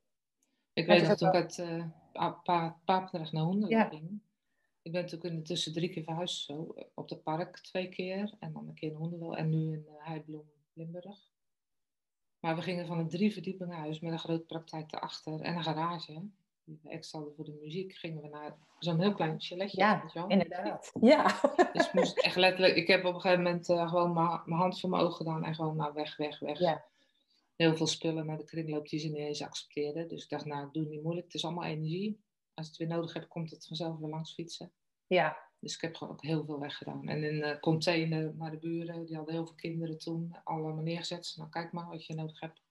Ik 0.73 0.87
weet 0.87 1.09
nog 1.09 1.17
toen 1.17 1.29
ik 1.29 1.35
uit 1.35 1.59
uh, 1.59 2.73
Papendrecht 2.85 3.33
naar 3.33 3.43
Honden 3.43 3.89
ging. 3.91 4.21
Ik 4.88 4.94
ben 4.94 5.03
natuurlijk 5.03 5.35
intussen 5.35 5.72
drie 5.72 5.88
keer 5.88 6.03
verhuisd 6.03 6.44
zo. 6.44 6.74
Op 6.94 7.09
het 7.09 7.22
park 7.22 7.59
twee 7.59 7.88
keer. 7.88 8.33
En 8.38 8.53
dan 8.53 8.68
een 8.68 8.74
keer 8.74 8.90
in 8.90 8.96
Hoenderwil. 8.96 9.37
En 9.37 9.48
nu 9.48 9.72
in 9.72 9.85
uh, 9.88 10.07
Heibloem, 10.07 10.51
Limburg. 10.72 11.31
Maar 12.40 12.57
we 12.57 12.62
gingen 12.62 12.87
van 12.87 12.98
een 12.98 13.09
drie 13.09 13.33
verdiepingen 13.33 13.77
huis 13.77 14.01
met 14.01 14.12
een 14.12 14.18
grote 14.18 14.44
praktijk 14.44 14.92
erachter 14.92 15.40
en 15.40 15.57
een 15.57 15.62
garage 15.62 16.22
die 16.64 16.79
we 16.83 16.88
extra 16.88 17.18
hadden 17.18 17.37
voor 17.37 17.44
de 17.44 17.59
muziek, 17.62 17.94
gingen 17.94 18.22
we 18.22 18.29
naar 18.29 18.57
zo'n 18.79 19.01
heel 19.01 19.14
klein 19.14 19.40
chaletje. 19.40 19.79
Ja, 19.79 20.12
inderdaad. 20.29 20.92
Ja. 21.01 21.40
Dus 21.72 21.92
moest 21.92 22.18
echt 22.18 22.37
letterlijk, 22.37 22.77
ik 22.77 22.87
heb 22.87 23.05
op 23.05 23.14
een 23.14 23.20
gegeven 23.20 23.42
moment 23.42 23.68
uh, 23.68 23.88
gewoon 23.88 24.12
mijn 24.12 24.61
hand 24.61 24.81
voor 24.81 24.90
mijn 24.90 25.03
ogen 25.03 25.16
gedaan 25.16 25.44
en 25.44 25.55
gewoon 25.55 25.77
nou 25.77 25.94
weg, 25.94 26.16
weg, 26.16 26.38
weg. 26.38 26.59
Ja. 26.59 26.85
Heel 27.57 27.77
veel 27.77 27.87
spullen 27.87 28.27
naar 28.27 28.38
de 28.38 28.44
kringloop 28.44 28.88
die 28.88 29.01
ze 29.01 29.09
niet 29.09 29.16
eens 29.16 29.42
accepteerden. 29.42 30.09
Dus 30.09 30.22
ik 30.22 30.29
dacht, 30.29 30.44
nou, 30.44 30.68
doe 30.72 30.85
niet 30.85 31.03
moeilijk. 31.03 31.27
Het 31.27 31.35
is 31.35 31.44
allemaal 31.44 31.64
energie. 31.64 32.20
Als 32.55 32.66
het 32.66 32.77
weer 32.77 32.88
nodig 32.88 33.12
heb, 33.12 33.29
komt 33.29 33.51
het 33.51 33.66
vanzelf 33.66 33.98
weer 33.98 34.09
langs 34.09 34.35
fietsen. 34.35 34.72
Ja. 35.09 35.47
Dus 35.61 35.75
ik 35.75 35.81
heb 35.81 35.97
gewoon 35.97 36.12
ook 36.12 36.23
heel 36.23 36.44
veel 36.44 36.59
weggedaan. 36.59 37.09
En 37.09 37.25
in 37.25 37.42
een 37.42 37.61
container 37.61 38.35
naar 38.37 38.51
de 38.51 38.59
buren, 38.59 39.07
die 39.07 39.16
hadden 39.16 39.35
heel 39.35 39.47
veel 39.47 39.55
kinderen 39.55 39.99
toen, 39.99 40.37
allemaal 40.44 40.83
neergezet. 40.83 41.35
Nou, 41.37 41.51
kijk 41.51 41.73
maar 41.73 41.88
wat 41.88 42.07
je 42.07 42.14
nodig 42.14 42.40
hebt. 42.40 42.62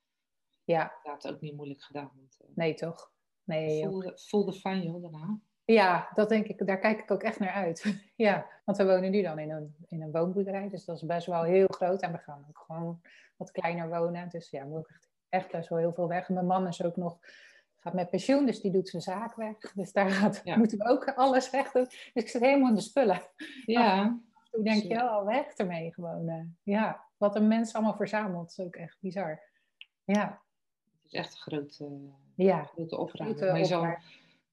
Ja. 0.64 0.94
Dat 1.04 1.24
had 1.24 1.34
ook 1.34 1.42
niet 1.42 1.56
moeilijk 1.56 1.82
gedaan. 1.82 2.12
Want, 2.16 2.38
uh, 2.42 2.48
nee, 2.56 2.74
toch? 2.74 3.12
Nee, 3.44 3.84
voelde, 3.84 4.12
voelde 4.16 4.54
fijn 4.54 4.84
joh, 4.84 5.02
daarna. 5.02 5.40
Ja, 5.66 6.10
dat 6.14 6.30
denk 6.30 6.48
ik, 6.48 6.66
daar 6.68 6.80
kijk 6.80 7.00
ik 7.00 7.12
ook 7.12 7.24
echt 7.24 7.40
naar 7.40 7.52
uit. 7.52 7.96
ja, 8.16 8.48
want 8.66 8.78
we 8.78 8.86
wonen 8.86 9.12
nu 9.12 9.22
dan 9.22 9.40
in 9.40 9.52
een, 9.52 9.76
in 9.88 10.02
een 10.02 10.12
woonboerderij, 10.12 10.70
dus 10.70 10.86
dat 10.86 10.96
is 10.96 11.06
best 11.06 11.28
wel 11.28 11.44
heel 11.44 11.68
groot. 11.68 12.02
En 12.02 12.12
we 12.12 12.18
gaan 12.18 12.46
ook 12.50 12.60
gewoon 12.60 13.02
wat 13.38 13.52
kleiner 13.52 13.90
wonen. 13.90 14.30
Dus 14.30 14.50
ja, 14.50 14.66
moet 14.66 14.90
echt, 14.90 15.10
echt 15.30 15.52
best 15.52 15.70
wel 15.70 15.78
heel 15.80 15.94
veel 15.94 16.08
weg. 16.08 16.30
mijn 16.30 16.46
man 16.46 16.68
is 16.68 16.84
ook 16.84 16.96
nog, 16.96 17.20
gaat 17.80 17.94
met 17.94 18.10
pensioen, 18.10 18.46
dus 18.46 18.62
die 18.62 18.72
doet 18.72 18.90
zijn 18.90 19.02
zaak 19.02 19.36
weg. 19.36 19.58
Dus 19.74 19.92
daar 19.92 20.10
gaat, 20.10 20.46
moeten 20.46 20.78
we 20.78 20.86
ook 20.86 21.14
alles 21.14 21.50
weg 21.50 21.72
doen. 21.72 21.86
Dus 21.86 22.12
ik 22.14 22.30
zit 22.30 22.42
helemaal 22.42 22.70
in 22.70 22.76
de 22.76 22.82
spullen. 22.82 23.22
Ja. 23.66 24.20
Toen 24.52 24.64
denk 24.64 24.84
je, 24.84 25.04
oh, 25.04 25.26
weg 25.26 25.54
ermee 25.54 25.94
gewoon. 25.94 26.28
Eh. 26.30 26.44
Ja, 26.64 27.06
wat 27.18 27.36
een 27.36 27.48
mens 27.48 27.74
allemaal 27.74 27.96
verzamelt, 27.96 28.50
is 28.50 28.60
ook 28.60 28.76
echt 28.76 28.98
bizar. 29.00 29.42
Ja. 30.04 30.42
Het 31.04 31.12
is 31.12 31.20
echt 31.20 31.32
een 31.32 31.40
grote 31.40 32.12
ja. 32.36 32.64
grote 32.64 32.98
opruiming. 32.98 33.40
Maar 33.40 33.58
je 33.58 33.66
zal, 33.66 33.98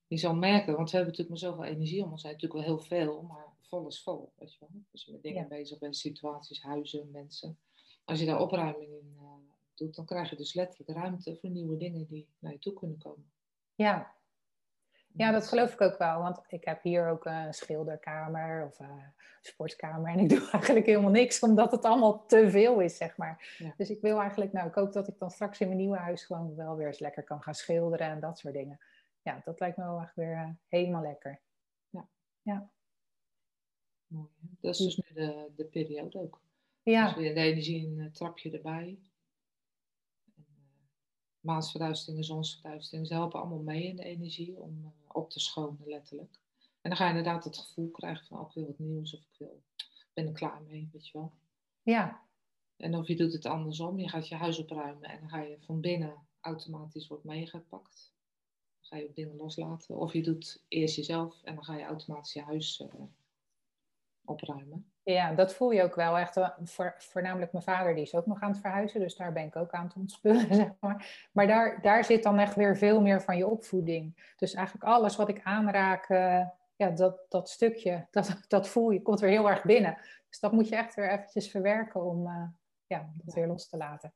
je 0.06 0.16
zal 0.16 0.34
merken, 0.34 0.76
want 0.76 0.90
we 0.90 0.96
hebben 0.96 1.16
natuurlijk 1.16 1.42
maar 1.42 1.50
zoveel 1.50 1.74
energie 1.74 2.04
om 2.04 2.10
ons 2.10 2.22
heen. 2.22 2.32
Natuurlijk 2.32 2.66
wel 2.66 2.76
heel 2.76 2.84
veel, 2.84 3.22
maar 3.22 3.46
vol 3.60 3.86
is 3.86 4.02
vol. 4.02 4.32
Weet 4.36 4.52
je 4.52 4.58
wel? 4.60 4.68
Dus 4.90 5.06
met 5.06 5.22
dingen 5.22 5.48
bezig 5.48 5.78
bent, 5.78 5.96
situaties, 5.96 6.62
huizen, 6.62 7.10
mensen. 7.10 7.58
Als 8.04 8.20
je 8.20 8.26
daar 8.26 8.40
opruiming 8.40 8.92
in 8.92 9.16
uh, 9.16 9.33
doet, 9.76 9.94
dan 9.94 10.04
krijg 10.04 10.30
je 10.30 10.36
dus 10.36 10.54
letterlijk 10.54 10.98
ruimte 10.98 11.36
voor 11.36 11.50
nieuwe 11.50 11.76
dingen 11.76 12.06
die 12.06 12.28
naar 12.38 12.52
je 12.52 12.58
toe 12.58 12.72
kunnen 12.72 12.98
komen. 12.98 13.32
Ja, 13.74 14.14
ja, 15.16 15.30
dat 15.30 15.48
geloof 15.48 15.72
ik 15.72 15.80
ook 15.80 15.98
wel. 15.98 16.20
Want 16.20 16.40
ik 16.48 16.64
heb 16.64 16.82
hier 16.82 17.08
ook 17.08 17.24
een 17.24 17.54
schilderkamer 17.54 18.66
of 18.66 18.78
een 18.78 19.02
sportkamer. 19.40 20.12
En 20.12 20.18
ik 20.18 20.28
doe 20.34 20.50
eigenlijk 20.50 20.86
helemaal 20.86 21.10
niks, 21.10 21.40
omdat 21.40 21.70
het 21.70 21.84
allemaal 21.84 22.26
te 22.26 22.50
veel 22.50 22.80
is, 22.80 22.96
zeg 22.96 23.16
maar. 23.16 23.62
Dus 23.76 23.90
ik 23.90 24.00
wil 24.00 24.20
eigenlijk, 24.20 24.52
nou, 24.52 24.68
ik 24.68 24.74
hoop 24.74 24.92
dat 24.92 25.08
ik 25.08 25.18
dan 25.18 25.30
straks 25.30 25.60
in 25.60 25.66
mijn 25.66 25.78
nieuwe 25.78 25.96
huis 25.96 26.24
gewoon 26.24 26.54
wel 26.54 26.76
weer 26.76 26.86
eens 26.86 26.98
lekker 26.98 27.22
kan 27.22 27.42
gaan 27.42 27.54
schilderen 27.54 28.06
en 28.06 28.20
dat 28.20 28.38
soort 28.38 28.54
dingen. 28.54 28.80
Ja, 29.22 29.42
dat 29.44 29.60
lijkt 29.60 29.76
me 29.76 29.84
wel 29.84 30.00
echt 30.00 30.14
weer 30.14 30.32
uh, 30.32 30.48
helemaal 30.68 31.02
lekker. 31.02 31.40
Ja. 31.90 32.08
ja. 32.42 32.70
Mooi. 34.06 34.28
Dat 34.60 34.74
is 34.74 34.78
dus 34.78 34.96
nu 34.96 35.14
de, 35.14 35.52
de 35.56 35.64
periode 35.64 36.18
ook. 36.18 36.40
Ja. 36.82 37.06
Dus 37.06 37.16
weer 37.16 37.34
de 37.34 37.40
energie 37.40 37.86
een 37.86 38.12
trapje 38.12 38.50
erbij. 38.50 38.98
Maansverduisteringen, 41.44 42.24
zonsverduisteringen, 42.24 43.08
ze 43.08 43.14
helpen 43.14 43.40
allemaal 43.40 43.62
mee 43.62 43.84
in 43.84 43.96
de 43.96 44.04
energie 44.04 44.56
om 44.56 44.78
uh, 44.80 44.86
op 45.12 45.30
te 45.30 45.40
schonen, 45.40 45.86
letterlijk. 45.86 46.38
En 46.80 46.90
dan 46.90 46.96
ga 46.96 47.04
je 47.04 47.16
inderdaad 47.16 47.44
het 47.44 47.58
gevoel 47.58 47.90
krijgen 47.90 48.26
van, 48.26 48.38
oh, 48.38 48.46
ik 48.48 48.54
wil 48.54 48.66
wat 48.66 48.78
nieuws 48.78 49.14
of 49.14 49.20
ik 49.20 49.38
wil, 49.38 49.62
ben 50.14 50.26
er 50.26 50.32
klaar 50.32 50.62
mee, 50.62 50.88
weet 50.92 51.06
je 51.06 51.18
wel. 51.18 51.32
Ja. 51.82 52.22
En 52.76 52.94
of 52.94 53.06
je 53.06 53.16
doet 53.16 53.32
het 53.32 53.46
andersom, 53.46 53.98
je 53.98 54.08
gaat 54.08 54.28
je 54.28 54.34
huis 54.34 54.58
opruimen 54.58 55.10
en 55.10 55.20
dan 55.20 55.28
ga 55.28 55.40
je 55.40 55.56
van 55.60 55.80
binnen 55.80 56.26
automatisch 56.40 57.06
wordt 57.06 57.24
meegepakt. 57.24 58.12
Dan 58.80 58.88
ga 58.88 58.96
je 58.96 59.08
ook 59.08 59.14
dingen 59.14 59.36
loslaten. 59.36 59.96
Of 59.96 60.12
je 60.12 60.22
doet 60.22 60.62
eerst 60.68 60.96
jezelf 60.96 61.42
en 61.42 61.54
dan 61.54 61.64
ga 61.64 61.76
je 61.76 61.84
automatisch 61.84 62.32
je 62.32 62.42
huis 62.42 62.80
uh, 62.80 63.02
opruimen. 64.24 64.92
Ja, 65.04 65.32
dat 65.32 65.54
voel 65.54 65.70
je 65.70 65.82
ook 65.82 65.94
wel 65.94 66.18
echt. 66.18 66.36
Eh, 66.36 66.48
voor, 66.62 66.94
voornamelijk 66.98 67.52
mijn 67.52 67.64
vader, 67.64 67.94
die 67.94 68.02
is 68.02 68.14
ook 68.14 68.26
nog 68.26 68.40
aan 68.40 68.50
het 68.50 68.60
verhuizen. 68.60 69.00
Dus 69.00 69.16
daar 69.16 69.32
ben 69.32 69.44
ik 69.44 69.56
ook 69.56 69.70
aan 69.70 69.84
het 69.84 69.94
ontspullen, 69.96 70.54
zeg 70.54 70.70
maar. 70.80 71.28
Maar 71.32 71.46
daar, 71.46 71.82
daar 71.82 72.04
zit 72.04 72.22
dan 72.22 72.38
echt 72.38 72.54
weer 72.54 72.76
veel 72.76 73.00
meer 73.00 73.22
van 73.22 73.36
je 73.36 73.46
opvoeding. 73.46 74.32
Dus 74.36 74.54
eigenlijk 74.54 74.86
alles 74.86 75.16
wat 75.16 75.28
ik 75.28 75.40
aanraak, 75.42 76.08
uh, 76.08 76.46
ja, 76.76 76.90
dat, 76.90 77.20
dat 77.28 77.48
stukje, 77.48 78.06
dat, 78.10 78.38
dat 78.48 78.68
voel 78.68 78.90
je, 78.90 79.02
komt 79.02 79.20
weer 79.20 79.30
heel 79.30 79.50
erg 79.50 79.62
binnen. 79.62 79.96
Dus 80.28 80.40
dat 80.40 80.52
moet 80.52 80.68
je 80.68 80.76
echt 80.76 80.94
weer 80.94 81.10
eventjes 81.10 81.50
verwerken 81.50 82.04
om 82.04 82.26
uh, 82.26 82.42
ja, 82.86 83.10
dat 83.14 83.34
weer 83.34 83.46
los 83.46 83.68
te 83.68 83.76
laten. 83.76 84.12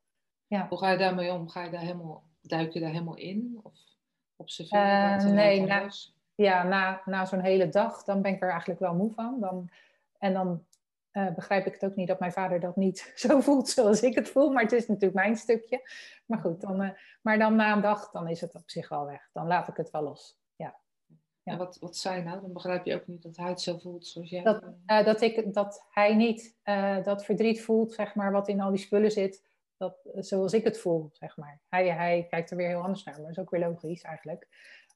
Ja. 0.47 0.67
Hoe 0.69 0.79
ga 0.79 0.91
je 0.91 0.99
daarmee 0.99 1.33
om? 1.33 1.49
Ga 1.49 1.65
je 1.65 1.71
daar 1.71 1.81
helemaal, 1.81 2.23
duik 2.41 2.73
je 2.73 2.81
daar 2.81 2.91
helemaal 2.91 3.17
in? 3.17 3.61
Of 3.63 3.73
observeer 4.37 4.79
je 4.81 5.17
dat? 5.19 5.33
nee, 5.33 5.67
na, 5.67 5.89
ja, 6.35 6.63
na, 6.63 7.03
na 7.05 7.25
zo'n 7.25 7.41
hele 7.41 7.69
dag, 7.69 8.05
dan 8.05 8.23
ben 8.23 8.33
ik 8.33 8.43
er 8.43 8.51
eigenlijk 8.51 8.81
wel 8.81 8.95
moe 8.95 9.13
van. 9.13 9.41
Dan, 9.41 9.71
en 10.19 10.33
dan 10.33 10.67
uh, 11.19 11.35
begrijp 11.35 11.67
ik 11.67 11.73
het 11.73 11.85
ook 11.85 11.97
niet 11.97 12.09
dat 12.09 12.19
mijn 12.19 12.33
vader 12.33 12.61
dat 12.61 12.77
niet 12.77 13.13
zo 13.27 13.41
voelt 13.41 13.69
zoals 13.69 14.03
ik 14.03 14.15
het 14.15 14.29
voel. 14.29 14.51
Maar 14.51 14.63
het 14.63 14.73
is 14.73 14.87
natuurlijk 14.87 15.15
mijn 15.15 15.37
stukje. 15.37 15.91
Maar 16.27 16.39
goed, 16.39 16.61
dan, 16.61 16.83
uh, 16.83 16.91
maar 17.23 17.39
dan 17.39 17.57
na 17.57 17.73
een 17.73 17.83
dag, 17.83 18.11
dan 18.11 18.29
is 18.29 18.41
het 18.41 18.55
op 18.55 18.71
zich 18.71 18.89
wel 18.89 19.07
weg. 19.07 19.29
Dan 19.33 19.47
laat 19.47 19.69
ik 19.69 19.77
het 19.77 19.91
wel 19.91 20.03
los. 20.03 20.39
Ja. 20.57 20.79
ja. 21.43 21.53
En 21.53 21.59
wat, 21.59 21.79
wat 21.81 21.97
zei 21.97 22.23
nou? 22.23 22.41
Dan 22.41 22.53
begrijp 22.53 22.85
je 22.85 22.95
ook 22.95 23.07
niet 23.07 23.23
dat 23.23 23.37
hij 23.37 23.49
het 23.49 23.61
zo 23.61 23.79
voelt 23.79 24.07
zoals 24.07 24.31
jij. 24.31 24.43
Dat, 24.43 24.63
uh, 24.87 25.05
dat, 25.05 25.21
ik, 25.21 25.53
dat 25.55 25.87
hij 25.91 26.15
niet 26.15 26.57
dat 27.05 27.25
verdriet 27.25 27.63
voelt, 27.63 27.93
zeg 27.93 28.15
maar, 28.15 28.33
wat 28.33 28.49
in 28.49 28.61
al 28.61 28.71
die 28.71 28.81
spullen 28.81 29.11
zit. 29.11 29.47
Dat, 29.77 29.99
zoals 30.15 30.53
ik 30.53 30.65
het 30.65 30.79
voel, 30.79 31.09
zeg 31.13 31.37
maar. 31.37 31.61
Hij, 31.69 31.89
hij 31.89 32.27
kijkt 32.29 32.51
er 32.51 32.57
weer 32.57 32.69
heel 32.69 32.83
anders 32.83 33.05
naar, 33.05 33.15
maar 33.15 33.23
dat 33.23 33.33
is 33.33 33.39
ook 33.39 33.51
weer 33.51 33.69
logisch 33.69 34.03
eigenlijk. 34.03 34.49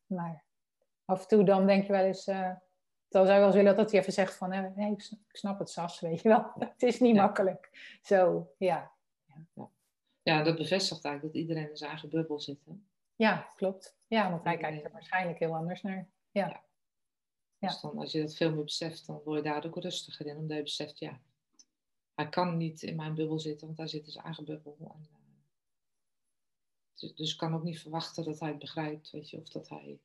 Maar 0.06 0.44
af 1.04 1.22
en 1.22 1.28
toe 1.28 1.44
dan 1.44 1.66
denk 1.66 1.86
je 1.86 1.92
wel 1.92 2.04
eens 2.04 2.30
dan 3.12 3.26
zou 3.26 3.38
je 3.38 3.44
wel 3.44 3.52
willen 3.52 3.76
dat 3.76 3.90
hij 3.90 4.00
even 4.00 4.12
zegt 4.12 4.34
van, 4.34 4.48
nee, 4.48 4.92
ik 4.92 5.10
snap 5.28 5.58
het, 5.58 5.70
Sas, 5.70 6.00
weet 6.00 6.22
je 6.22 6.28
wel. 6.28 6.52
Het 6.58 6.82
is 6.82 7.00
niet 7.00 7.16
makkelijk. 7.16 7.70
Zo, 8.02 8.50
ja. 8.58 8.92
ja. 9.24 9.70
Ja, 10.22 10.42
dat 10.42 10.56
bevestigt 10.56 11.04
eigenlijk 11.04 11.34
dat 11.34 11.42
iedereen 11.42 11.70
in 11.70 11.76
zijn 11.76 11.90
eigen 11.90 12.08
bubbel 12.08 12.40
zit. 12.40 12.64
Hè? 12.64 12.72
Ja, 13.16 13.48
klopt. 13.56 13.96
Ja, 14.06 14.30
want 14.30 14.44
hij 14.44 14.56
kijkt 14.56 14.84
er 14.84 14.92
waarschijnlijk 14.92 15.38
heel 15.38 15.54
anders 15.54 15.82
naar. 15.82 16.08
Ja. 16.30 16.48
ja. 17.58 17.68
Dus 17.68 17.80
dan, 17.80 17.98
als 17.98 18.12
je 18.12 18.20
dat 18.20 18.34
veel 18.36 18.54
meer 18.54 18.64
beseft, 18.64 19.06
dan 19.06 19.20
word 19.24 19.36
je 19.36 19.50
daar 19.50 19.66
ook 19.66 19.76
rustiger 19.76 20.26
in. 20.26 20.36
Omdat 20.36 20.56
je 20.56 20.62
beseft, 20.62 20.98
ja, 20.98 21.20
hij 22.14 22.28
kan 22.28 22.56
niet 22.56 22.82
in 22.82 22.96
mijn 22.96 23.14
bubbel 23.14 23.38
zitten, 23.38 23.66
want 23.66 23.78
hij 23.78 23.88
zit 23.88 24.04
in 24.04 24.12
zijn 24.12 24.24
eigen 24.24 24.44
bubbel. 24.44 24.76
En, 24.80 25.00
uh, 25.00 25.16
dus, 26.94 27.14
dus 27.14 27.32
ik 27.32 27.38
kan 27.38 27.54
ook 27.54 27.62
niet 27.62 27.80
verwachten 27.80 28.24
dat 28.24 28.40
hij 28.40 28.48
het 28.48 28.58
begrijpt, 28.58 29.10
weet 29.10 29.30
je, 29.30 29.40
of 29.40 29.48
dat 29.48 29.68
hij 29.68 30.00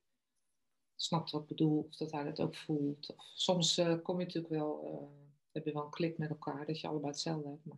snapt 0.97 1.31
wat 1.31 1.41
ik 1.41 1.47
bedoel, 1.47 1.86
of 1.88 1.95
dat 1.95 2.12
hij 2.12 2.23
dat 2.23 2.39
ook 2.39 2.55
voelt. 2.55 3.15
Of 3.15 3.31
soms 3.33 3.77
uh, 3.77 4.01
kom 4.03 4.19
je 4.19 4.25
natuurlijk 4.25 4.53
wel, 4.53 4.86
uh, 4.86 5.31
heb 5.51 5.65
je 5.65 5.73
wel 5.73 5.83
een 5.83 5.89
klik 5.89 6.17
met 6.17 6.29
elkaar, 6.29 6.65
dat 6.65 6.79
je 6.79 6.88
allebei 6.88 7.12
hetzelfde 7.12 7.49
hebt, 7.49 7.65
maar 7.65 7.77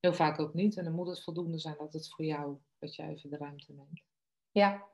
heel 0.00 0.14
vaak 0.14 0.38
ook 0.38 0.54
niet. 0.54 0.76
En 0.76 0.84
dan 0.84 0.92
moet 0.92 1.06
het 1.06 1.22
voldoende 1.22 1.58
zijn 1.58 1.76
dat 1.78 1.92
het 1.92 2.08
voor 2.08 2.24
jou, 2.24 2.56
dat 2.78 2.94
jij 2.94 3.08
even 3.08 3.30
de 3.30 3.36
ruimte 3.36 3.72
neemt. 3.72 4.02
Ja. 4.50 4.92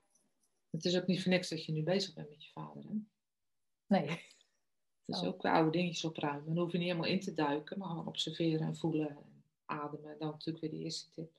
Het 0.71 0.85
is 0.85 0.97
ook 0.97 1.07
niet 1.07 1.23
voor 1.23 1.33
niks 1.33 1.49
dat 1.49 1.65
je 1.65 1.73
nu 1.73 1.83
bezig 1.83 2.15
bent 2.15 2.29
met 2.29 2.45
je 2.45 2.51
vader, 2.51 2.83
hè? 2.83 2.95
Nee. 3.87 4.09
Het 5.05 5.19
is 5.19 5.25
oh. 5.25 5.35
ook 5.35 5.45
oude 5.45 5.71
dingetjes 5.71 6.05
opruimen. 6.05 6.55
Dan 6.55 6.63
hoef 6.63 6.73
je 6.73 6.79
niet 6.79 6.87
helemaal 6.87 7.11
in 7.11 7.21
te 7.21 7.35
duiken, 7.35 7.79
maar 7.79 7.89
gewoon 7.89 8.07
observeren 8.07 8.67
en 8.67 8.77
voelen 8.77 9.09
en 9.09 9.45
ademen. 9.65 10.11
En 10.11 10.19
dan 10.19 10.31
natuurlijk 10.31 10.61
weer 10.61 10.71
de 10.71 10.85
eerste 10.85 11.11
tip. 11.11 11.33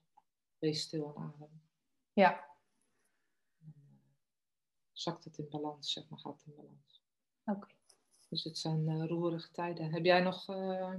Wees 0.59 0.81
stil 0.81 1.13
en 1.15 1.23
adem. 1.23 1.61
Ja 2.13 2.50
zakt 5.01 5.23
het 5.23 5.37
in 5.37 5.47
balans, 5.49 5.91
zeg 5.91 6.09
maar, 6.09 6.19
gaat 6.19 6.33
het 6.33 6.45
in 6.45 6.55
balans. 6.55 7.01
Oké. 7.45 7.67
Dus 8.29 8.43
het 8.43 8.57
zijn 8.57 8.89
uh, 8.89 9.05
roerige 9.05 9.51
tijden. 9.51 9.91
Heb 9.91 10.05
jij 10.05 10.21
nog, 10.21 10.49
uh, 10.49 10.93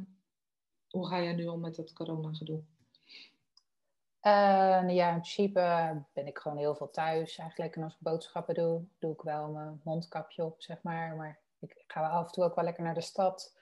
hoe 0.90 1.06
ga 1.06 1.22
jij 1.22 1.32
nu 1.32 1.46
om 1.46 1.60
met 1.60 1.74
dat 1.74 1.92
corona-gedoe? 1.92 2.62
Uh, 4.22 4.90
ja, 4.94 5.08
in 5.08 5.20
principe 5.20 6.02
ben 6.12 6.26
ik 6.26 6.38
gewoon 6.38 6.58
heel 6.58 6.74
veel 6.74 6.90
thuis 6.90 7.38
eigenlijk. 7.38 7.76
En 7.76 7.82
als 7.82 7.92
ik 7.92 8.00
boodschappen 8.00 8.54
doe, 8.54 8.84
doe 8.98 9.12
ik 9.12 9.22
wel 9.22 9.50
mijn 9.50 9.80
mondkapje 9.84 10.44
op, 10.44 10.62
zeg 10.62 10.82
maar. 10.82 11.16
Maar 11.16 11.38
ik 11.58 11.84
ga 11.86 12.08
af 12.08 12.26
en 12.26 12.32
toe 12.32 12.44
ook 12.44 12.54
wel 12.54 12.64
lekker 12.64 12.84
naar 12.84 12.94
de 12.94 13.00
stad. 13.00 13.56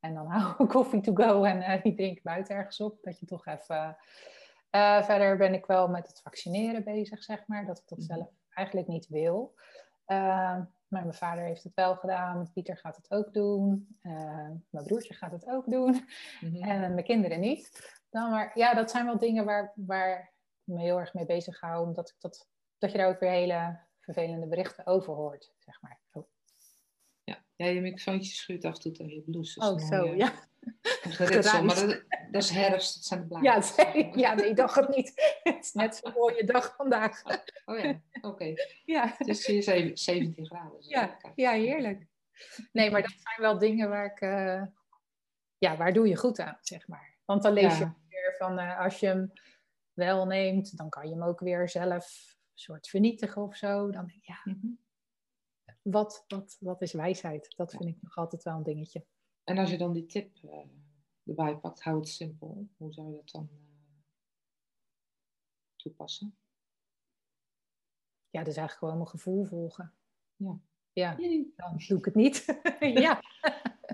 En 0.00 0.14
dan 0.14 0.26
hou 0.32 0.62
ik 0.64 0.68
koffie 0.68 1.00
to 1.00 1.14
go 1.14 1.44
en 1.44 1.56
uh, 1.56 1.82
die 1.82 1.94
drink 1.94 2.22
buiten 2.22 2.56
ergens 2.56 2.80
op. 2.80 3.02
Dat 3.02 3.20
je 3.20 3.26
toch 3.26 3.46
even... 3.46 3.96
Uh, 4.70 5.02
verder 5.02 5.36
ben 5.36 5.54
ik 5.54 5.66
wel 5.66 5.88
met 5.88 6.06
het 6.06 6.20
vaccineren 6.20 6.84
bezig, 6.84 7.22
zeg 7.22 7.46
maar. 7.46 7.66
Dat 7.66 7.78
ik 7.78 7.88
dat 7.88 7.98
mhm. 7.98 8.06
zelf 8.06 8.28
eigenlijk 8.60 8.88
niet 8.88 9.08
wil. 9.08 9.54
Uh, 10.06 10.16
maar 10.88 11.02
mijn 11.02 11.14
vader 11.14 11.44
heeft 11.44 11.62
het 11.62 11.74
wel 11.74 11.96
gedaan. 11.96 12.50
Pieter 12.52 12.76
gaat 12.76 12.96
het 12.96 13.10
ook 13.10 13.32
doen. 13.32 13.96
Uh, 14.02 14.50
mijn 14.70 14.84
broertje 14.84 15.14
gaat 15.14 15.32
het 15.32 15.46
ook 15.46 15.70
doen. 15.70 16.08
Mhm. 16.40 16.62
En 16.62 16.80
mijn 16.94 17.04
kinderen 17.04 17.40
niet. 17.40 17.98
Dan 18.10 18.30
maar, 18.30 18.50
ja, 18.54 18.74
dat 18.74 18.90
zijn 18.90 19.04
wel 19.04 19.18
dingen 19.18 19.44
waar, 19.44 19.72
waar 19.76 20.20
ik 20.64 20.74
me 20.74 20.80
heel 20.80 20.98
erg 20.98 21.14
mee 21.14 21.26
bezig 21.26 21.60
hou. 21.60 21.86
Omdat 21.86 22.08
ik 22.08 22.14
dat, 22.18 22.48
dat 22.78 22.92
je 22.92 22.98
daar 22.98 23.08
ook 23.08 23.20
weer 23.20 23.30
hele 23.30 23.78
vervelende 24.00 24.46
berichten 24.46 24.86
over 24.86 25.14
hoort, 25.14 25.54
zeg 25.58 25.82
maar. 25.82 26.00
Oh. 26.12 26.28
Ja. 27.24 27.44
ja, 27.56 27.66
je 27.66 27.80
microfoontje 27.80 28.32
schuurt 28.32 28.64
af 28.64 28.74
en 28.74 28.80
toe 28.80 28.92
tegen 28.92 29.14
je 29.14 29.22
blouse. 29.22 29.60
Oh, 29.60 29.78
zo, 29.78 30.14
ja. 30.14 30.32
Geritsel, 31.02 31.64
maar 31.64 31.74
dat, 31.74 32.04
dat, 32.30 32.42
is 32.42 32.50
herfst, 32.50 32.94
dat 32.94 33.04
zijn 33.04 33.20
de 33.20 33.26
bladen. 33.26 33.62
Ja, 33.76 34.10
ja, 34.14 34.34
nee, 34.34 34.54
dacht 34.54 34.74
het 34.74 34.88
niet. 34.96 35.12
Het 35.42 35.64
is 35.64 35.72
net 35.72 35.96
zo'n 35.96 36.12
mooie 36.12 36.44
dag 36.44 36.74
vandaag. 36.76 37.22
Oh 37.64 37.78
ja, 37.78 38.00
oké. 38.20 38.54
Ja. 38.84 39.14
Het 39.18 39.28
is 39.28 39.46
hier 39.46 39.62
17 39.62 40.46
graden. 40.46 40.76
ja, 40.78 41.16
ja, 41.34 41.52
heerlijk. 41.52 42.06
Nee, 42.72 42.90
maar 42.90 43.02
dat 43.02 43.10
zijn 43.10 43.40
wel 43.40 43.58
dingen 43.58 43.88
waar 43.88 44.04
ik... 44.04 44.20
Uh, 44.20 44.62
ja, 45.58 45.76
waar 45.76 45.92
doe 45.92 46.08
je 46.08 46.16
goed 46.16 46.40
aan, 46.40 46.58
zeg 46.60 46.88
maar. 46.88 47.18
Want 47.24 47.42
dan 47.42 47.52
lees 47.52 47.78
je 47.78 47.90
weer 48.08 48.34
van, 48.38 48.58
uh, 48.58 48.80
als 48.80 49.00
je 49.00 49.06
hem 49.06 49.32
wel 49.92 50.26
neemt, 50.26 50.76
dan 50.76 50.88
kan 50.88 51.08
je 51.08 51.14
hem 51.14 51.22
ook 51.22 51.40
weer 51.40 51.68
zelf 51.68 52.36
soort 52.54 52.88
vernietigen 52.88 53.42
of 53.42 53.56
zo. 53.56 53.90
Dan 53.90 54.06
denk 54.06 54.18
ik, 54.18 54.26
ja, 54.26 54.40
mhm. 54.44 54.66
wat, 55.82 56.24
wat, 56.28 56.56
wat 56.60 56.82
is 56.82 56.92
wijsheid? 56.92 57.52
Dat 57.56 57.70
vind 57.70 57.84
ik 57.84 58.02
nog 58.02 58.16
altijd 58.16 58.42
wel 58.42 58.56
een 58.56 58.62
dingetje. 58.62 59.04
En 59.50 59.58
als 59.58 59.70
je 59.70 59.78
dan 59.78 59.92
die 59.92 60.06
tip 60.06 60.38
uh, 60.44 60.52
erbij 61.24 61.56
pakt, 61.56 61.82
hou 61.82 61.98
het 61.98 62.08
simpel. 62.08 62.68
Hoe 62.76 62.92
zou 62.92 63.08
je 63.08 63.14
dat 63.14 63.30
dan 63.30 63.48
uh, 63.52 63.58
toepassen? 65.76 66.36
Ja, 68.30 68.44
dus 68.44 68.56
eigenlijk 68.56 68.78
gewoon 68.78 68.96
mijn 68.96 69.08
gevoel 69.08 69.44
volgen. 69.44 69.92
Ja. 70.36 70.60
Ja, 70.92 71.16
dan 71.56 71.82
doe 71.88 71.98
ik 71.98 72.04
het 72.04 72.14
niet. 72.14 72.60
ja. 72.80 73.22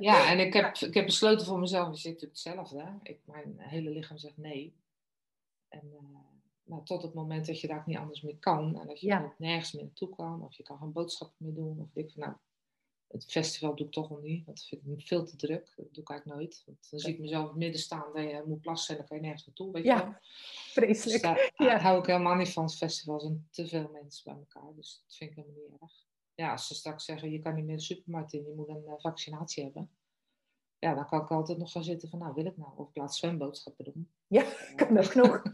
Ja, 0.01 0.31
en 0.31 0.38
ik 0.38 0.53
heb, 0.53 0.77
ik 0.77 0.95
heb 0.95 1.05
besloten 1.05 1.47
voor 1.47 1.59
mezelf, 1.59 1.88
ik 1.88 1.99
zit 1.99 2.12
natuurlijk 2.12 2.45
hetzelfde. 2.45 2.99
Ik, 3.03 3.21
mijn 3.25 3.59
hele 3.59 3.90
lichaam 3.90 4.19
zegt 4.19 4.37
nee. 4.37 4.77
En, 5.69 5.87
uh, 5.92 6.19
maar 6.62 6.83
tot 6.83 7.03
het 7.03 7.14
moment 7.14 7.47
dat 7.47 7.61
je 7.61 7.66
daar 7.66 7.83
niet 7.87 7.97
anders 7.97 8.23
meer 8.23 8.38
kan. 8.38 8.81
En 8.81 8.87
dat 8.87 9.01
je 9.01 9.07
ja. 9.07 9.35
nergens 9.38 9.73
meer 9.73 9.85
naartoe 9.85 10.16
kan. 10.16 10.42
Of 10.45 10.55
je 10.55 10.62
kan 10.62 10.79
geen 10.79 10.92
boodschappen 10.92 11.47
meer 11.47 11.55
doen. 11.55 11.81
Of 11.81 11.97
ik 11.97 12.11
van 12.11 12.23
nou, 12.23 12.37
het 13.09 13.25
festival 13.31 13.75
doe 13.75 13.87
ik 13.87 13.92
toch 13.92 14.11
nog 14.11 14.23
niet, 14.23 14.47
dat 14.47 14.64
vind 14.64 15.01
ik 15.01 15.07
veel 15.07 15.25
te 15.25 15.37
druk. 15.37 15.73
Dat 15.77 15.95
doe 15.95 16.03
ik 16.03 16.11
eigenlijk 16.11 16.40
nooit. 16.40 16.62
Want 16.66 16.90
dan 16.90 17.01
zie 17.01 17.12
ik 17.12 17.19
mezelf 17.19 17.42
in 17.42 17.49
het 17.49 17.59
midden 17.59 17.81
staan 17.81 18.12
dat 18.14 18.23
je 18.23 18.42
moet 18.47 18.61
plassen 18.61 18.90
en 18.90 18.97
dan 18.97 19.09
kan 19.09 19.16
je 19.16 19.23
nergens 19.23 19.47
naartoe. 19.47 19.73
Weet 19.73 19.85
ja, 19.85 19.97
je 19.97 20.03
wel. 20.03 20.14
vreselijk. 20.69 21.23
Dus 21.23 21.31
daar 21.31 21.53
ja. 21.69 21.79
hou 21.79 21.99
ik 21.99 22.07
helemaal 22.07 22.35
niet 22.35 22.53
van. 22.53 22.64
Het 22.64 22.77
festival 22.77 23.14
er 23.14 23.21
zijn 23.21 23.49
te 23.51 23.66
veel 23.66 23.90
mensen 23.92 24.25
bij 24.25 24.35
elkaar, 24.35 24.75
dus 24.75 25.03
dat 25.07 25.16
vind 25.16 25.31
ik 25.31 25.37
helemaal 25.37 25.57
niet 25.71 25.81
erg. 25.81 26.05
Ja, 26.35 26.53
als 26.53 26.66
ze 26.66 26.75
straks 26.75 27.05
zeggen, 27.05 27.31
je 27.31 27.38
kan 27.38 27.55
niet 27.55 27.64
meer 27.64 27.77
de 27.77 27.83
supermarkt 27.83 28.33
in, 28.33 28.45
je 28.47 28.55
moet 28.55 28.69
een 28.69 28.85
uh, 28.87 28.92
vaccinatie 28.97 29.64
hebben. 29.64 29.90
Ja, 30.79 30.95
dan 30.95 31.07
kan 31.07 31.21
ik 31.21 31.31
altijd 31.31 31.59
nog 31.59 31.73
gaan 31.73 31.85
zitten 31.85 32.09
van, 32.09 32.19
nou 32.19 32.35
wil 32.35 32.47
ik 32.47 32.57
nou? 32.57 32.71
Of 32.77 32.88
ik 32.88 32.97
laat 32.97 33.14
zwemboodschappen 33.14 33.85
doen. 33.85 34.11
Ja, 34.27 34.45
kan 34.77 34.99
ook 34.99 35.14
nog. 35.14 35.42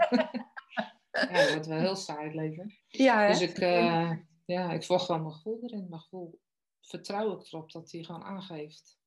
ja, 1.11 1.33
dat 1.33 1.51
wordt 1.53 1.67
wel 1.67 1.79
heel 1.79 1.97
saai 1.97 2.25
het 2.25 2.35
leven. 2.35 2.75
Ja, 2.88 3.29
dus 3.29 3.41
ik, 3.41 3.59
uh, 3.59 4.12
ja, 4.45 4.73
ik 4.73 4.85
volg 4.85 5.05
gewoon 5.05 5.23
mijn 5.23 5.35
gevoel 5.35 5.59
erin. 5.62 5.87
Mijn 5.88 6.01
gevoel 6.01 6.41
vertrouw 6.83 7.38
ik 7.38 7.47
erop 7.47 7.73
dat 7.73 7.90
hij 7.90 8.03
gewoon 8.03 8.23
aangeeft 8.23 9.01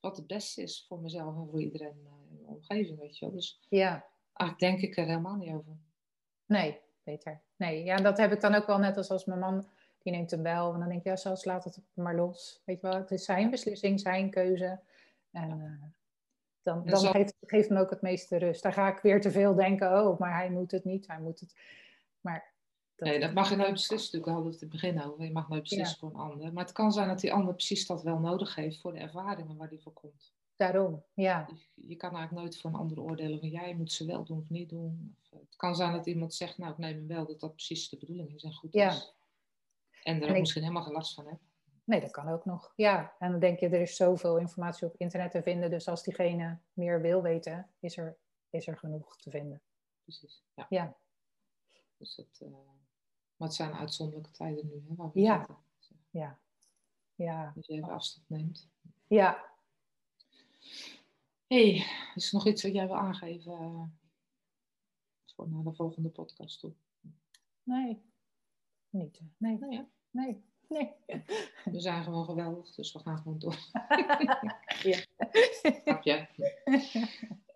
wat 0.00 0.16
het 0.16 0.26
beste 0.26 0.62
is 0.62 0.84
voor 0.88 1.00
mezelf 1.00 1.36
en 1.36 1.48
voor 1.50 1.60
iedereen 1.60 2.06
eh, 2.06 2.30
in 2.30 2.38
de 2.38 2.46
omgeving, 2.46 2.98
weet 2.98 3.18
je 3.18 3.24
wel. 3.24 3.34
Dus 3.34 3.60
ja. 3.68 4.06
eigenlijk 4.32 4.58
denk 4.58 4.90
ik 4.90 4.96
er 4.96 5.06
helemaal 5.06 5.36
niet 5.36 5.54
over. 5.54 5.76
Nee, 6.46 6.80
beter. 7.02 7.40
Nee, 7.56 7.84
ja, 7.84 7.96
dat 7.96 8.18
heb 8.18 8.32
ik 8.32 8.40
dan 8.40 8.54
ook 8.54 8.66
wel 8.66 8.78
net 8.78 8.96
als 8.96 9.10
als 9.10 9.24
mijn 9.24 9.38
man, 9.38 9.68
die 10.02 10.12
neemt 10.12 10.30
hem 10.30 10.42
wel. 10.42 10.72
En 10.72 10.78
dan 10.78 10.88
denk 10.88 11.00
ik, 11.00 11.06
ja, 11.06 11.16
zoals 11.16 11.44
laat 11.44 11.64
het 11.64 11.80
maar 11.94 12.14
los. 12.14 12.62
Weet 12.64 12.80
je 12.80 12.86
wel, 12.86 12.96
het 12.96 13.10
is 13.10 13.24
zijn 13.24 13.50
beslissing, 13.50 14.00
zijn 14.00 14.30
keuze. 14.30 14.80
En 15.30 15.58
uh, 15.58 15.88
dan, 16.62 16.84
dan 16.84 16.98
geeft, 16.98 17.36
geeft 17.40 17.70
me 17.70 17.80
ook 17.80 17.90
het 17.90 18.02
meeste 18.02 18.36
rust. 18.36 18.62
Daar 18.62 18.72
ga 18.72 18.96
ik 18.96 19.02
weer 19.02 19.20
te 19.20 19.30
veel 19.30 19.54
denken, 19.54 20.06
oh, 20.06 20.18
maar 20.18 20.34
hij 20.34 20.50
moet 20.50 20.70
het 20.70 20.84
niet, 20.84 21.06
hij 21.06 21.20
moet 21.20 21.40
het. 21.40 21.54
Maar 22.20 22.52
nee, 23.00 23.20
dat 23.20 23.32
mag 23.32 23.50
je 23.50 23.56
nooit 23.56 23.72
beslissen. 23.72 24.18
Natuurlijk 24.18 24.32
hadden 24.32 24.44
we 24.44 24.52
het 24.52 24.62
in 24.62 24.68
het 24.68 24.80
begin 24.80 25.10
over. 25.10 25.24
Je 25.24 25.32
mag 25.32 25.48
nooit 25.48 25.62
beslissen 25.62 25.98
voor 25.98 26.08
een 26.08 26.16
ander. 26.16 26.52
Maar 26.52 26.64
het 26.64 26.72
kan 26.72 26.92
zijn 26.92 27.08
dat 27.08 27.20
die 27.20 27.32
ander 27.32 27.54
precies 27.54 27.86
dat 27.86 28.02
wel 28.02 28.18
nodig 28.18 28.54
heeft 28.54 28.80
voor 28.80 28.92
de 28.92 28.98
ervaringen 28.98 29.56
waar 29.56 29.68
die 29.68 29.80
voor 29.80 29.92
komt. 29.92 30.32
Daarom, 30.56 31.04
ja. 31.14 31.44
Dus 31.44 31.70
je 31.74 31.96
kan 31.96 32.10
eigenlijk 32.10 32.42
nooit 32.42 32.60
voor 32.60 32.70
een 32.70 32.76
ander 32.76 33.00
oordelen 33.00 33.38
van 33.38 33.48
jij 33.48 33.74
moet 33.74 33.92
ze 33.92 34.06
wel 34.06 34.24
doen 34.24 34.38
of 34.38 34.48
niet 34.48 34.68
doen. 34.68 35.16
Of, 35.30 35.40
het 35.40 35.56
kan 35.56 35.74
zijn 35.74 35.92
dat 35.92 36.06
iemand 36.06 36.34
zegt, 36.34 36.58
nou 36.58 36.72
ik 36.72 36.78
neem 36.78 36.96
hem 36.96 37.06
wel 37.06 37.26
dat 37.26 37.40
dat 37.40 37.52
precies 37.52 37.88
de 37.88 37.96
bedoeling 37.96 38.34
is 38.34 38.42
en 38.42 38.54
goed 38.54 38.72
ja. 38.72 38.90
is. 38.90 39.14
En 40.02 40.22
er 40.22 40.40
misschien 40.40 40.62
helemaal 40.62 40.82
geen 40.82 40.92
last 40.92 41.14
van 41.14 41.26
hebt. 41.26 41.42
Nee, 41.84 42.00
dat 42.00 42.10
kan 42.10 42.28
ook 42.28 42.44
nog. 42.44 42.72
Ja, 42.76 43.14
en 43.18 43.30
dan 43.30 43.40
denk 43.40 43.60
je, 43.60 43.68
er 43.68 43.80
is 43.80 43.96
zoveel 43.96 44.38
informatie 44.38 44.86
op 44.86 44.94
internet 44.96 45.30
te 45.30 45.42
vinden. 45.42 45.70
Dus 45.70 45.88
als 45.88 46.02
diegene 46.02 46.58
meer 46.72 47.00
wil 47.00 47.22
weten, 47.22 47.70
is 47.78 47.96
er, 47.96 48.16
is 48.50 48.66
er 48.66 48.76
genoeg 48.76 49.16
te 49.16 49.30
vinden. 49.30 49.62
Precies, 50.02 50.42
ja. 50.54 50.66
ja. 50.68 50.96
Dus 51.96 52.14
dat, 52.14 52.40
uh, 52.42 52.56
maar 53.40 53.48
het 53.48 53.56
zijn 53.56 53.74
uitzonderlijke 53.74 54.30
tijden 54.30 54.66
nu, 54.66 54.84
hè, 54.88 54.94
waar 54.94 55.10
we 55.12 55.20
ja. 55.20 55.38
Zitten. 55.38 56.04
Ja. 56.10 56.38
ja. 57.14 57.52
Dus 57.54 57.66
je 57.66 57.72
even 57.72 57.88
afstand 57.88 58.28
neemt. 58.28 58.68
Ja. 59.06 59.44
hey, 61.46 61.86
is 62.14 62.26
er 62.26 62.34
nog 62.34 62.46
iets 62.46 62.62
wat 62.62 62.72
jij 62.72 62.86
wil 62.86 62.96
aangeven 62.96 63.52
uh, 63.52 63.82
voor 65.34 65.48
naar 65.48 65.62
de 65.62 65.72
volgende 65.72 66.08
podcast 66.08 66.60
toe? 66.60 66.72
Nee. 67.62 68.02
Niet. 68.90 69.20
Nee. 69.36 69.58
Nee, 69.58 69.70
ja. 69.70 69.88
nee. 70.10 70.44
Nee. 70.68 70.92
We 71.64 71.80
zijn 71.80 72.04
gewoon 72.04 72.24
geweldig, 72.24 72.74
dus 72.74 72.92
we 72.92 72.98
gaan 72.98 73.18
gewoon 73.18 73.38
door. 73.38 73.58
ja. 74.82 74.98
Snap 75.82 76.04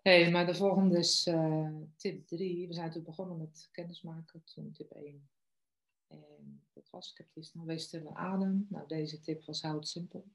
hey, 0.01 0.31
maar 0.31 0.45
de 0.45 0.55
volgende 0.55 0.97
is 0.97 1.27
uh, 1.27 1.69
tip 1.95 2.27
3. 2.27 2.67
We 2.67 2.73
zijn 2.73 2.91
toen 2.91 3.03
begonnen 3.03 3.37
met 3.37 3.69
kennismaken, 3.71 4.43
toen 4.43 4.71
tip 4.71 4.91
1. 4.91 5.29
En 6.07 6.61
dat 6.73 6.89
was, 6.89 7.11
ik 7.11 7.17
heb 7.17 7.43
snel, 7.43 7.65
wees 7.65 7.83
stille 7.83 8.15
adem. 8.15 8.67
Nou, 8.69 8.87
deze 8.87 9.19
tip 9.19 9.45
was 9.45 9.61
houd 9.61 9.87
simpel. 9.87 10.25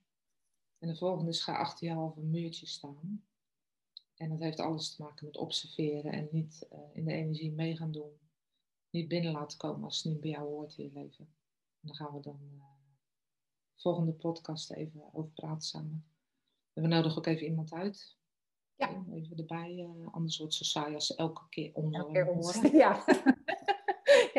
En 0.79 0.89
de 0.89 0.97
volgende 0.97 1.31
is 1.31 1.43
ga 1.43 1.57
achter 1.57 1.87
je 1.87 1.93
halve 1.93 2.21
muurtje 2.21 2.67
staan. 2.67 3.25
En 4.15 4.29
dat 4.29 4.39
heeft 4.39 4.61
alles 4.61 4.95
te 4.95 5.03
maken 5.03 5.27
met 5.27 5.37
observeren 5.37 6.13
en 6.13 6.29
niet 6.31 6.67
uh, 6.73 6.79
in 6.93 7.05
de 7.05 7.13
energie 7.13 7.53
mee 7.53 7.77
gaan 7.77 7.93
doen. 7.93 8.19
Niet 8.91 9.09
binnen 9.09 9.33
laten 9.33 9.59
komen 9.59 9.85
als 9.85 10.03
het 10.03 10.13
niet 10.13 10.21
bij 10.21 10.31
jou 10.31 10.49
hoort 10.49 10.79
in 10.79 10.85
je 10.85 10.93
leven. 10.93 11.25
En 11.81 11.89
daar 11.89 11.97
gaan 11.97 12.15
we 12.15 12.21
dan 12.21 12.41
uh, 12.55 12.63
volgende 13.77 14.13
podcast 14.13 14.71
even 14.71 15.15
over 15.15 15.31
praten 15.31 15.69
samen. 15.69 16.07
En 16.73 16.83
we 16.83 16.89
nodigen 16.89 17.19
ook 17.19 17.27
even 17.27 17.47
iemand 17.47 17.73
uit. 17.73 18.17
Ja. 18.77 19.05
Even 19.13 19.37
erbij, 19.37 19.75
uh, 19.75 20.13
anders 20.13 20.39
wordt 20.39 20.59
het 20.59 20.67
zo 20.67 20.81
saai 20.81 20.95
als 20.95 21.15
elke 21.15 21.49
keer 21.49 21.75
onder 21.75 22.01
elke 22.01 22.61
keer. 22.61 22.75
Ja. 22.83 23.05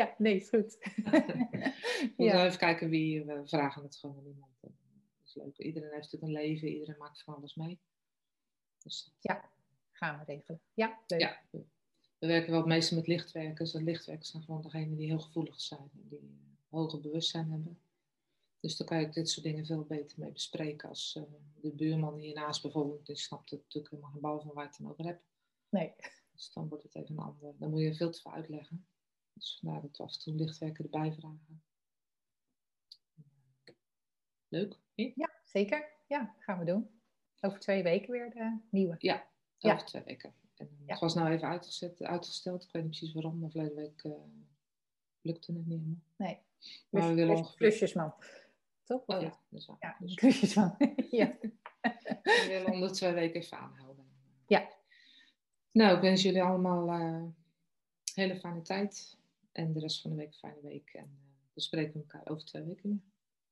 Ja, 0.02 0.14
nee, 0.18 0.36
is 0.36 0.48
goed. 0.48 0.78
we 2.16 2.24
ja. 2.24 2.46
even 2.46 2.58
kijken 2.58 2.88
wie, 2.88 3.24
we 3.24 3.46
vragen 3.46 3.82
het 3.82 3.96
gewoon 3.96 4.16
aan 4.16 4.26
iemand. 4.26 4.52
Dat 4.60 4.72
is 5.24 5.34
leuk. 5.34 5.58
Iedereen 5.58 5.90
heeft 5.90 6.12
natuurlijk 6.12 6.32
een 6.32 6.48
leven, 6.48 6.68
iedereen 6.68 6.98
maakt 6.98 7.22
van 7.22 7.34
alles 7.34 7.54
mee. 7.54 7.80
Dus 8.78 9.12
ja, 9.20 9.50
gaan 9.92 10.18
we 10.18 10.24
regelen. 10.24 10.60
Ja, 10.74 11.00
leuk. 11.06 11.20
Ja. 11.20 11.42
We 12.18 12.26
werken 12.26 12.50
wel 12.50 12.60
het 12.60 12.68
meeste 12.68 12.94
met 12.94 13.06
lichtwerkers. 13.06 13.74
En 13.74 13.84
lichtwerkers 13.84 14.30
zijn 14.30 14.42
gewoon 14.42 14.62
degenen 14.62 14.96
die 14.96 15.06
heel 15.06 15.18
gevoelig 15.18 15.60
zijn 15.60 15.90
en 15.94 16.08
die 16.08 16.40
hoger 16.68 17.00
bewustzijn 17.00 17.50
hebben. 17.50 17.80
Dus 18.60 18.76
dan 18.76 18.86
kan 18.86 19.00
je 19.00 19.08
dit 19.08 19.30
soort 19.30 19.46
dingen 19.46 19.66
veel 19.66 19.84
beter 19.84 20.20
mee 20.20 20.32
bespreken 20.32 20.88
als 20.88 21.14
uh, 21.18 21.22
de 21.60 21.70
buurman 21.70 22.18
hiernaast 22.18 22.62
bijvoorbeeld. 22.62 23.06
Die 23.06 23.16
snapt 23.16 23.50
het 23.50 23.60
natuurlijk 23.60 23.92
helemaal 23.92 24.12
geen 24.12 24.20
bal 24.20 24.40
van 24.40 24.54
waar 24.54 24.64
je 24.64 24.68
het 24.68 24.78
dan 24.78 24.90
over 24.90 25.04
hebt. 25.04 25.24
Nee. 25.68 25.94
Dus 26.32 26.52
dan 26.52 26.68
wordt 26.68 26.84
het 26.84 26.94
even 26.94 27.16
een 27.16 27.24
ander. 27.24 27.54
Dan 27.58 27.70
moet 27.70 27.80
je 27.80 27.94
veel 27.94 28.10
te 28.10 28.20
veel 28.20 28.32
uitleggen. 28.32 28.86
Dus 29.32 29.58
vandaar 29.60 29.82
dat 29.82 29.96
we 29.96 30.02
af 30.02 30.12
en 30.12 30.18
toe 30.18 30.34
lichtwerken 30.34 30.84
erbij 30.84 31.12
vragen. 31.12 31.62
Leuk? 34.48 34.78
Ja, 34.94 35.30
zeker. 35.44 35.90
Ja, 36.06 36.34
gaan 36.38 36.58
we 36.58 36.64
doen. 36.64 36.90
Over 37.40 37.58
twee 37.58 37.82
weken 37.82 38.10
weer 38.10 38.30
de 38.30 38.58
nieuwe. 38.70 38.94
Ja, 38.98 39.26
over 39.58 39.78
ja. 39.78 39.84
twee 39.84 40.02
weken. 40.04 40.34
En 40.56 40.68
het 40.86 41.00
was 41.00 41.14
nou 41.14 41.30
even 41.30 41.48
uitgezet, 41.48 42.02
uitgesteld. 42.02 42.62
Ik 42.62 42.72
weet 42.72 42.82
niet 42.82 42.90
precies 42.90 43.14
waarom, 43.14 43.38
maar 43.38 43.50
verleden 43.50 43.76
week 43.76 44.04
uh, 44.04 44.12
lukte 45.20 45.52
het 45.52 45.60
niet 45.60 45.68
helemaal. 45.68 45.96
Nee. 46.16 46.38
Maar 46.90 47.08
we 47.08 47.14
willen 47.14 47.36
ongeveer... 47.36 47.56
Klusjesman. 47.56 48.14
Toch? 48.84 49.02
Oh 49.06 49.20
ja, 49.20 49.38
waar. 49.48 49.76
Ja, 49.80 49.96
dus... 50.00 50.14
klusjesman. 50.14 50.76
ja. 51.10 51.36
we 52.22 52.44
willen 52.48 52.72
om 52.72 52.80
de 52.80 52.90
twee 52.90 53.12
weken 53.12 53.40
even 53.40 53.58
aanhouden. 53.58 54.04
Ja. 54.46 54.68
Nou, 55.70 55.94
ik 55.96 56.02
wens 56.02 56.22
jullie 56.22 56.42
allemaal 56.42 57.00
uh, 57.00 57.24
hele 58.14 58.36
fijne 58.36 58.62
tijd. 58.62 59.18
En 59.52 59.72
de 59.72 59.80
rest 59.80 60.00
van 60.00 60.10
de 60.10 60.16
week 60.16 60.26
een 60.26 60.32
fijne 60.32 60.60
week. 60.60 60.90
En 60.92 61.04
uh, 61.04 61.52
we 61.52 61.60
spreken 61.60 61.94
elkaar 61.94 62.22
over 62.24 62.44
twee 62.44 62.62
weken 62.62 62.90
weer. 62.90 63.00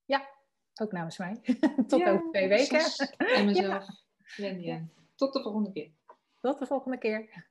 Ja, 0.05 0.29
ook 0.75 0.93
namens 0.93 1.19
mij. 1.19 1.41
Tot 1.87 2.03
over 2.03 2.29
twee 2.31 2.49
weken. 2.49 3.09
En 3.17 3.47
mezelf. 3.47 3.87
Ja. 4.37 4.89
Tot 5.15 5.33
de 5.33 5.43
volgende 5.43 5.73
keer. 5.73 5.91
Tot 6.41 6.59
de 6.59 6.67
volgende 6.67 6.99
keer. 6.99 7.49